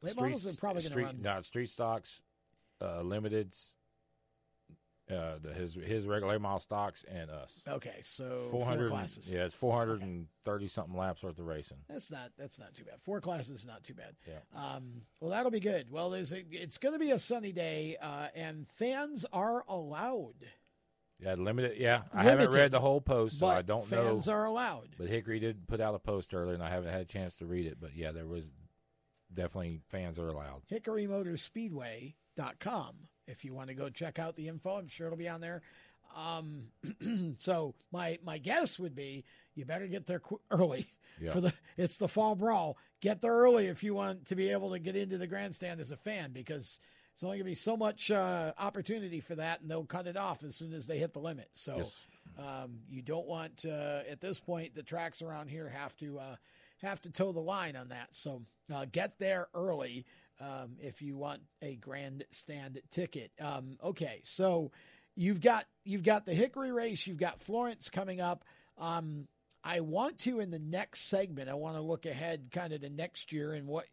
[0.01, 0.45] late Street- models?
[0.45, 1.21] Are probably going to street, run.
[1.21, 2.23] No, street stocks,
[2.81, 3.73] uh, limiteds,
[5.09, 7.63] uh, the, his his regular model stocks, and us.
[7.67, 8.91] Okay, so four hundred.
[8.91, 9.31] classes.
[9.31, 11.77] Yeah, it's four hundred and thirty something laps worth of racing.
[11.89, 13.01] That's not that's not too bad.
[13.01, 14.15] Four classes is not too bad.
[14.27, 14.35] Yeah.
[14.55, 15.89] Um, well, that'll be good.
[15.89, 20.45] Well, there's a, it's going to be a sunny day, uh, and fans are allowed.
[21.19, 21.77] Yeah, limited.
[21.77, 24.03] Yeah, I haven't read the whole post, so I don't know.
[24.03, 24.89] fans are allowed.
[24.97, 27.45] But Hickory did put out a post earlier, and I haven't had a chance to
[27.45, 27.77] read it.
[27.81, 28.51] But yeah, there was
[29.33, 30.61] definitely fans are allowed.
[30.71, 34.71] HickoryMotorspeedway.com if you want to go check out the info.
[34.77, 35.61] I'm sure it'll be on there.
[36.15, 36.63] Um,
[37.37, 39.23] so my my guess would be
[39.55, 40.87] you better get there qu- early
[41.21, 41.31] Yeah.
[41.31, 42.77] for the it's the fall brawl.
[43.01, 45.91] Get there early if you want to be able to get into the grandstand as
[45.91, 46.79] a fan because
[47.13, 50.15] it's only going to be so much uh, opportunity for that, and they'll cut it
[50.17, 51.49] off as soon as they hit the limit.
[51.53, 52.05] So Yes.
[52.39, 56.35] um, you don't want uh, at this point the tracks around here have to uh,
[56.81, 58.09] have to toe the line on that.
[58.13, 58.41] So
[58.73, 60.05] uh, get there early
[60.39, 63.31] um, if you want a grandstand ticket.
[63.39, 64.71] Um, okay, so
[65.15, 68.43] you've got you've got the Hickory race, you've got Florence coming up.
[68.77, 69.27] Um,
[69.63, 71.49] I want to in the next segment.
[71.49, 73.85] I want to look ahead, kind of to next year, and what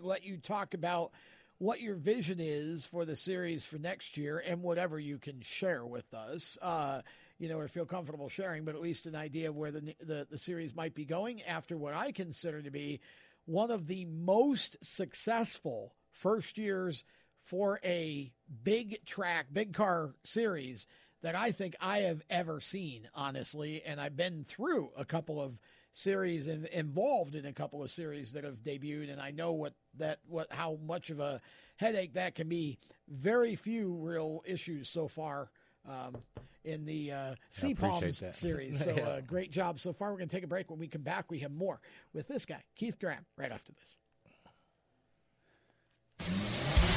[0.00, 1.12] let you talk about
[1.58, 5.84] what your vision is for the series for next year and whatever you can share
[5.84, 6.58] with us.
[6.60, 7.02] Uh,
[7.38, 10.26] you know, or feel comfortable sharing, but at least an idea of where the, the,
[10.30, 13.00] the series might be going after what I consider to be
[13.46, 17.04] one of the most successful first years
[17.40, 18.32] for a
[18.62, 20.86] big track, big car series
[21.22, 23.82] that I think I have ever seen, honestly.
[23.84, 25.58] And I've been through a couple of
[25.92, 29.74] series and involved in a couple of series that have debuted, and I know what
[29.96, 31.40] that what how much of a
[31.76, 32.78] headache that can be.
[33.08, 35.50] Very few real issues so far.
[35.88, 36.16] Um,
[36.64, 38.84] in the uh, Sea Palms series.
[38.84, 40.10] So, uh, great job so far.
[40.10, 40.68] We're going to take a break.
[40.68, 41.80] When we come back, we have more
[42.12, 43.96] with this guy, Keith Graham, right after this.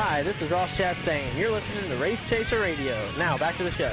[0.00, 1.36] Hi, this is Ross Chastain.
[1.36, 2.96] You're listening to Race Chaser Radio.
[3.18, 3.92] Now, back to the show.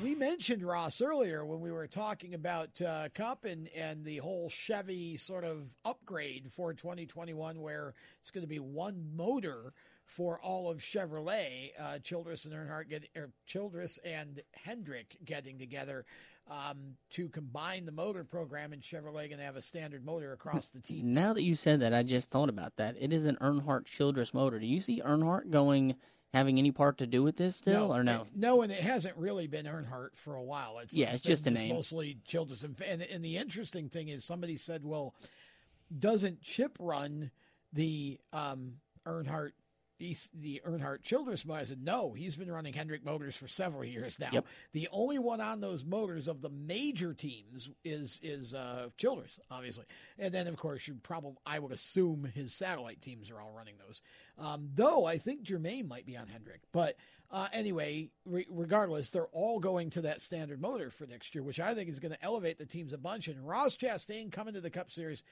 [0.00, 4.48] We mentioned Ross earlier when we were talking about uh, Cup and, and the whole
[4.48, 9.72] Chevy sort of upgrade for 2021, where it's going to be one motor
[10.04, 11.70] for all of Chevrolet.
[11.76, 16.04] Uh, Childress and Earnhardt get, or Childress and Hendrick getting together
[16.48, 20.80] um, to combine the motor program, in Chevrolet and have a standard motor across the
[20.80, 21.12] team.
[21.12, 22.96] Now that you said that, I just thought about that.
[22.98, 24.58] It is an Earnhardt Childress motor.
[24.58, 25.96] Do you see Earnhardt going
[26.32, 28.26] having any part to do with this still, no, or no?
[28.34, 30.78] No, and it hasn't really been Earnhardt for a while.
[30.78, 31.74] It's, yeah, it's, it's just a name.
[31.74, 35.14] Mostly Childress, and, and and the interesting thing is somebody said, well,
[35.98, 37.30] doesn't Chip run
[37.72, 38.74] the um,
[39.06, 39.52] Earnhardt
[39.98, 41.60] He's the Earnhardt Childress motor.
[41.60, 44.28] I said, no, he's been running Hendrick Motors for several years now.
[44.30, 44.46] Yep.
[44.72, 49.84] The only one on those motors of the major teams is is uh, Childress, obviously,
[50.18, 53.76] and then of course you probably I would assume his satellite teams are all running
[53.86, 54.02] those.
[54.38, 56.96] Um, though I think Germain might be on Hendrick, but
[57.30, 61.58] uh, anyway, re- regardless, they're all going to that standard motor for next year, which
[61.58, 63.28] I think is going to elevate the teams a bunch.
[63.28, 65.24] And Ross Chastain coming to the Cup Series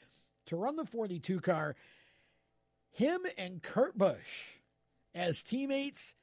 [0.46, 1.76] to run the 42 car
[2.94, 4.58] him and Kurt Busch
[5.14, 6.14] as teammates.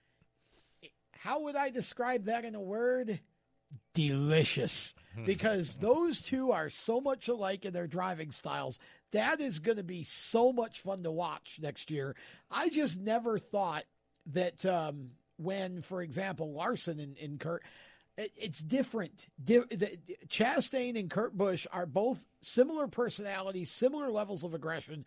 [1.12, 3.20] How would I describe that in a word?
[3.94, 4.94] Delicious.
[5.26, 8.80] Because those two are so much alike in their driving styles.
[9.12, 12.16] That is going to be so much fun to watch next year.
[12.50, 13.84] I just never thought
[14.28, 17.62] that um, when, for example, Larson and, and Kurt,
[18.18, 19.28] it, it's different.
[19.44, 20.00] Di- the,
[20.30, 25.04] Chastain and Kurt Busch are both similar personalities, similar levels of aggression.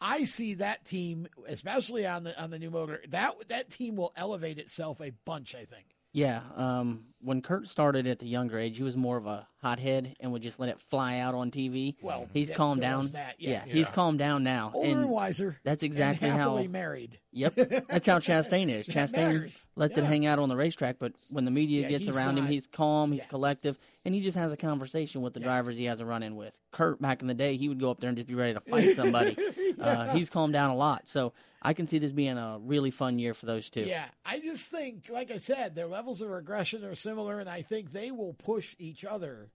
[0.00, 4.12] I see that team, especially on the on the new motor, that that team will
[4.16, 5.54] elevate itself a bunch.
[5.54, 5.96] I think.
[6.12, 10.14] Yeah, um, when Kurt started at the younger age, he was more of a hothead
[10.20, 11.96] and would just let it fly out on TV.
[12.00, 13.08] Well, he's yeah, calmed down.
[13.08, 13.64] that, yeah.
[13.66, 13.92] he's Yeah.
[13.92, 14.70] calmed down now.
[14.72, 16.36] Older and wiser, That's and exactly how.
[16.36, 17.18] happily married.
[17.32, 17.54] Yep,
[17.88, 18.86] that's how Chastain is.
[18.88, 22.16] Chastain lets it hang out on the racetrack, but when the media Yeah, gets he's
[22.16, 25.76] around him, he's calm, he's collective, and he just has a conversation with the drivers
[25.76, 26.56] he has a run in with.
[26.70, 28.60] Kurt, back in the day, he would go up there and just be ready to
[28.70, 29.36] fight somebody.
[29.80, 33.18] uh, he's calmed down a lot, so I can see this being a really fun
[33.18, 33.80] year for those two.
[33.82, 37.62] Yeah, I just think, like I said, their levels of aggression are similar, and I
[37.62, 39.50] think they will push each other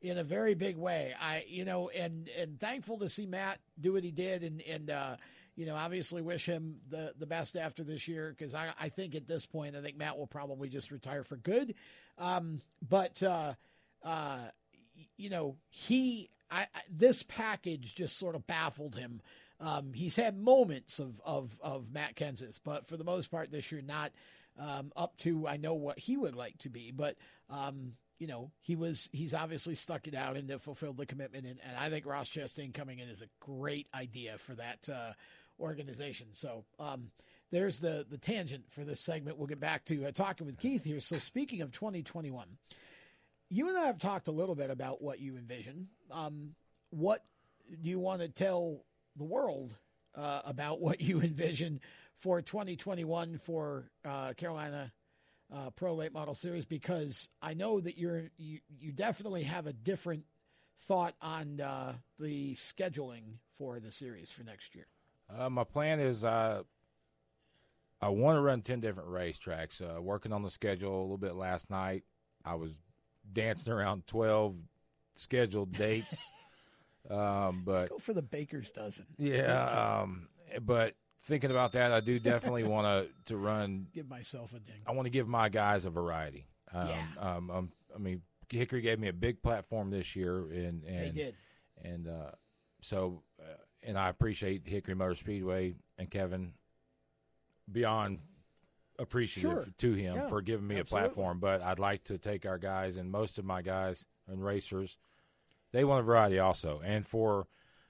[0.00, 1.14] in a very big way.
[1.20, 4.90] I, you know, and and thankful to see Matt do what he did, and and
[4.90, 5.16] uh,
[5.54, 9.14] you know, obviously wish him the the best after this year because I I think
[9.14, 11.74] at this point I think Matt will probably just retire for good.
[12.16, 13.54] Um, but uh,
[14.02, 14.38] uh,
[15.16, 19.20] you know, he I, I this package just sort of baffled him.
[19.60, 23.70] Um, he's had moments of, of, of Matt Kenseth, but for the most part this
[23.70, 24.10] year, not
[24.58, 26.90] um, up to I know what he would like to be.
[26.90, 27.16] But
[27.50, 31.58] um, you know, he was he's obviously stuck it out and fulfilled the commitment, and,
[31.66, 35.12] and I think Ross Chastain coming in is a great idea for that uh,
[35.60, 36.28] organization.
[36.32, 36.64] So.
[36.78, 37.10] Um,
[37.50, 39.36] there's the, the tangent for this segment.
[39.36, 41.00] We'll get back to uh, talking with Keith here.
[41.00, 42.46] So, speaking of 2021,
[43.50, 45.88] you and I have talked a little bit about what you envision.
[46.10, 46.54] Um,
[46.88, 47.22] what
[47.82, 49.76] do you want to tell the world
[50.14, 51.80] uh, about what you envision
[52.22, 54.92] for 2021 for uh, Carolina
[55.52, 56.64] uh, Pro Late Model Series?
[56.64, 60.24] Because I know that you're you, you definitely have a different
[60.86, 64.86] thought on uh, the scheduling for the series for next year.
[65.36, 66.62] Uh, my plan is uh,
[68.00, 69.82] I want to run 10 different racetracks.
[69.82, 72.04] Uh, working on the schedule a little bit last night.
[72.44, 72.78] I was
[73.32, 74.56] dancing around 12
[75.16, 76.30] scheduled dates.
[77.10, 79.06] um, but Let's go for the baker's dozen.
[79.18, 80.28] yeah, um,
[80.60, 83.86] but thinking about that, I do definitely want to to run.
[83.92, 84.82] Give myself a ding.
[84.86, 86.46] I want to give my guys a variety.
[86.72, 87.02] Um, Yeah.
[87.18, 91.34] um, um, I mean, Hickory gave me a big platform this year, and and did.
[91.82, 92.30] and uh,
[92.80, 93.44] so, uh,
[93.82, 96.52] and I appreciate Hickory Motor Speedway and Kevin
[97.70, 98.18] beyond
[98.98, 99.66] appreciative Sure.
[99.78, 101.06] to him Yeah, for giving me absolutely.
[101.06, 101.38] a platform.
[101.40, 104.98] But I'd like to take our guys, and most of my guys and racers,
[105.72, 107.46] they want a variety also, and for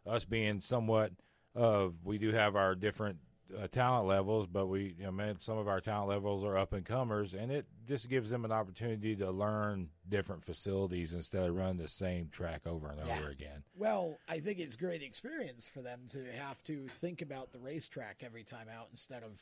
[0.06, 1.12] us being somewhat
[1.54, 3.18] of we do have our different
[3.58, 6.72] uh, talent levels, but we, you know, man, some of our talent levels are up
[6.72, 11.54] and comers, and it just gives them an opportunity to learn different facilities instead of
[11.54, 13.18] running the same track over and Yeah.
[13.18, 13.64] over again.
[13.74, 18.22] Well, I think it's great experience for them to have to think about the racetrack
[18.22, 19.38] every time out instead of,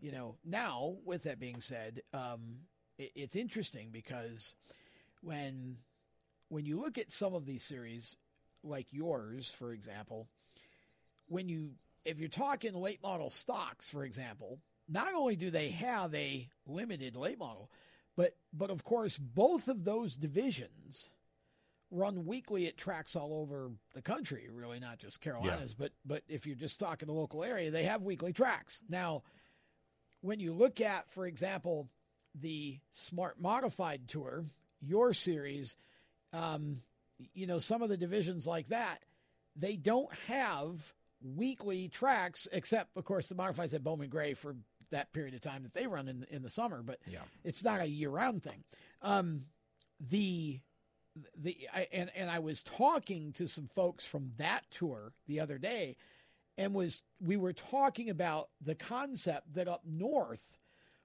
[0.00, 0.36] you know.
[0.44, 2.60] Now, with that being said, um,
[2.98, 4.54] it, it's interesting because
[5.22, 5.78] when
[6.48, 8.16] when you look at some of these series,
[8.62, 10.28] like yours, for example,
[11.28, 11.72] when you
[12.04, 17.16] if you're talking late model stocks, for example, not only do they have a limited
[17.16, 17.70] late model,
[18.16, 21.08] but but of course both of those divisions
[21.90, 26.46] run weekly at tracks all over the country, really not just Carolinas, but but if
[26.46, 28.82] you're just talking the local area, they have weekly tracks.
[28.88, 29.22] Now,
[30.20, 31.88] when you look at, for example,
[32.34, 34.44] the Smart Modified Tour,
[34.80, 35.76] your series,
[36.32, 36.80] um,
[37.32, 38.98] you know, some of the divisions like that,
[39.54, 40.92] they don't have
[41.24, 44.56] weekly tracks, except of course the modifieds at Bowman Gray for
[44.90, 47.22] that period of time that they run in in the summer, but Yeah.
[47.42, 48.62] it's not a year round thing.
[49.02, 49.46] Um,
[49.98, 50.60] the
[51.36, 55.58] the I, and and I was talking to some folks from that tour the other
[55.58, 55.96] day,
[56.58, 60.58] and was we were talking about the concept that up north,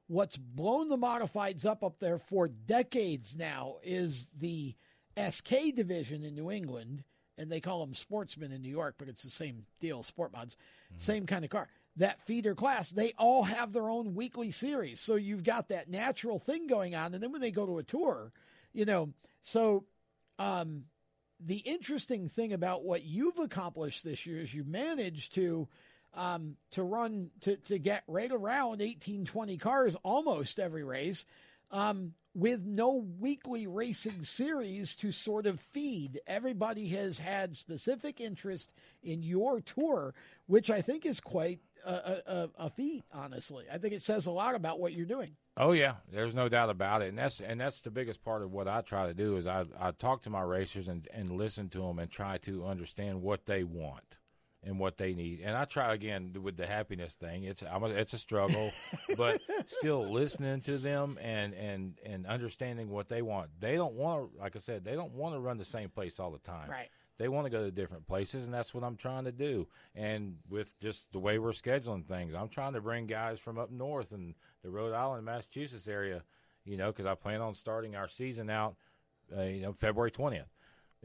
[0.07, 4.75] what's blown the modifieds up up there for decades now is the
[5.17, 7.03] SK division in New England,
[7.39, 10.57] and they call them sportsmen in New York, but it's the same deal, sport mods,
[10.97, 11.69] same kind of car.
[11.95, 14.99] That feeder class, they all have their own weekly series.
[14.99, 17.13] So you've got that natural thing going on.
[17.13, 18.33] And then when they go to a tour,
[18.73, 19.85] you know, so
[20.37, 20.83] um,
[21.39, 25.67] the interesting thing about what you've accomplished this year is you managed to
[26.15, 31.23] um, to run to, to get right around 18, 20 cars almost every race
[31.71, 36.19] um, with no weekly racing series to sort of feed.
[36.27, 40.13] Everybody has had specific interest in your tour,
[40.47, 41.91] which I think is quite a,
[42.25, 43.03] a, a feat.
[43.11, 45.31] Honestly, I think it says a lot about what you're doing.
[45.57, 48.51] Oh yeah, there's no doubt about it, and that's and that's the biggest part of
[48.51, 51.67] what I try to do is I I talk to my racers and and listen
[51.69, 54.18] to them and try to understand what they want
[54.63, 55.39] and what they need.
[55.41, 57.43] And I try again with the happiness thing.
[57.43, 58.71] It's I'm a, it's a struggle,
[59.17, 63.49] but still listening to them and and and understanding what they want.
[63.59, 66.19] They don't want to, like I said, they don't want to run the same place
[66.19, 66.69] all the time.
[66.69, 66.89] Right.
[67.17, 69.67] They want to go to different places, and that's what I'm trying to do.
[69.93, 73.71] And with just the way we're scheduling things, I'm trying to bring guys from up
[73.71, 76.23] north and the Rhode Island, Massachusetts area,
[76.63, 78.77] you know, because I plan on starting our season out,
[79.37, 80.45] uh, you know, February 20th.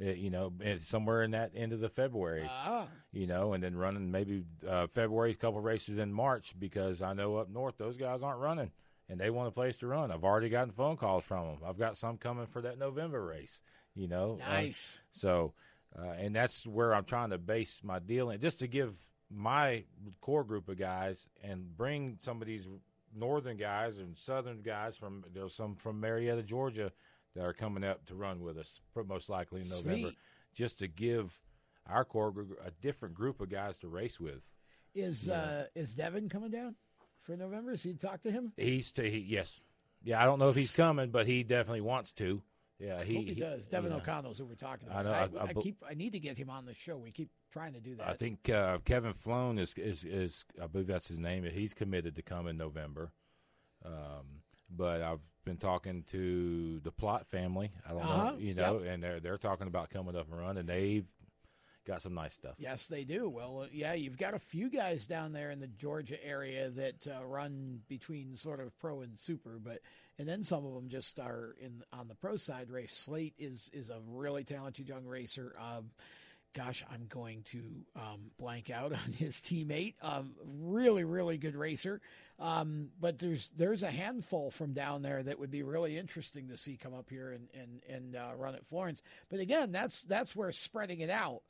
[0.01, 2.89] Uh, you know, somewhere in that end of the February, Ah.
[3.13, 7.13] you know, and then running maybe uh, February, a couple races in March because I
[7.13, 8.73] know up north those guys aren't running
[9.09, 10.11] and they want a place to run.
[10.11, 11.59] I've already gotten phone calls from them.
[11.65, 13.61] I've got some coming for that November race,
[13.95, 14.37] you know.
[14.41, 15.01] Nice.
[15.13, 15.53] so,
[15.97, 18.97] uh, and that's where I'm trying to base my deal in, just to give
[19.31, 19.85] my
[20.21, 22.67] core group of guys and bring some of these
[23.15, 26.91] northern guys and southern guys from there's some from Marietta, Georgia,
[27.35, 30.19] that are coming up to run with us, most likely in November, Sweet.
[30.55, 31.41] just to give
[31.87, 34.43] our core group a different group of guys to race with.
[34.95, 35.35] Is Yeah.
[35.41, 36.77] uh, is Devin coming down
[37.23, 37.73] for November?
[37.73, 38.53] Has he talked to him?
[38.57, 39.61] He's to, he, yes,
[40.03, 40.23] yeah.
[40.23, 42.43] I don't know if he's coming, but he definitely wants to.
[42.79, 43.67] Yeah, I he, hope he, does.
[43.67, 43.99] Devin yeah.
[43.99, 45.33] O'Connell's who we're talking I about.
[45.33, 45.83] know, I, I- I I keep.
[45.89, 46.97] I need to get him on the show.
[46.97, 48.09] We keep trying to do that.
[48.09, 51.45] I think uh, Kevin Flown is, is is I believe that's his name.
[51.45, 53.13] He's committed to come in November.
[53.85, 57.73] Um, but I've been talking to the Plot family.
[57.87, 58.93] I don't Uh-huh, know, you know, yep.
[58.95, 60.59] and they're they're talking about coming up and running.
[60.61, 61.09] And they've
[61.87, 62.55] got some nice stuff.
[62.59, 63.29] Yes, they do.
[63.29, 67.07] Well, uh, yeah, you've got a few guys down there in the Georgia area that
[67.07, 69.81] uh, run between sort of pro and super, but
[70.19, 72.71] and then some of them just are in on the pro side.
[72.71, 75.55] Rafe Slate is is a really talented young racer.
[75.61, 75.91] Um,
[76.55, 77.63] gosh, I'm going to
[77.97, 79.95] um, blank out on his teammate.
[80.03, 82.01] Um, really, really good racer.
[82.41, 86.57] Um, but there's there's a handful from down there that would be really interesting to
[86.57, 89.03] see come up here and and and uh, run at Florence.
[89.29, 91.43] But again, that's that's where spreading it out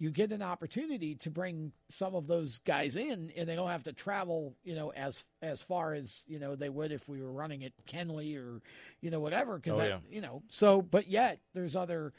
[0.00, 3.82] you get an opportunity to bring some of those guys in and they don't have
[3.82, 7.32] to travel you know as as far as you know they would if we were
[7.32, 8.62] running at Kenley or
[9.00, 9.98] you know whatever because Oh, yeah.
[10.08, 12.12] you know so but yet there's other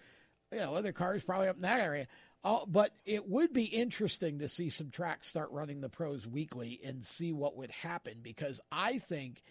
[0.51, 2.07] you know other cars probably up in that area
[2.43, 6.79] oh, but it would be interesting to see some tracks start running the pros weekly
[6.83, 9.43] and see what would happen because I think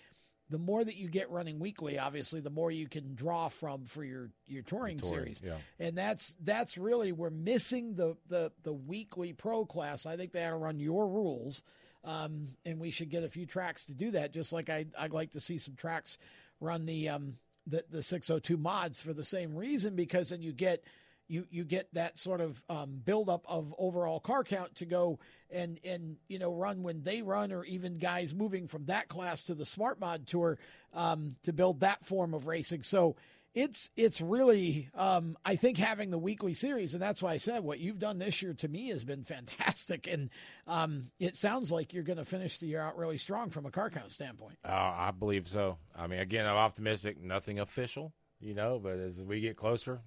[0.51, 4.03] the more that you get running weekly, obviously, the more you can draw from for
[4.03, 5.43] your your touring touring, series.
[5.45, 5.57] yeah.
[5.79, 10.07] And that's that's really we're missing the the the weekly pro class.
[10.07, 11.63] I think they ought to run your rules,
[12.05, 14.33] um, and we should get a few tracks to do that.
[14.33, 16.17] Just like I I'd like to see some tracks
[16.61, 17.35] run the um
[17.67, 20.83] the the 602 mods for the same reason because then you get
[21.29, 25.19] you you get that sort of um, buildup of overall car count to go
[25.51, 29.45] and and you know run when they run, or even guys moving from that class
[29.45, 30.59] to the Smart Mod Tour
[30.95, 32.83] um, to build that form of racing.
[32.83, 33.17] So
[33.55, 37.65] it's it's really um, I think having the weekly series, and that's why I said
[37.65, 40.31] what you've done this year to me has been fantastic, and
[40.67, 43.71] um, it sounds like you're going to finish the year out really strong from a
[43.71, 44.57] car count standpoint.
[44.65, 45.79] Uh, I believe so.
[45.97, 47.21] I mean, again, I'm optimistic.
[47.21, 50.01] Nothing official, you know, but as we get closer,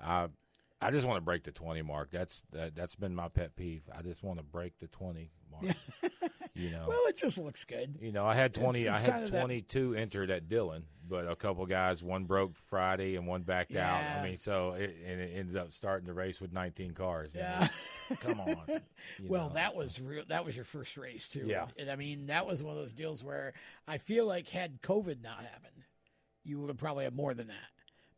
[0.00, 0.28] I
[0.84, 2.10] I just want to break the 20 mark.
[2.10, 3.82] That's that, that's been my pet peeve.
[3.96, 5.76] I just want to break the 20 mark.
[6.54, 6.84] you know.
[6.86, 7.96] Well, it just looks good.
[8.00, 11.28] You know, I had 20 It's- it's I had that- 22 entered at Dillon, but
[11.28, 14.02] a couple guys, one broke Friday and one backed out.
[14.02, 17.34] I mean, so it, and it ended up starting the race with 19 cars.
[17.34, 17.68] Yeah.
[18.20, 18.66] come on.
[19.26, 20.24] well, know, that was real.
[20.28, 21.44] That was your first race too.
[21.46, 21.66] Yeah.
[21.78, 23.54] and I mean that was one of those deals where
[23.88, 25.82] I feel like had COVID not happened,
[26.44, 27.54] you would have probably had more than that.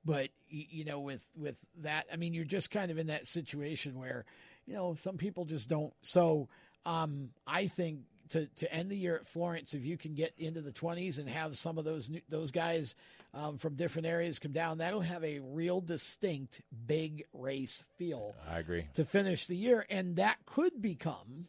[0.06, 3.98] But you know, with with that, I mean, you're just kind of in that situation
[3.98, 4.24] where
[4.64, 5.92] you know some people just don't.
[6.02, 6.48] So
[6.84, 10.60] um, I think to to end the year at Florence, if you can get into
[10.60, 12.94] the 20s and have some of those new, those guys
[13.34, 18.60] um, from different areas come down, that'll have a real distinct big race feel I
[18.60, 18.86] agree.
[18.94, 21.48] to finish the year, and that could become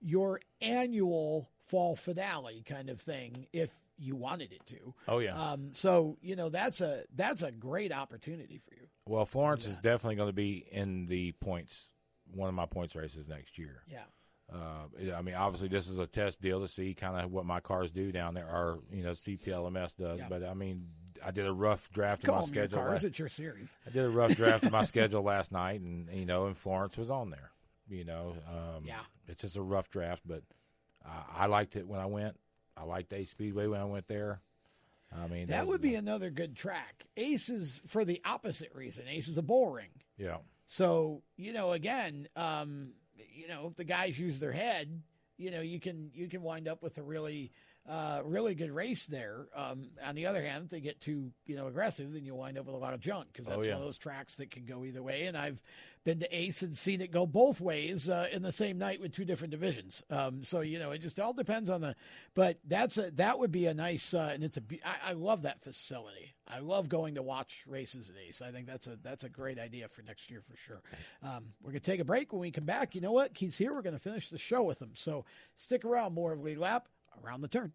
[0.00, 4.94] your annual fall finale kind of thing if you wanted it to.
[5.08, 5.34] Oh, yeah.
[5.52, 8.86] Um, so you know that's a that's a great opportunity for you.
[9.06, 11.92] Well, Florence is definitely going to be in the points,
[12.32, 13.82] one of my points races next year.
[13.86, 14.04] Yeah.
[14.52, 17.60] Uh, I mean, obviously, this is a test deal to see kind of what my
[17.60, 20.20] cars do down there, or you know, CPLMS does.
[20.20, 20.26] Yeah.
[20.28, 20.88] But I mean,
[21.24, 22.78] I did a rough draft Call of my them your schedule.
[22.84, 23.02] cars.
[23.04, 23.68] la- It's your series.
[23.86, 26.96] I did a rough draft of my schedule last night, and you know, and Florence
[26.98, 27.50] was on there.
[27.88, 29.00] You know, um, Yeah.
[29.28, 30.42] it's just a rough draft, but
[31.04, 32.36] I, I liked it when I went.
[32.76, 34.40] I liked Ace Speedway when I went there.
[35.16, 37.04] I mean, That would be another good track.
[37.16, 39.06] Ace is for the opposite reason.
[39.08, 39.90] Ace is a bull ring.
[40.16, 40.38] yeah.
[40.66, 42.94] So you know, again, um,
[43.34, 45.02] you know, if the guys use their head,
[45.36, 47.52] you know you can you can wind up with a really
[47.88, 49.46] uh, really good race there.
[49.54, 52.56] Um, on the other hand, if they get too you know aggressive, then you'll wind
[52.58, 53.72] up with a lot of junk because Oh, that's yeah.
[53.74, 55.26] one of those tracks that can go either way.
[55.26, 55.60] And I've
[56.04, 59.12] been to Ace and seen it go both ways uh, in the same night with
[59.12, 60.02] two different divisions.
[60.10, 61.94] Um, so you know it just all depends on the.
[62.34, 65.42] But that's a that would be a nice uh, and it's a I, I love
[65.42, 66.32] that facility.
[66.46, 68.42] I love going to watch races at Ace.
[68.42, 70.82] I think that's a that's a great idea for next year for sure.
[71.22, 72.32] Um, we're gonna take a break.
[72.32, 73.34] When we come back, you know what?
[73.34, 73.72] Keith's here.
[73.74, 74.92] We're gonna finish the show with him.
[74.94, 75.24] So
[75.54, 76.14] stick around.
[76.14, 76.88] More of Lead Lap
[77.22, 77.72] around the turn.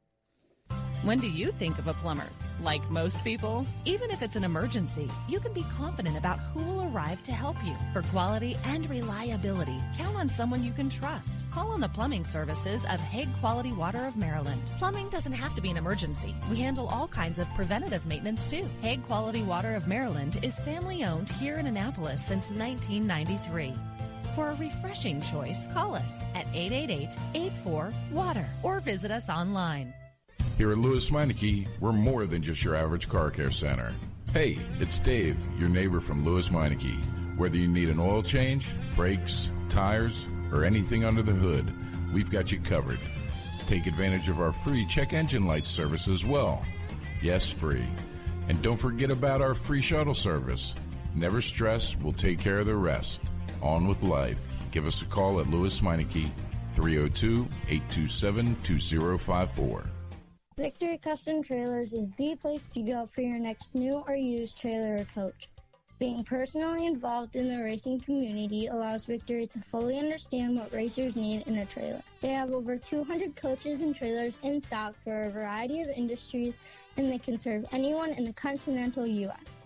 [1.01, 2.27] When do you think of a plumber?
[2.59, 6.93] Like most people, even if it's an emergency, you can be confident about who will
[6.93, 7.73] arrive to help you.
[7.93, 11.45] For quality and reliability, count on someone you can trust.
[11.51, 14.61] Call on the plumbing services of Hague Quality Water of Maryland.
[14.77, 16.35] Plumbing doesn't have to be an emergency.
[16.49, 18.69] We handle all kinds of preventative maintenance too.
[18.81, 23.73] Hague Quality Water of Maryland is family owned here in Annapolis since 1993.
[24.35, 29.93] For a refreshing choice, call us at 888 84 Water or visit us online.
[30.57, 33.93] Here at Lewes Meineke, we're more than just your average car care center.
[34.33, 37.01] Hey, it's Dave, your neighbor from Lewes Meineke.
[37.37, 41.73] Whether you need an oil change, brakes, tires, or anything under the hood,
[42.13, 42.99] we've got you covered.
[43.67, 46.63] Take advantage of our free check engine light service as well.
[47.21, 47.87] Yes, free.
[48.49, 50.73] And don't forget about our free shuttle service.
[51.15, 53.21] Never stress, we'll take care of the rest.
[53.61, 54.41] On with life.
[54.71, 56.29] Give us a call at Lewes Meineke,
[56.73, 59.83] 302 827 2054.
[60.57, 64.97] Victory Custom Trailers is the place to go for your next new or used trailer
[64.97, 65.49] or coach.
[65.99, 71.45] Being personally involved in the racing community allows Victory to fully understand what racers need
[71.47, 72.01] in a trailer.
[72.21, 76.53] They have over 200 coaches and trailers in stock for a variety of industries,
[76.95, 79.58] and they can serve anyone in the continental U.S.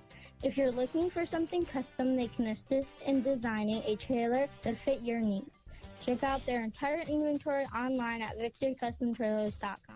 [0.43, 5.01] If you're looking for something custom, they can assist in designing a trailer to fit
[5.01, 5.49] your needs.
[6.05, 9.95] Check out their entire inventory online at victorycustomtrailers.com.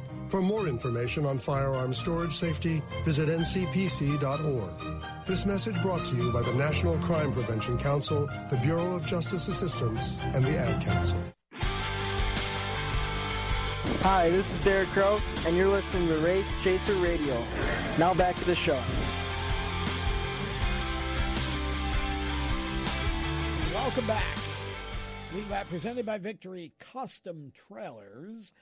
[0.31, 4.71] For more information on firearm storage safety, visit ncpc.org.
[5.25, 9.49] This message brought to you by the National Crime Prevention Council, the Bureau of Justice
[9.49, 11.21] Assistance, and the Ad Council.
[14.03, 17.37] Hi, this is Derek Kraus, and you're listening to Race Chaser Radio.
[17.99, 18.79] Now back to the show.
[23.73, 24.23] Welcome back.
[25.35, 28.53] Lead Lap presented by Victory Custom Trailers.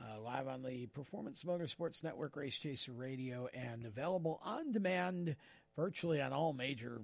[0.00, 5.36] Uh, live on the Performance Motorsports Network, Race Chaser Radio, and available on demand
[5.76, 7.02] virtually on all major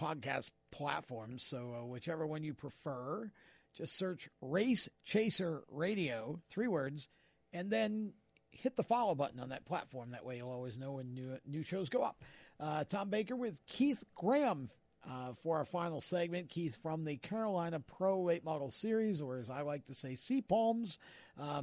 [0.00, 1.42] podcast platforms.
[1.42, 3.30] So, uh, whichever one you prefer,
[3.76, 7.08] just search Race Chaser Radio, three words,
[7.52, 8.14] and then
[8.50, 10.10] hit the follow button on that platform.
[10.10, 12.24] That way, you'll always know when new, new shows go up.
[12.58, 14.68] Uh, Tom Baker with Keith Graham
[15.08, 16.48] uh, for our final segment.
[16.48, 20.42] Keith from the Carolina Pro Late Model Series, or as I like to say, Sea
[20.42, 20.98] Palms,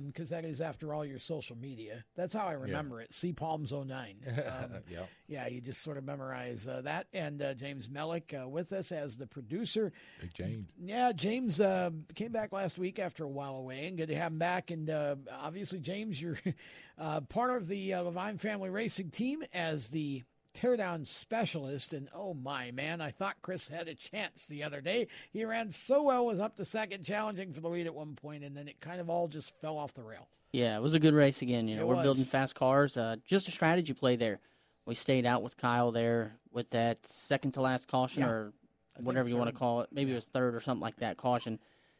[0.07, 2.03] because that is, after all, your social media.
[2.15, 3.13] That's how I remember it.
[3.13, 4.15] Sea Palms 09.
[4.27, 5.03] Um, Yeah.
[5.27, 7.07] yeah, you just sort of memorize uh, that.
[7.13, 9.91] And uh, James Mellick uh, with us as the producer.
[10.19, 10.67] Big James.
[10.81, 14.31] Yeah, James uh, came back last week after a while away, and good to have
[14.31, 14.71] him back.
[14.71, 16.39] And uh, obviously, James, you're
[16.97, 20.23] uh, part of the uh, Levine Family Racing team as the
[20.57, 21.93] teardown specialist.
[21.93, 25.07] And oh my man, I thought Chris had a chance the other day.
[25.31, 28.43] He ran so well, was up to second, challenging for the lead at one point,
[28.43, 30.27] and then it kind of all just fell off the rail.
[30.51, 31.67] Yeah, it was a good race again.
[31.67, 32.03] You know, It we're was.
[32.03, 32.97] building fast cars.
[32.97, 34.39] Uh, just a strategy play there.
[34.85, 38.29] We stayed out with Kyle there with that second to last caution, Yeah.
[38.29, 38.53] or
[38.99, 39.89] whatever you want to call it.
[39.91, 41.59] Maybe it was third or something like that, caution.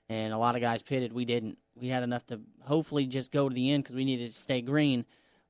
[0.10, 1.12] And a lot of guys pitted.
[1.12, 1.58] We didn't.
[1.76, 4.62] We had enough to hopefully just go to the end because we needed to stay
[4.62, 5.06] green,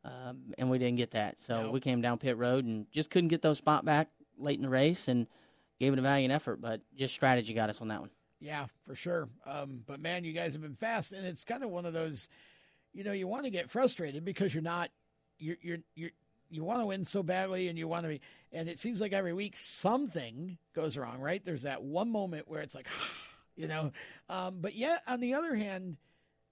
[0.07, 1.39] um, and we didn't get that.
[1.39, 1.71] So No.
[1.71, 4.69] we came down pit road and just couldn't get those spot back late in the
[4.69, 5.27] race and
[5.79, 6.61] gave it a valiant effort.
[6.61, 8.09] But just strategy got us on that one.
[8.39, 9.27] Yeah, for sure.
[9.45, 12.29] Um, but man, you guys have been fast, and it's kind of one of those,
[12.93, 14.91] you know, you want to get frustrated because you're not,
[15.39, 16.11] you're you're you're
[16.49, 18.21] you want to win so badly, and you want to be,
[18.53, 21.43] and it seems like every week something goes wrong, right?
[21.43, 22.87] There's that one moment where it's like,
[23.55, 23.91] you know,
[24.29, 25.97] um, but yet on the other hand,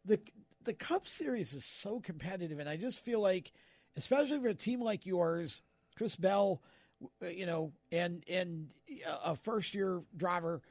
[0.06, 0.20] the
[0.66, 3.52] the Cup Series is so competitive, and I just feel like,
[3.96, 5.62] especially for a team like yours,
[5.96, 6.62] Chris Bell,
[7.22, 8.70] you know, and and
[9.08, 10.62] uh, a first year driver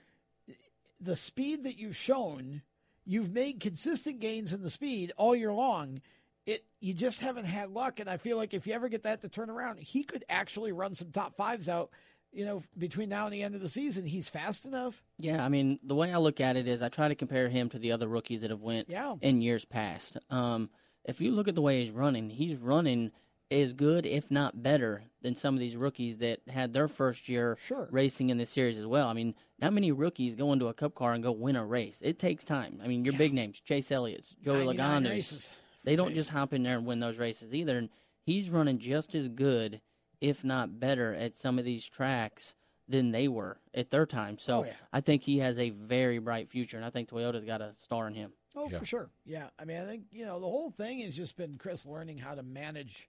[1.05, 2.63] the speed that you've shown,
[3.05, 6.01] you've made consistent gains in the speed all year long.
[6.47, 9.23] It you just haven't had luck, and I feel like if you ever get that
[9.23, 11.91] to turn around, he could actually run some top fives out.
[12.35, 15.03] You know, between now and the end of the season, he's fast enough.
[15.19, 17.69] Yeah, I mean, the way I look at it is I try to compare him
[17.71, 19.15] to the other rookies that have went Yeah.
[19.23, 20.17] in years past.
[20.31, 20.69] Um,
[21.05, 23.13] if you look at the way he's running, he's running
[23.51, 27.57] as good, if not better, than some of these rookies that had their first year
[27.67, 27.89] Sure.
[27.93, 29.07] racing in this series as well.
[29.07, 31.99] I mean, not many rookies go into a cup car and go win a race.
[32.01, 32.81] It takes time.
[32.83, 35.53] I mean, your big names, Chase Elliott's, Joey 99 Logano's, races
[35.85, 36.17] they don't Chase.
[36.17, 37.79] just hop in there and win those races either.
[37.79, 37.91] And
[38.25, 39.81] he's running just as good,
[40.21, 42.55] if not better, at some of these tracks
[42.89, 44.37] than they were at their time.
[44.39, 44.73] So Oh, yeah.
[44.93, 48.07] I think he has a very bright future, and I think Toyota's got a star
[48.07, 48.33] in him.
[48.57, 49.11] Oh, for sure.
[49.25, 49.49] Yeah.
[49.59, 52.35] I mean, I think, you know, the whole thing has just been Chris learning how
[52.35, 53.09] to manage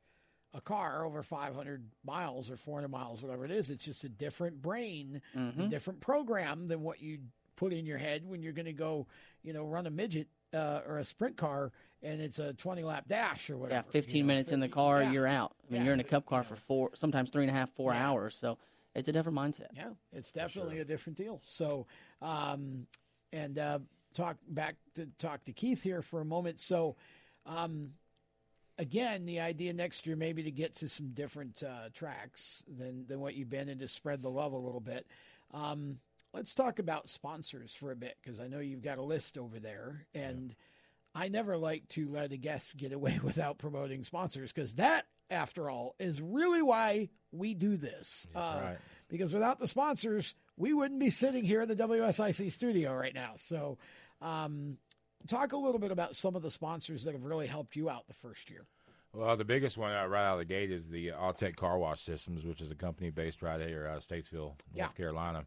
[0.53, 3.69] a car over 500 miles or 400 miles, whatever it is.
[3.69, 5.69] It's just a different brain, a Mhm.
[5.69, 7.19] different program than what you
[7.57, 9.07] put in your head when you're going to go,
[9.43, 11.71] you know, run a midget uh, or a sprint car
[12.01, 13.83] and it's a 20 lap dash or whatever.
[13.87, 15.11] Yeah, 15 you know, minutes in the car, yeah.
[15.11, 15.55] you're out.
[15.67, 15.85] I mean, Yeah.
[15.85, 18.07] you're in a cup car for four, sometimes three and a half, four Yeah.
[18.07, 18.35] hours.
[18.35, 18.57] So
[18.93, 19.69] it's a different mindset.
[19.75, 21.41] Yeah, it's definitely a different deal.
[21.45, 21.87] So,
[22.21, 22.87] um,
[23.33, 23.79] and uh,
[24.13, 26.59] talk back to talk to Keith here for a moment.
[26.59, 26.95] So,
[27.45, 27.93] um,
[28.77, 33.19] again, the idea next year maybe to get to some different uh, tracks than than
[33.19, 35.07] what you've been and to spread the love a little bit.
[35.51, 35.99] Um,
[36.35, 39.59] let's talk about sponsors for a bit because I know you've got a list over
[39.59, 40.53] there, and
[41.15, 45.69] I never like to let a guest get away without promoting sponsors because that, after
[45.69, 48.27] all, is really why we do this.
[48.35, 48.77] Uh, right.
[49.07, 53.35] Because without the sponsors, we wouldn't be sitting here in the WSIC studio right now.
[53.43, 53.77] So,
[54.21, 54.77] um,
[55.27, 58.07] talk a little bit about some of the sponsors that have really helped you out
[58.07, 58.65] the first year.
[59.13, 62.01] Well, the biggest one uh, right out of the gate is the Alltech Car Wash
[62.01, 64.87] Systems, which is a company based right here out of Statesville, North Yeah.
[64.89, 65.45] Carolina.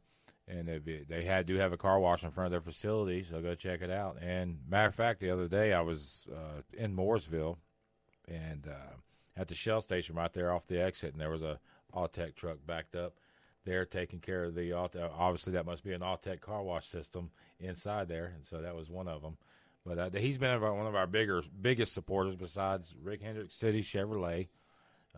[0.51, 3.43] And they, they had do have a car wash in front of their facility, so
[3.43, 4.16] go check it out.
[4.23, 7.59] And matter of fact, the other day I was uh, in Mooresville,
[8.27, 8.97] and uh,
[9.37, 11.61] at the Shell station right there off the exit, and there was a
[11.95, 13.15] Alltech truck backed up
[13.65, 15.11] there taking care of the Alltech.
[15.16, 17.31] Obviously, that must be an Alltech car wash system
[17.61, 19.37] inside there, and so that was one of them.
[19.85, 24.49] But uh, he's been one of our bigger, biggest supporters besides Rick Hendrick City Chevrolet.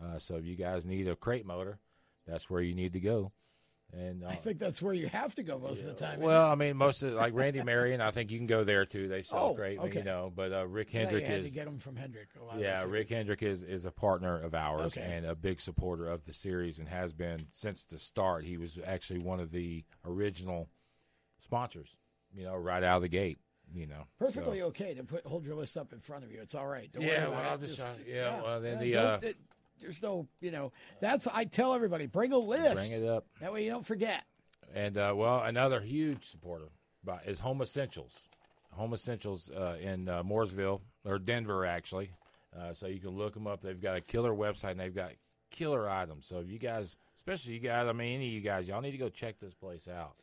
[0.01, 1.79] Uh, so if you guys need a crate motor,
[2.27, 3.31] that's where you need to go.
[3.93, 6.21] And uh, I think that's where you have to go most of the time.
[6.21, 9.09] well, I mean, most of like Randy Marion, I think you can go there too.
[9.09, 9.99] They sell Oh, great, okay.
[9.99, 10.31] you know.
[10.33, 12.29] But uh, Rick Yeah, Hendrick had is to get 'em from Hendrick.
[12.39, 13.09] a lot yeah, Rick.
[13.09, 15.01] Hendrick is is a partner of ours Okay.
[15.01, 18.45] and a big supporter of the series and has been since the start.
[18.45, 20.69] He was actually one of the original
[21.39, 21.95] sponsors.
[22.33, 23.39] You know, right out of the gate.
[23.73, 26.41] You know, Perfectly So- okay to put hold your list up in front of you.
[26.41, 26.91] It's all right.
[26.91, 27.49] Don't Yeah, worry about well.
[27.51, 29.19] I'll just try- yeah, well, then the, uh,
[29.81, 32.75] there's no, you know, that's I tell everybody bring a list.
[32.75, 33.25] Bring it up.
[33.39, 34.23] That way you don't forget.
[34.73, 36.69] And uh, well, another huge supporter
[37.03, 38.29] by, is Home Essentials.
[38.71, 42.11] Home Essentials uh, in uh, Mooresville or Denver, actually.
[42.57, 43.61] Uh, so you can look them up.
[43.61, 45.11] They've got a killer website and they've got
[45.49, 46.25] killer items.
[46.25, 48.91] So if you guys, especially you guys, I mean, any of you guys, y'all need
[48.91, 50.15] to go check this place out.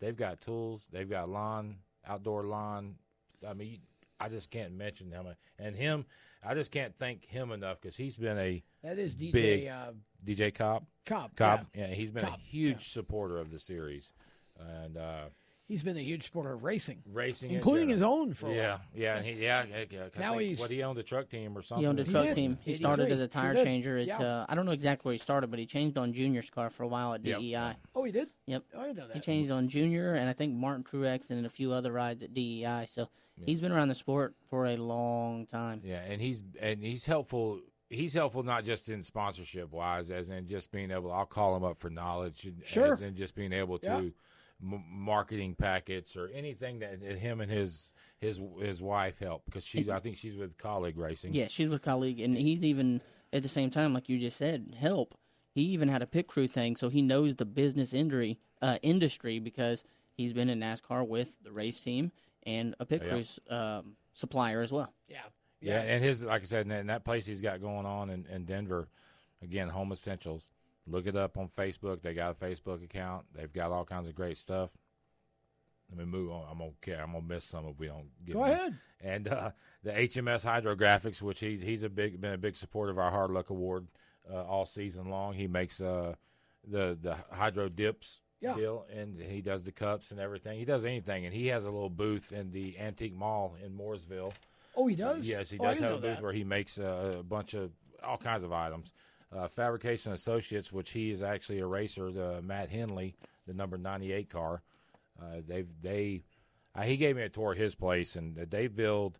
[0.00, 0.88] They've got tools.
[0.90, 1.76] They've got lawn,
[2.06, 2.96] outdoor lawn.
[3.46, 3.80] I mean,
[4.20, 5.36] I just can't mention how much.
[5.58, 6.06] And him,
[6.46, 9.92] I just can't thank him enough because he's been a That is DJ, big uh,
[10.24, 11.66] DJ Cop Cobb, Cobb.
[11.74, 14.12] Yeah, he's been Cobb, a huge supporter of the series,
[14.58, 15.24] and uh,
[15.66, 18.70] He's been a huge supporter of racing, racing, in including his own for a yeah,
[18.72, 18.80] while.
[18.94, 19.64] yeah, and he, yeah.
[19.64, 21.84] yeah, yeah, I Now think, he's- what he owned a truck team or something.
[21.84, 22.58] He owned a truck team.
[22.60, 23.96] He started as a tire Sure changer.
[23.96, 24.18] At, Yeah.
[24.20, 26.82] uh, I don't know exactly where he started, but he changed on Junior's car for
[26.82, 27.38] a while at Yep.
[27.40, 27.76] DEI.
[27.94, 28.28] Oh, he did.
[28.46, 28.62] Yep.
[28.74, 29.14] Oh, I didn't know that.
[29.16, 32.34] He changed on Junior and I think Martin Truex and a few other rides at
[32.34, 32.84] DEI.
[32.94, 33.08] So
[33.44, 35.80] he's been around the sport for a long time.
[35.84, 37.60] Yeah, and he's and he's helpful.
[37.90, 41.12] He's helpful not just in sponsorship wise, as in just being able.
[41.12, 42.92] I'll call him up for knowledge, and- Sure.
[42.92, 44.72] as in just being able to Yeah.
[44.74, 49.64] m- marketing packets or anything that that him and his his his wife help because
[49.64, 49.88] she's.
[49.88, 51.34] I think she's with colleague racing.
[51.34, 53.00] Yeah, she's with colleague, and he's even
[53.32, 55.16] at the same time, like you just said, help.
[55.56, 59.38] he even had a pit crew thing, so he knows the business industry uh, industry
[59.38, 59.84] because
[60.16, 62.10] he's been in NASCAR with the race team
[62.46, 63.10] and a pit Yeah.
[63.10, 64.92] crew um, supplier as well.
[65.08, 65.22] Yeah.
[65.60, 68.44] Yeah, and his like I said, and that place he's got going on in, in
[68.44, 68.88] Denver,
[69.42, 70.50] again, Home Essentials.
[70.86, 72.02] Look it up on Facebook.
[72.02, 73.24] They got a Facebook account.
[73.34, 74.68] They've got all kinds of great stuff.
[75.88, 76.44] Let me move on.
[76.50, 76.96] I'm okay.
[76.96, 78.34] I'm gonna miss some if we don't get.
[78.34, 78.50] Go them.
[78.50, 78.78] ahead.
[79.00, 79.50] And uh,
[79.82, 83.30] the HMS Hydrographics, which he's he's a big been a big supporter of our Hard
[83.30, 83.86] Luck Award
[84.30, 85.32] uh, all season long.
[85.32, 86.14] He makes uh,
[86.66, 88.54] the the hydro dips Yeah.
[88.54, 90.58] deal, and he does the cups and everything.
[90.58, 94.32] He does anything, and he has a little booth in the Antique Mall in Mooresville.
[94.76, 95.26] Oh, he does?
[95.26, 96.22] yes, he Oh, does have a booth that.
[96.22, 97.70] where he makes uh, a bunch of
[98.02, 98.92] all kinds of items.
[99.32, 103.14] Uh, Fabrication Associates, which he is actually a racer, the Matt Henley,
[103.46, 104.62] the number ninety eight car.
[105.20, 106.22] Uh, they they
[106.74, 109.18] uh, he gave me a tour of his place, and they build.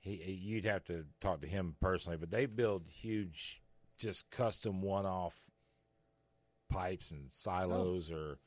[0.00, 3.60] He, you'd have to talk to him personally, but they build huge,
[3.98, 5.34] just custom one off
[6.68, 8.38] pipes and silos, or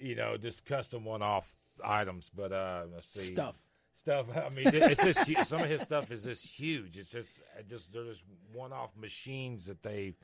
[0.00, 2.30] you know, just custom one off items.
[2.34, 3.58] But uh, let's see Stuff.
[3.94, 4.26] stuff.
[4.34, 6.96] I mean, it's just some of his stuff is just huge.
[6.96, 10.14] It's just just they're just one off machines that they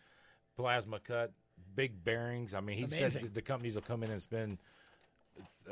[0.56, 1.32] plasma cut,
[1.74, 2.54] big bearings.
[2.54, 3.22] I mean, he said Amazing.
[3.24, 4.58] that the companies will come in and spend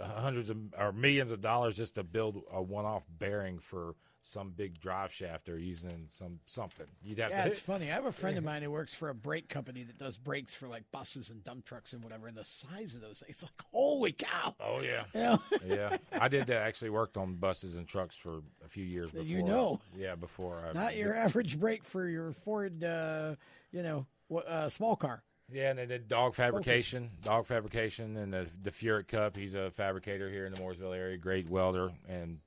[0.01, 3.95] hundreds of or millions of dollars just to build a one off bearing for
[4.27, 6.87] some big drive shaft they're using some something.
[7.03, 7.91] You'd have Yeah, to it's funny.
[7.91, 10.55] I have a friend of mine who works for a brake company that does brakes
[10.55, 12.27] for like buses and dump trucks and whatever.
[12.27, 14.55] And the size of those things, it's like holy cow!
[14.59, 15.37] Oh yeah, Yeah.
[15.67, 15.97] yeah.
[16.19, 16.63] I did that.
[16.63, 19.11] Actually, worked on buses and trucks for a few years.
[19.11, 19.81] Before, You know.
[19.95, 23.35] yeah, before I Not your average brake for your Ford, uh,
[23.73, 25.23] you know, uh, small car.
[25.53, 29.37] Yeah, and then the dog fabrication, dog fabrication, and the the Furic Cup.
[29.37, 31.19] He's a fabricator here in the Mooresville area.
[31.19, 32.39] Great welder and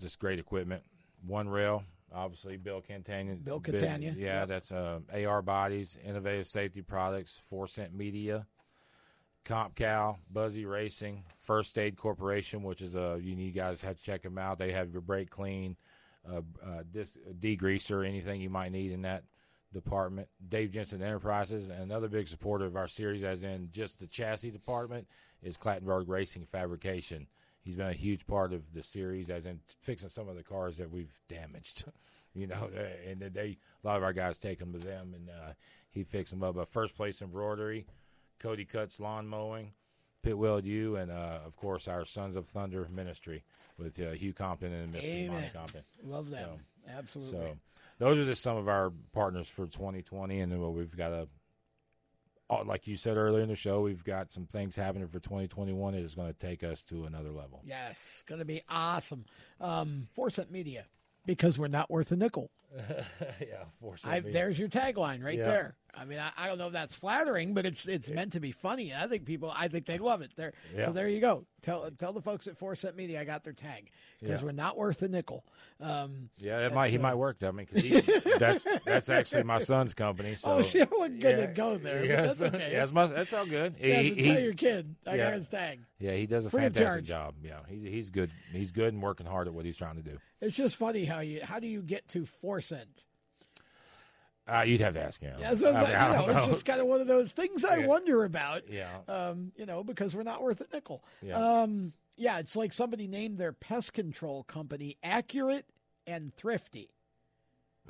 [0.00, 0.82] just great equipment.
[1.26, 1.84] One rail,
[2.14, 3.34] obviously Bill Catania.
[3.34, 4.48] Bill Catania, yeah, yep.
[4.48, 8.46] that's uh, AR bodies, innovative safety products, Four Cent Media,
[9.44, 14.02] Comp Cal, Buzzy Racing, First Aid Corporation, which is a you need guys have to
[14.02, 14.58] check them out.
[14.58, 15.76] They have your brake clean,
[16.30, 19.24] uh, uh, dis, degreaser, anything you might need in that
[19.72, 20.28] department.
[20.48, 24.50] Dave Jensen Enterprises, and another big supporter of our series, as in just the chassis
[24.50, 25.06] department,
[25.42, 27.26] is Clattenburg Racing Fabrication.
[27.62, 30.78] He's been a huge part of the series, as in fixing some of the cars
[30.78, 31.84] that we've damaged.
[32.32, 32.70] You know,
[33.08, 35.54] and they a lot of our guys take them to them, and uh,
[35.90, 36.54] he fixed them up.
[36.54, 37.86] But first place embroidery,
[38.38, 39.72] Cody Cuts lawn mowing,
[40.22, 43.42] Pit Weld U, and uh, of course our Sons of Thunder ministry
[43.76, 45.50] with uh, Hugh Compton and Miss Amen.
[45.52, 45.82] Compton.
[46.04, 46.48] Love them.
[46.86, 47.32] So- Absolutely.
[47.32, 47.56] So
[47.98, 51.28] those are just some of our partners for 2020, and then we've got a,
[52.64, 55.94] like you said earlier in the show, we've got some things happening for 2021.
[55.94, 57.62] It is going to take us to another level.
[57.64, 59.24] Yes, going to be awesome.
[59.60, 60.84] Um, Four Cent Media,
[61.26, 62.50] because we're not worth a nickel.
[63.40, 65.44] yeah, Four I, there's your tagline right Yeah.
[65.44, 65.76] there.
[65.92, 68.52] I mean, I, I don't know if that's flattering, but it's it's meant to be
[68.52, 68.94] funny.
[68.94, 70.30] I think people, I think they love it.
[70.36, 70.86] There, Yeah.
[70.86, 71.46] so there you go.
[71.62, 73.90] Tell tell the folks at Four Cent Media I got their tag
[74.20, 74.46] because Yeah.
[74.46, 75.44] we're not worth a nickel.
[75.80, 76.90] Um, Yeah, it might.
[76.90, 77.42] He uh, might work.
[77.42, 78.00] I mean, he,
[78.38, 80.36] that's that's actually my son's company.
[80.36, 82.70] So Oh, see, I wasn't gonna Yeah, go there, Yeah, that's okay.
[82.72, 83.74] yeah, it's my- that's all good.
[83.80, 85.24] You have He- tell your kid I yeah.
[85.24, 85.80] got his tag.
[85.98, 87.34] Yeah, he does a Free fantastic job.
[87.42, 88.30] Yeah, he's he's good.
[88.52, 90.18] He's good and working hard at what he's trying to do.
[90.40, 93.06] It's just funny how you how do you get to Four Cent?
[94.46, 95.36] Uh, you'd have to ask him.
[95.38, 97.30] Yeah, so I mean, I you don't know, it's just kind of one of those
[97.32, 97.86] things I Yeah.
[97.86, 98.68] wonder about.
[98.68, 98.98] Yeah.
[99.06, 101.04] Um, you know, because we're not worth a nickel.
[101.22, 101.36] Yeah.
[101.62, 105.66] Um, yeah, it's like somebody named their pest control company Accurate
[106.06, 106.90] and Thrifty.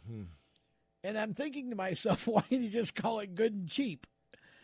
[0.06, 0.24] Hmm.
[1.02, 4.06] And I'm thinking to myself, why didn't you just call it good and cheap?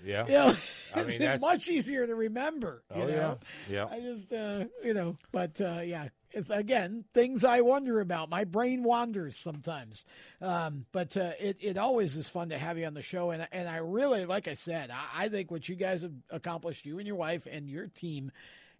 [0.04, 0.26] Yeah.
[0.26, 0.56] You know,
[0.94, 2.82] I it's mean, that's- much easier to remember.
[2.94, 3.38] You Oh, know?
[3.70, 3.74] yeah.
[3.74, 3.86] Yeah.
[3.90, 6.08] I just, uh, you know, but uh, yeah,
[6.50, 8.28] again, things I wonder about.
[8.30, 10.04] My brain wanders sometimes,
[10.40, 13.30] um, but uh, it it always is fun to have you on the show.
[13.30, 16.84] And and I really, like I said, I, I think what you guys have accomplished,
[16.84, 18.30] you and your wife and your team.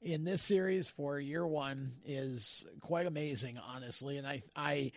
[0.03, 4.93] In this series for year one is quite amazing, honestly, and I, I,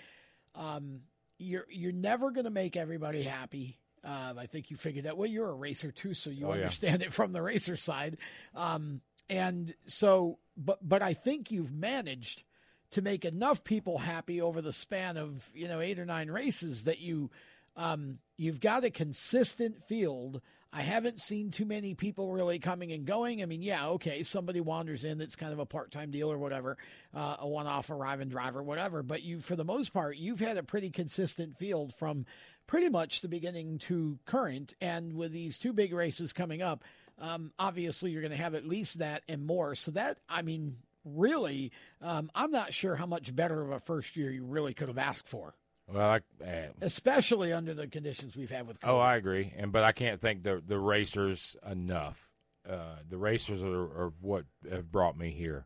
[0.55, 0.99] um,
[1.39, 3.79] you're you're never going to make everybody happy.
[4.03, 5.17] Um, I think you figured that.
[5.17, 6.59] Well, you're a racer too, so you Oh, yeah.
[6.63, 8.17] understand it from the racer side.
[8.53, 8.99] Um,
[9.29, 12.43] and so, but but I think you've managed
[12.91, 16.83] to make enough people happy over the span of you know eight or nine races
[16.83, 17.29] that you
[17.75, 20.41] um, you've got a consistent field.
[20.71, 23.41] I haven't seen too many people really coming and going.
[23.41, 26.37] I mean, yeah, okay, somebody wanders in that's kind of a part time deal or
[26.37, 26.77] whatever,
[27.13, 29.01] uh, a one off arriving driver, whatever.
[29.01, 32.25] But you, for the most part, you've had a pretty consistent field from
[32.67, 34.75] pretty much the beginning to current.
[34.79, 36.83] And with these two big races coming up,
[37.17, 39.73] um, obviously you're going to have at least that and more.
[39.73, 40.77] So that, I mean,
[41.15, 41.71] really,
[42.01, 44.97] um, I'm not sure how much better of a first year you really could have
[44.97, 45.55] asked for.
[45.91, 48.79] Well, I, uh, especially under the conditions we've had with.
[48.79, 48.89] COVID.
[48.89, 52.31] Oh, I agree, and but I can't thank the the racers enough.
[52.69, 55.65] Uh, the racers are, are, what have brought me here,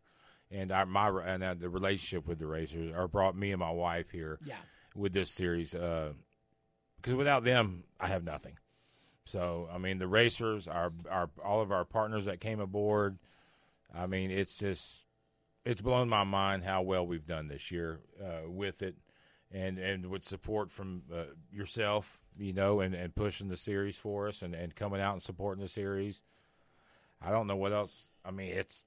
[0.49, 3.71] and I, my and uh, the relationship with the racers are brought me and my
[3.71, 4.39] wife here.
[4.45, 4.55] Yeah.
[4.95, 8.59] With this series, because without them, I have nothing.
[9.25, 13.17] So I mean, the racers, our our all of our partners that came aboard.
[13.93, 15.05] I mean, it's just
[15.65, 18.95] it's blown my mind how well we've done this year uh, with it,
[19.51, 24.27] and and with support from uh, yourself, you know, and, and pushing the series for
[24.27, 26.23] us, and, and coming out and supporting the series.
[27.21, 28.09] I don't know what else.
[28.25, 28.85] I mean, it's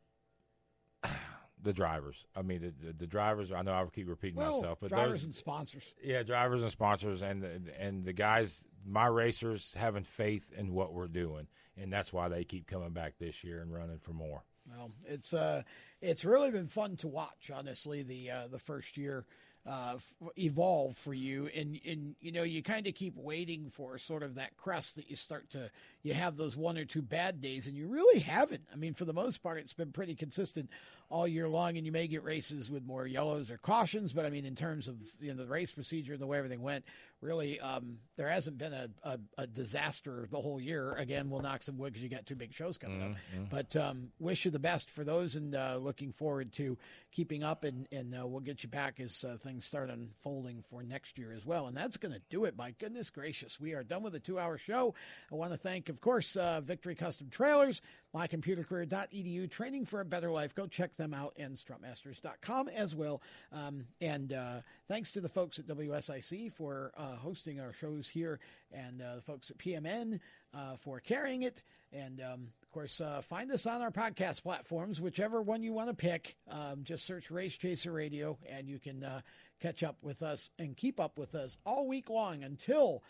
[1.62, 2.26] the drivers.
[2.36, 3.50] I mean, the, the, drivers.
[3.52, 5.94] I know I keep repeating well, myself, but drivers and sponsors.
[6.02, 10.92] Yeah, drivers and sponsors, and the, and the guys, my racers, having faith in what
[10.92, 11.46] we're doing,
[11.76, 14.44] and that's why they keep coming back this year and running for more.
[14.68, 15.62] Well, it's uh,
[16.00, 17.50] it's really been fun to watch.
[17.54, 19.24] Honestly, the uh, the first year
[19.66, 19.96] uh,
[20.38, 24.36] evolve for you, and and you know you kind of keep waiting for sort of
[24.36, 25.70] that crest that you start to
[26.02, 28.62] you have those one or two bad days, and you really haven't.
[28.72, 30.70] I mean, for the most part, it's been pretty consistent
[31.08, 34.30] all year long, and you may get races with more yellows or cautions, but I
[34.30, 36.84] mean, in terms of you know, the race procedure and the way everything went,
[37.20, 40.92] really, um, there hasn't been a, a, a, disaster the whole year.
[40.92, 43.42] Again, we'll knock some wood because you got two big shows coming mm-hmm.
[43.42, 43.50] up.
[43.50, 46.76] But um, wish you the best for those, and uh, looking forward to
[47.12, 50.82] keeping up, and, and uh, we'll get you back as uh, things start unfolding for
[50.82, 51.66] next year as well.
[51.66, 52.56] And that's going to do it.
[52.56, 54.94] My goodness gracious, we are done with a two-hour show.
[55.32, 57.80] I want to thank, of course, uh, Victory Custom Trailers,
[58.14, 60.54] mycomputercareer.edu, training for a better life.
[60.54, 63.22] Go check them out and strutmasters.com as well.
[63.52, 68.40] Um, and uh, thanks to the folks at WSIC for uh, hosting our shows here
[68.72, 70.20] and uh, the folks at PMN
[70.54, 71.62] uh, for carrying it.
[71.92, 75.88] And um, of course, uh, find us on our podcast platforms, whichever one you want
[75.88, 76.36] to pick.
[76.50, 79.20] Um, just search Race Chaser Radio and you can uh,
[79.60, 83.02] catch up with us and keep up with us all week long until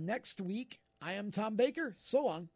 [0.00, 0.80] next week.
[1.02, 1.96] I am Tom Baker.
[1.98, 2.48] So long.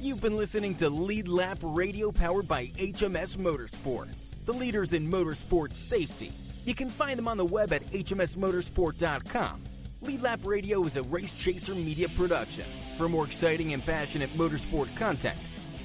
[0.00, 4.08] You've been listening to Lead Lap Radio powered by HMS Motorsport,
[4.46, 6.32] the leaders in motorsport safety.
[6.64, 9.62] You can find them on the web at hmsmotorsport.com.
[10.02, 12.66] Lead Lap Radio is a Race Chaser media production.
[12.96, 15.38] For more exciting and passionate motorsport content,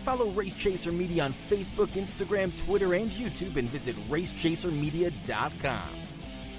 [0.04, 5.90] follow Race Chaser Media on Facebook, Instagram, Twitter, and YouTube and visit racechasermedia.com.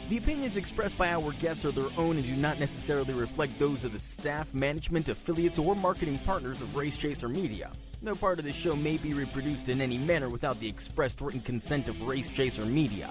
[0.09, 3.85] The opinions expressed by our guests are their own and do not necessarily reflect those
[3.85, 7.71] of the staff, management, affiliates, or marketing partners of Race Chaser Media.
[8.01, 11.41] No part of this show may be reproduced in any manner without the expressed written
[11.41, 13.11] consent of Race Chaser Media.